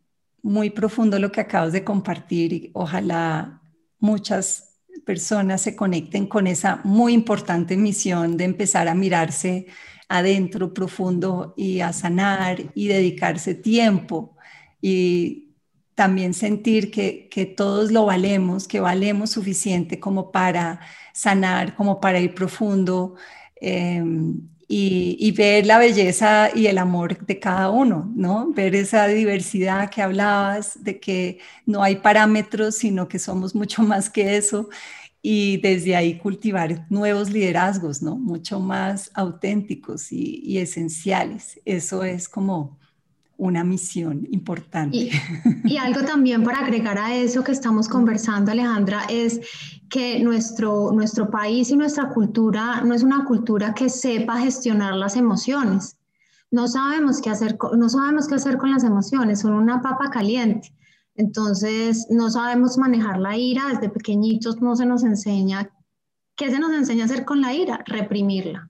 muy 0.42 0.70
profundo 0.70 1.18
lo 1.20 1.30
que 1.32 1.40
acabas 1.40 1.72
de 1.72 1.84
compartir 1.84 2.52
y 2.52 2.70
ojalá 2.74 3.62
muchas 4.00 4.80
personas 5.06 5.62
se 5.62 5.76
conecten 5.76 6.26
con 6.26 6.48
esa 6.48 6.80
muy 6.84 7.12
importante 7.14 7.76
misión 7.76 8.36
de 8.36 8.44
empezar 8.44 8.88
a 8.88 8.94
mirarse 8.94 9.66
adentro 10.08 10.74
profundo 10.74 11.54
y 11.56 11.80
a 11.80 11.92
sanar 11.92 12.72
y 12.74 12.88
dedicarse 12.88 13.54
tiempo 13.54 14.36
y 14.82 15.47
también 15.98 16.32
sentir 16.32 16.92
que, 16.92 17.54
todos 17.56 17.90
lo 17.90 18.04
valemos, 18.06 18.68
que 18.68 18.78
valemos 18.78 19.30
suficiente 19.30 19.98
como 19.98 20.30
para 20.30 20.78
sanar, 21.12 21.74
como 21.74 22.00
para 22.00 22.20
ir 22.20 22.36
profundo 22.36 23.16
em, 23.60 24.48
y, 24.68 25.32
ver 25.32 25.66
la 25.66 25.78
belleza 25.78 26.50
y 26.54 26.66
el 26.68 26.78
amor 26.78 27.26
de 27.26 27.40
cada 27.40 27.70
uno, 27.70 28.12
¿no? 28.14 28.52
Ver 28.52 28.76
esa 28.76 29.08
diversidad 29.08 29.90
que 29.90 30.00
hablabas, 30.00 30.84
de 30.84 31.00
que 31.00 31.40
no 31.66 31.82
hay 31.82 31.96
parámetros, 31.96 32.76
sino 32.76 33.08
que 33.08 33.18
somos 33.18 33.56
mucho 33.56 33.82
más 33.82 34.08
que 34.08 34.36
eso 34.36 34.68
y 35.20 35.56
desde 35.58 35.96
ahí 35.96 36.18
cultivar 36.18 36.86
nuevos 36.90 37.30
liderazgos, 37.30 38.02
¿no? 38.02 38.16
Mucho 38.16 38.60
más 38.60 39.10
auténticos 39.14 40.12
y, 40.12 40.40
y 40.44 40.58
esenciales. 40.58 41.60
Eso 41.64 42.04
es 42.04 42.28
como 42.28 42.77
una 43.38 43.64
misión 43.64 44.26
importante. 44.30 45.10
Y, 45.64 45.76
algo 45.78 46.02
también 46.02 46.42
para 46.42 46.58
agregar 46.58 46.98
a 46.98 47.14
eso 47.14 47.42
que 47.44 47.52
estamos 47.52 47.88
conversando, 47.88 48.50
Alejandra, 48.50 49.04
es 49.08 49.40
que 49.88 50.20
nuestro, 50.20 50.90
nuestro 50.92 51.30
país 51.30 51.70
y 51.70 51.76
nuestra 51.76 52.10
cultura 52.10 52.82
no 52.82 52.94
es 52.94 53.02
una 53.02 53.24
cultura 53.24 53.72
que 53.74 53.88
sepa 53.88 54.40
gestionar 54.40 54.94
las 54.94 55.16
emociones. 55.16 55.96
No 56.50 56.66
sabemos 56.66 57.20
qué 57.20 57.30
hacer, 57.30 57.56
no 57.76 57.88
sabemos 57.88 58.26
qué 58.26 58.34
hacer 58.34 58.58
con 58.58 58.72
las 58.72 58.82
emociones, 58.82 59.40
son 59.40 59.52
una 59.54 59.80
papa 59.80 60.10
caliente. 60.10 60.74
Entonces, 61.14 62.06
no 62.10 62.30
sabemos 62.30 62.76
manejar 62.76 63.18
la 63.18 63.36
ira, 63.36 63.68
desde 63.72 63.88
pequeñitos 63.88 64.60
no 64.60 64.74
se 64.74 64.86
nos 64.86 65.04
enseña. 65.04 65.70
¿Qué 66.34 66.50
se 66.50 66.58
nos 66.58 66.72
enseña 66.72 67.04
a 67.04 67.06
hacer 67.06 67.24
con 67.24 67.40
la 67.40 67.52
ira? 67.52 67.82
Reprimirla. 67.86 68.68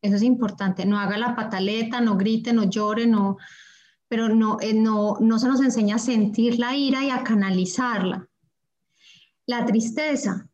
Eso 0.00 0.16
es 0.16 0.22
importante. 0.22 0.86
No 0.86 0.98
haga 0.98 1.16
la 1.18 1.34
pataleta, 1.34 2.00
no 2.00 2.16
grite, 2.16 2.52
no 2.52 2.64
llore, 2.64 3.06
no, 3.06 3.38
pero 4.08 4.28
no, 4.28 4.58
eh, 4.60 4.74
no, 4.74 5.16
no 5.20 5.38
se 5.38 5.48
nos 5.48 5.60
enseña 5.60 5.96
a 5.96 6.00
sentir 6.00 6.58
la 6.58 6.76
ira 6.76 7.04
y 7.04 7.10
a 7.10 7.24
canalizarla. 7.24 8.28
La 9.46 9.64
tristeza, 9.64 10.48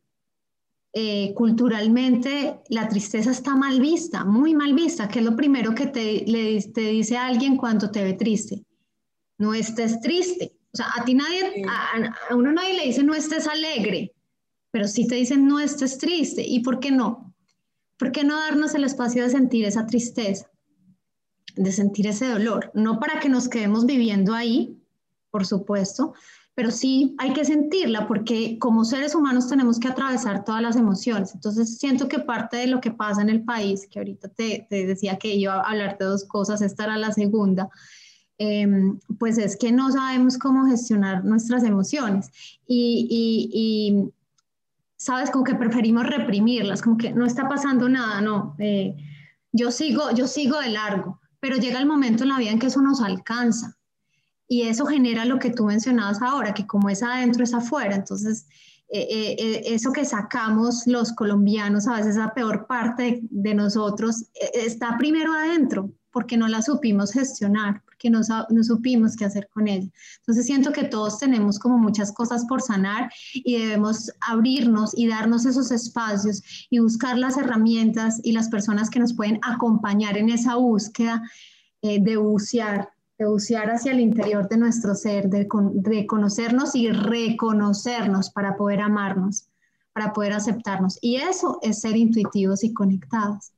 eh, 0.95 1.33
culturalmente 1.33 2.61
la 2.69 2.87
tristeza 2.87 3.31
está 3.31 3.55
mal 3.55 3.79
vista, 3.79 4.25
muy 4.25 4.53
mal 4.53 4.73
vista, 4.73 5.07
que 5.07 5.19
es 5.19 5.25
lo 5.25 5.35
primero 5.35 5.73
que 5.73 5.87
te, 5.87 6.23
le, 6.27 6.61
te 6.61 6.81
dice 6.81 7.17
alguien 7.17 7.57
cuando 7.57 7.89
te 7.89 8.03
ve 8.03 8.13
triste. 8.13 8.63
No 9.39 9.53
estés 9.53 9.99
triste. 10.01 10.55
O 10.71 10.77
sea, 10.77 10.87
a 10.95 11.03
ti 11.03 11.13
nadie, 11.13 11.65
a, 11.67 12.35
uno 12.35 12.51
nadie 12.51 12.75
le 12.75 12.85
dice 12.85 13.03
no 13.03 13.13
estés 13.13 13.47
alegre, 13.47 14.13
pero 14.71 14.87
sí 14.87 15.07
te 15.07 15.15
dicen 15.15 15.47
no 15.47 15.59
estés 15.59 15.97
triste. 15.97 16.43
¿Y 16.45 16.59
por 16.61 16.79
qué 16.79 16.91
no? 16.91 17.33
¿Por 17.97 18.11
qué 18.11 18.23
no 18.23 18.35
darnos 18.35 18.73
el 18.75 18.83
espacio 18.83 19.23
de 19.23 19.29
sentir 19.29 19.65
esa 19.65 19.85
tristeza? 19.85 20.49
De 21.55 21.71
sentir 21.71 22.07
ese 22.07 22.27
dolor, 22.27 22.71
no 22.73 22.99
para 22.99 23.19
que 23.19 23.29
nos 23.29 23.47
quedemos 23.47 23.85
viviendo 23.85 24.33
ahí, 24.33 24.77
por 25.31 25.45
supuesto, 25.45 26.13
pero 26.55 26.69
sí 26.69 27.15
hay 27.17 27.33
que 27.33 27.45
sentirla 27.45 28.07
porque 28.07 28.59
como 28.59 28.85
seres 28.85 29.15
humanos 29.15 29.47
tenemos 29.47 29.79
que 29.79 29.87
atravesar 29.87 30.43
todas 30.43 30.61
las 30.61 30.75
emociones. 30.75 31.33
Entonces 31.33 31.79
siento 31.79 32.07
que 32.07 32.19
parte 32.19 32.57
de 32.57 32.67
lo 32.67 32.79
que 32.79 32.91
pasa 32.91 33.21
en 33.21 33.29
el 33.29 33.43
país, 33.43 33.87
que 33.89 33.99
ahorita 33.99 34.29
te, 34.29 34.67
decía 34.69 35.17
que 35.17 35.33
iba 35.33 35.55
a 35.55 35.71
hablar 35.71 35.97
de 35.97 36.05
dos 36.05 36.25
cosas, 36.25 36.61
esta 36.61 36.83
era 36.83 36.97
la 36.97 37.11
segunda, 37.11 37.69
em, 38.37 38.99
pues 39.17 39.39
es 39.39 39.57
que 39.57 39.71
no 39.71 39.91
sabemos 39.91 40.37
cómo 40.37 40.67
gestionar 40.67 41.25
nuestras 41.25 41.63
emociones. 41.63 42.29
Y, 42.67 44.11
sabes, 44.95 45.31
como 45.31 45.43
que 45.43 45.55
preferimos 45.55 46.05
reprimirlas, 46.05 46.81
como 46.81 46.97
que 46.97 47.11
no 47.11 47.25
está 47.25 47.49
pasando 47.49 47.89
nada, 47.89 48.21
no, 48.21 48.55
eh, 48.59 48.95
yo, 49.51 49.71
sigo, 49.71 50.11
yo 50.11 50.27
sigo 50.27 50.59
de 50.61 50.69
largo 50.69 51.19
pero 51.43 51.57
llega 51.57 51.77
el 51.77 51.85
momento 51.85 52.23
en 52.23 52.29
la 52.29 52.37
vida 52.37 52.51
en 52.51 52.59
que 52.59 52.67
eso 52.67 52.81
nos 52.81 53.01
alcanza. 53.01 53.75
Y 54.47 54.61
eso 54.61 54.85
genera 54.85 55.25
lo 55.25 55.39
que 55.39 55.49
tú 55.49 55.65
mencionabas 55.65 56.21
ahora, 56.21 56.53
que 56.53 56.65
como 56.65 56.89
es 56.89 57.03
adentro 57.03 57.43
es 57.43 57.53
afuera, 57.53 57.95
entonces 57.95 58.47
eh, 58.87 59.07
eh, 59.09 59.35
eh, 59.37 59.61
eso 59.65 59.91
que 59.91 60.05
sacamos 60.05 60.83
los 60.87 61.11
colombianos, 61.11 61.85
a 61.85 61.97
veces 61.97 62.15
la 62.15 62.33
peor 62.33 62.65
parte 62.65 63.19
de, 63.23 63.53
nosotros, 63.55 64.29
está 64.53 64.97
primero 64.97 65.33
adentro, 65.33 65.91
porque 66.11 66.37
no 66.37 66.47
la 66.47 66.61
supimos 66.61 67.11
gestionar, 67.11 67.82
porque 68.03 68.09
no, 68.09 68.45
no, 68.49 68.63
supimos 68.63 69.15
qué 69.15 69.25
hacer 69.25 69.47
con 69.53 69.67
ella. 69.67 69.89
Entonces 70.19 70.45
siento 70.45 70.71
que 70.71 70.83
todos 70.83 71.19
tenemos 71.19 71.59
como 71.59 71.77
muchas 71.77 72.11
cosas 72.11 72.45
por 72.45 72.61
sanar 72.61 73.11
y 73.33 73.57
debemos 73.57 74.11
abrirnos 74.19 74.91
y 74.97 75.07
darnos 75.07 75.45
esos 75.45 75.71
espacios 75.71 76.67
y 76.69 76.79
buscar 76.79 77.17
las 77.17 77.37
herramientas 77.37 78.19
y 78.23 78.33
las 78.33 78.49
personas 78.49 78.89
que 78.89 78.99
nos 78.99 79.13
pueden 79.13 79.39
acompañar 79.41 80.17
en 80.17 80.29
esa 80.29 80.55
búsqueda 80.55 81.21
eh, 81.81 82.01
de 82.01 82.17
bucear, 82.17 82.89
de 83.17 83.25
bucear 83.25 83.69
hacia 83.69 83.93
el 83.93 83.99
interior 83.99 84.49
de 84.49 84.57
nuestro 84.57 84.95
ser, 84.95 85.29
de, 85.29 85.47
de 85.73 86.05
conocernos 86.05 86.75
y 86.75 86.91
reconocernos 86.91 88.31
para 88.31 88.57
poder 88.57 88.81
amarnos, 88.81 89.47
para 89.93 90.11
poder 90.11 90.33
aceptarnos. 90.33 90.97
Y 91.01 91.17
eso 91.17 91.59
es 91.61 91.79
ser 91.79 91.95
intuitivos 91.95 92.63
y 92.63 92.73
conectados. 92.73 93.53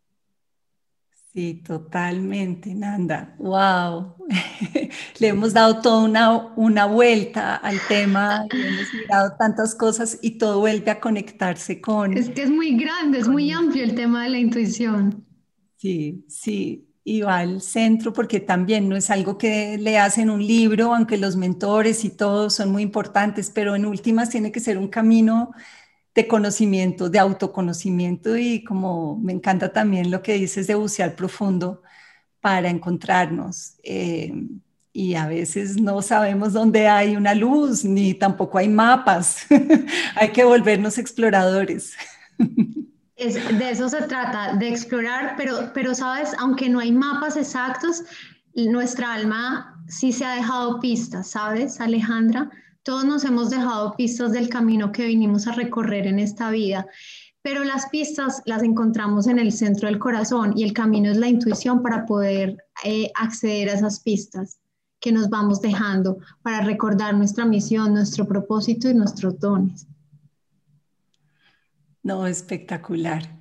Sí, 1.36 1.56
totalmente, 1.68 2.74
Nanda. 2.74 3.36
Wow. 3.40 4.16
Le 5.20 5.28
hemos 5.28 5.52
dado 5.52 5.82
toda 5.82 6.06
una, 6.06 6.56
una 6.56 6.86
vuelta 6.86 7.58
al 7.58 7.78
tema, 7.90 8.46
le 8.54 8.70
hemos 8.70 8.94
mirado 8.94 9.34
tantas 9.38 9.76
cosas 9.76 10.18
y 10.22 10.38
todo 10.38 10.62
vuelve 10.62 10.92
a 10.92 11.02
conectarse 11.02 11.82
con... 11.82 12.18
Es 12.18 12.30
que 12.30 12.44
es 12.44 12.50
muy 12.50 12.78
grande, 12.78 13.20
es 13.20 13.28
muy 13.28 13.52
amplio 13.52 13.84
el 13.84 13.96
tema 13.96 14.24
de 14.24 14.30
la 14.30 14.38
intuición. 14.38 15.26
Sí, 15.76 16.24
sí, 16.30 16.88
y 17.04 17.20
va 17.20 17.40
al 17.40 17.62
centro 17.62 18.14
porque 18.14 18.40
también 18.40 18.88
no 18.88 18.96
es 18.96 19.10
algo 19.10 19.38
que 19.38 19.78
le 19.78 19.98
hacen 19.98 20.30
un 20.30 20.46
libro, 20.46 20.96
aunque 20.96 21.18
los 21.18 21.36
mentores 21.36 22.06
y 22.06 22.12
todos 22.12 22.56
son 22.56 22.72
muy 22.72 22.82
importantes, 22.82 23.52
pero 23.54 23.76
en 23.76 23.86
últimas 23.86 24.30
tiene 24.30 24.54
que 24.54 24.62
ser 24.62 24.78
un 24.78 24.88
camino 24.88 25.52
de 26.16 26.28
conocimiento, 26.28 27.10
de 27.10 27.20
autoconocimiento 27.20 28.38
y 28.38 28.64
como 28.64 29.18
me 29.18 29.34
encanta 29.34 29.74
también 29.74 30.10
lo 30.10 30.22
que 30.22 30.36
dices 30.36 30.66
de 30.66 30.76
bucear 30.76 31.16
profundo 31.16 31.82
para 32.40 32.70
encontrarnos. 32.70 33.76
Eh, 33.84 34.34
y 34.94 35.16
a 35.16 35.28
veces 35.28 35.76
no 35.76 36.02
sabemos 36.02 36.54
dónde 36.54 36.88
hay 36.88 37.18
una 37.18 37.36
luz, 37.36 37.84
ni 37.84 38.14
tampoco 38.14 38.58
hay 38.58 38.70
mapas. 38.70 39.46
hay 40.16 40.30
que 40.30 40.46
volvernos 40.46 40.98
exploradores. 40.98 41.94
de 42.38 43.70
eso 43.70 43.90
se 43.90 44.02
trata, 44.04 44.54
de 44.54 44.70
explorar, 44.70 45.34
pero, 45.36 45.72
pero 45.74 45.94
sabes, 45.94 46.32
aunque 46.40 46.70
no 46.70 46.80
hay 46.80 46.94
mapas 46.94 47.36
exactos, 47.36 48.04
nuestra 48.56 49.14
alma 49.14 49.84
sí 49.90 50.14
se 50.14 50.24
ha 50.24 50.36
dejado 50.36 50.80
pistas, 50.80 51.28
¿sabes, 51.32 51.82
Alejandra? 51.82 52.50
Todos 52.86 53.04
nos 53.04 53.26
hemos 53.26 53.50
dejado 53.50 53.96
pistas 53.96 54.32
del 54.32 54.48
camino 54.48 54.92
que 54.92 55.08
vinimos 55.08 55.48
a 55.48 55.54
recorrer 55.54 56.06
en 56.06 56.20
esta 56.20 56.52
vida, 56.52 56.86
pero 57.42 57.64
las 57.64 57.90
pistas 57.90 58.44
las 58.46 58.62
encontramos 58.62 59.26
en 59.26 59.40
el 59.40 59.52
centro 59.54 59.88
del 59.88 59.98
corazón 59.98 60.54
y 60.56 60.64
el 60.64 60.72
camino 60.72 61.10
es 61.10 61.18
la 61.18 61.28
intuición 61.28 61.82
para 61.82 62.06
poder 62.06 62.64
eh, 62.84 63.12
acceder 63.16 63.70
a 63.70 63.74
esas 63.74 64.02
pistas 64.02 64.60
que 65.00 65.12
nos 65.12 65.32
vamos 65.32 65.62
dejando 65.62 66.20
para 66.44 66.62
recordar 66.62 67.16
nuestra 67.16 67.44
misión, 67.44 67.96
nuestro 67.96 68.28
propósito 68.28 68.88
y 68.88 68.94
nuestros 68.94 69.40
dones. 69.40 69.88
No, 72.04 72.28
espectacular. 72.28 73.35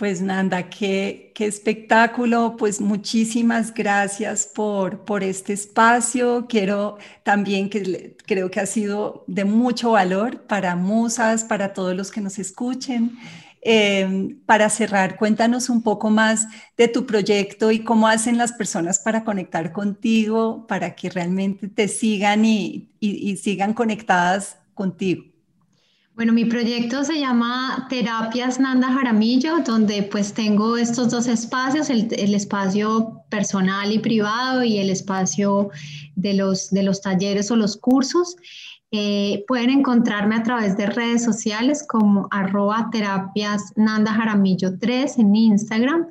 Pues 0.00 0.22
Nanda, 0.22 0.70
qué, 0.70 1.30
qué 1.34 1.44
espectáculo. 1.44 2.56
Pues 2.56 2.80
muchísimas 2.80 3.74
gracias 3.74 4.46
por, 4.46 5.04
por 5.04 5.22
este 5.22 5.52
espacio. 5.52 6.46
Quiero 6.48 6.96
también 7.22 7.68
que 7.68 8.16
creo 8.24 8.50
que 8.50 8.60
ha 8.60 8.64
sido 8.64 9.24
de 9.26 9.44
mucho 9.44 9.90
valor 9.90 10.46
para 10.46 10.74
musas, 10.74 11.44
para 11.44 11.74
todos 11.74 11.94
los 11.94 12.10
que 12.10 12.22
nos 12.22 12.38
escuchen. 12.38 13.18
Em, 13.60 14.40
para 14.46 14.70
cerrar, 14.70 15.18
cuéntanos 15.18 15.68
un 15.68 15.82
poco 15.82 16.08
más 16.08 16.46
de 16.78 16.88
tu 16.88 17.04
proyecto 17.04 17.70
y 17.70 17.80
cómo 17.80 18.08
hacen 18.08 18.38
las 18.38 18.52
personas 18.52 19.00
para 19.00 19.22
conectar 19.22 19.70
contigo, 19.70 20.66
para 20.66 20.94
que 20.94 21.10
realmente 21.10 21.68
te 21.68 21.88
sigan 21.88 22.46
y, 22.46 22.88
y 23.00 23.36
sigan 23.36 23.74
conectadas 23.74 24.56
contigo. 24.72 25.29
Bueno, 26.20 26.34
mi 26.34 26.44
proyecto 26.44 27.02
se 27.02 27.18
llama 27.18 27.86
Terapias 27.88 28.60
Nanda 28.60 28.92
Jaramillo, 28.92 29.60
donde 29.64 30.02
pues 30.02 30.34
tengo 30.34 30.76
estos 30.76 31.10
dos 31.10 31.26
espacios, 31.26 31.88
el, 31.88 32.34
espacio 32.34 33.22
personal 33.30 33.90
y 33.90 34.00
privado 34.00 34.62
y 34.62 34.76
el 34.76 34.90
espacio 34.90 35.70
de 36.16 36.34
los, 36.34 36.68
de 36.72 36.82
los 36.82 37.00
talleres 37.00 37.50
o 37.50 37.56
los 37.56 37.78
cursos. 37.78 38.36
Eh, 38.90 39.46
pueden 39.48 39.70
encontrarme 39.70 40.34
a 40.34 40.42
través 40.42 40.76
de 40.76 40.84
redes 40.88 41.24
sociales 41.24 41.86
como 41.88 42.28
arroba 42.30 42.90
terapias 42.92 43.72
Nanda 43.76 44.12
Jaramillo 44.12 44.78
3 44.78 45.20
en 45.20 45.34
Instagram 45.34 46.06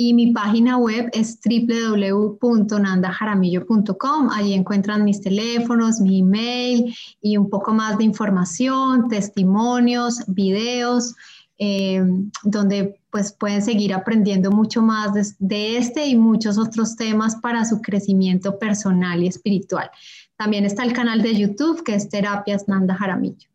y 0.00 0.14
mi 0.14 0.32
página 0.32 0.78
web 0.78 1.10
es 1.12 1.38
www.nandajaramillo.com. 1.44 4.30
Allí 4.30 4.54
encuentran 4.54 5.04
mis 5.04 5.20
teléfonos, 5.20 6.00
mi 6.00 6.20
email 6.20 6.96
y 7.20 7.36
un 7.36 7.50
poco 7.50 7.74
más 7.74 7.98
de 7.98 8.04
información, 8.04 9.08
testimonios, 9.08 10.22
videos, 10.26 11.14
eh, 11.58 12.02
donde 12.42 12.98
pues 13.10 13.34
pueden 13.34 13.60
seguir 13.60 13.92
aprendiendo 13.92 14.50
mucho 14.50 14.80
más 14.80 15.12
de, 15.12 15.26
de 15.38 15.76
este 15.76 16.06
y 16.06 16.16
muchos 16.16 16.56
otros 16.56 16.96
temas 16.96 17.36
para 17.36 17.66
su 17.66 17.82
crecimiento 17.82 18.58
personal 18.58 19.22
y 19.22 19.26
espiritual. 19.26 19.90
También 20.38 20.64
está 20.64 20.82
el 20.82 20.94
canal 20.94 21.20
de 21.20 21.36
YouTube 21.36 21.84
que 21.84 21.94
es 21.94 22.08
Terapias 22.08 22.68
Nanda 22.68 22.94
Jaramillo. 22.94 23.50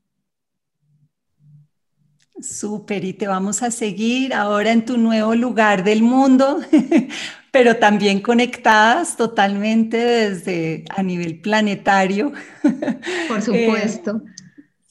Súper, 2.41 3.05
y 3.05 3.13
te 3.13 3.27
vamos 3.27 3.63
a 3.63 3.71
seguir 3.71 4.33
ahora 4.33 4.71
en 4.71 4.83
tu 4.83 4.97
nuevo 4.97 5.35
lugar 5.35 5.85
del 5.85 6.01
mundo, 6.01 6.59
pero 7.51 7.77
también 7.77 8.21
conectadas 8.21 9.15
totalmente 9.15 9.97
desde 9.97 10.83
a 10.89 11.01
nivel 11.01 11.39
planetario. 11.39 12.33
Por 13.27 13.41
supuesto. 13.41 14.21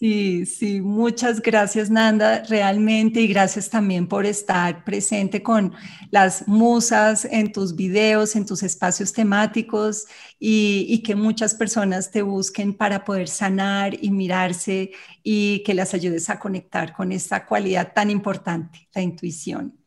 Sí, 0.05 0.45
sí, 0.45 0.83
muchas 0.83 1.41
gracias 1.41 1.89
Nanda, 1.89 2.43
realmente, 2.43 3.23
y 3.23 3.27
gracias 3.27 3.71
también 3.71 4.07
por 4.07 4.27
estar 4.27 4.85
presente 4.85 5.43
con 5.43 5.73
las 6.11 6.47
musas 6.47 7.25
en 7.25 7.51
tus 7.53 7.75
videos, 7.75 8.37
en 8.37 8.45
tus 8.45 8.63
espacios 8.63 9.15
temáticos 9.15 10.05
y, 10.39 11.03
que 11.03 11.15
muchas 11.15 11.55
personas 11.55 12.11
te 12.11 12.21
busquen 12.21 12.75
para 12.75 13.03
poder 13.03 13.29
sanar 13.29 13.97
y 13.99 14.11
mirarse 14.11 14.93
y 15.23 15.63
que 15.63 15.73
las 15.73 15.95
ayudes 15.95 16.29
a 16.29 16.39
conectar 16.39 16.93
con 16.93 17.11
esta 17.11 17.47
cualidad 17.47 17.95
tan 17.95 18.11
importante, 18.11 18.87
la 18.95 19.01
intuición. 19.01 19.84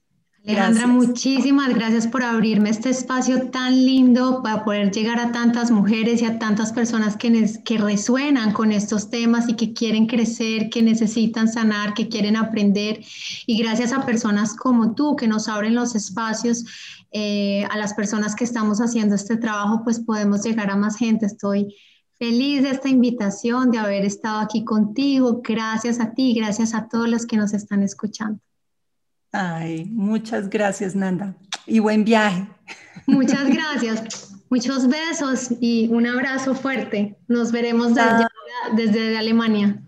Alejandra, 0.47 0.87
muchísimas 0.87 1.75
gracias 1.75 2.07
por 2.07 2.23
abrirme 2.23 2.69
este 2.69 2.89
espacio 2.89 3.49
tan 3.49 3.85
lindo 3.85 4.41
para 4.41 4.63
poder 4.63 4.91
llegar 4.91 5.19
a 5.19 5.33
tantas 5.33 5.71
mujeres 5.71 6.21
y 6.21 6.25
a 6.25 6.39
tantas 6.39 6.71
personas 6.71 7.17
que, 7.17 7.59
que 7.65 7.77
resuenan 7.77 8.53
con 8.53 8.71
estos 8.71 9.09
temas 9.09 9.49
y 9.49 9.55
que 9.55 9.73
quieren 9.73 10.07
crecer, 10.07 10.69
que 10.69 10.81
necesitan 10.81 11.49
sanar, 11.49 11.93
que 11.93 12.07
quieren 12.07 12.37
aprender. 12.37 13.01
Y 13.45 13.61
gracias 13.61 13.91
a 13.91 14.05
personas 14.05 14.55
como 14.55 14.95
tú 14.95 15.17
que 15.17 15.27
nos 15.27 15.49
abren 15.49 15.75
los 15.75 15.95
espacios, 15.95 16.63
eh, 17.11 17.65
a 17.69 17.77
las 17.77 17.93
personas 17.93 18.33
que 18.33 18.45
estamos 18.45 18.79
haciendo 18.79 19.15
este 19.15 19.35
trabajo, 19.35 19.81
pues 19.83 19.99
podemos 19.99 20.43
llegar 20.43 20.71
a 20.71 20.77
más 20.77 20.97
gente. 20.97 21.25
Estoy 21.25 21.75
feliz 22.17 22.63
de 22.63 22.69
esta 22.69 22.87
invitación, 22.87 23.69
de 23.69 23.79
haber 23.79 24.05
estado 24.05 24.39
aquí 24.39 24.63
contigo. 24.63 25.41
Gracias 25.43 25.99
a 25.99 26.13
ti, 26.13 26.33
gracias 26.33 26.73
a 26.73 26.87
todos 26.87 27.09
los 27.09 27.25
que 27.25 27.35
nos 27.35 27.53
están 27.53 27.83
escuchando. 27.83 28.39
Ay, 29.39 29.85
muchas 29.91 30.49
gracias, 30.49 30.95
Nanda. 30.95 31.35
Y 31.67 31.77
buen 31.77 32.03
viaje. 32.03 32.47
Muchas 33.05 33.47
gracias. 33.47 34.33
Muchos 34.49 34.87
besos 34.87 35.49
y 35.61 35.87
un 35.89 36.07
abrazo 36.07 36.55
fuerte. 36.55 37.15
Nos 37.27 37.51
veremos 37.51 37.93
desde, 37.93 38.25
desde 38.75 39.15
Alemania. 39.15 39.79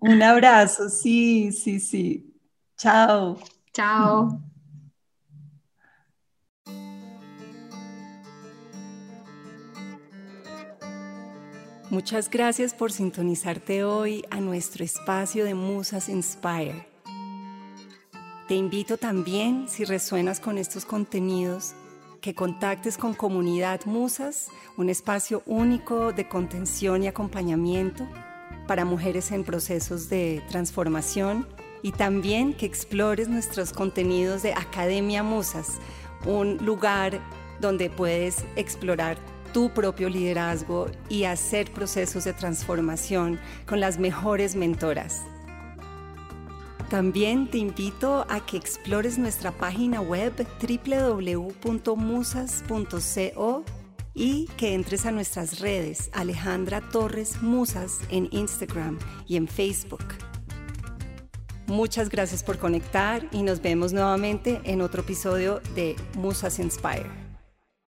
Un 0.00 0.20
abrazo, 0.20 0.88
sí, 0.88 1.52
sí, 1.52 1.78
sí. 1.78 2.34
Chao. 2.76 3.38
Chao. 3.72 4.40
Muchas 11.90 12.28
gracias 12.28 12.74
por 12.74 12.90
sintonizarte 12.90 13.84
hoy 13.84 14.24
a 14.30 14.40
nuestro 14.40 14.82
espacio 14.82 15.44
de 15.44 15.54
Musas 15.54 16.08
Inspire. 16.08 16.93
Te 18.54 18.58
invito 18.58 18.98
también, 18.98 19.66
si 19.68 19.84
resuenas 19.84 20.38
con 20.38 20.58
estos 20.58 20.84
contenidos, 20.84 21.74
que 22.20 22.36
contactes 22.36 22.96
con 22.96 23.12
Comunidad 23.12 23.84
Musas, 23.84 24.46
un 24.76 24.90
espacio 24.90 25.42
único 25.44 26.12
de 26.12 26.28
contención 26.28 27.02
y 27.02 27.08
acompañamiento 27.08 28.06
para 28.68 28.84
mujeres 28.84 29.32
en 29.32 29.42
procesos 29.42 30.08
de 30.08 30.40
transformación 30.48 31.48
y 31.82 31.90
también 31.90 32.54
que 32.54 32.64
explores 32.64 33.26
nuestros 33.26 33.72
contenidos 33.72 34.44
de 34.44 34.52
Academia 34.52 35.24
Musas, 35.24 35.80
un 36.24 36.58
lugar 36.58 37.18
donde 37.60 37.90
puedes 37.90 38.44
explorar 38.54 39.18
tu 39.52 39.70
propio 39.74 40.08
liderazgo 40.08 40.86
y 41.08 41.24
hacer 41.24 41.72
procesos 41.72 42.22
de 42.22 42.34
transformación 42.34 43.40
con 43.66 43.80
las 43.80 43.98
mejores 43.98 44.54
mentoras. 44.54 45.22
También 46.90 47.50
te 47.50 47.58
invito 47.58 48.26
a 48.28 48.44
que 48.44 48.56
explores 48.56 49.18
nuestra 49.18 49.52
página 49.52 50.00
web 50.00 50.32
www.musas.co 50.60 51.64
y 54.14 54.46
que 54.56 54.74
entres 54.74 55.06
a 55.06 55.10
nuestras 55.10 55.58
redes 55.60 56.10
Alejandra 56.12 56.80
Torres 56.90 57.42
Musas 57.42 57.98
en 58.10 58.28
Instagram 58.30 58.98
y 59.26 59.36
en 59.36 59.48
Facebook. 59.48 60.04
Muchas 61.66 62.10
gracias 62.10 62.44
por 62.44 62.58
conectar 62.58 63.26
y 63.32 63.42
nos 63.42 63.62
vemos 63.62 63.92
nuevamente 63.92 64.60
en 64.64 64.82
otro 64.82 65.00
episodio 65.00 65.60
de 65.74 65.96
Musas 66.14 66.58
Inspire. 66.58 67.23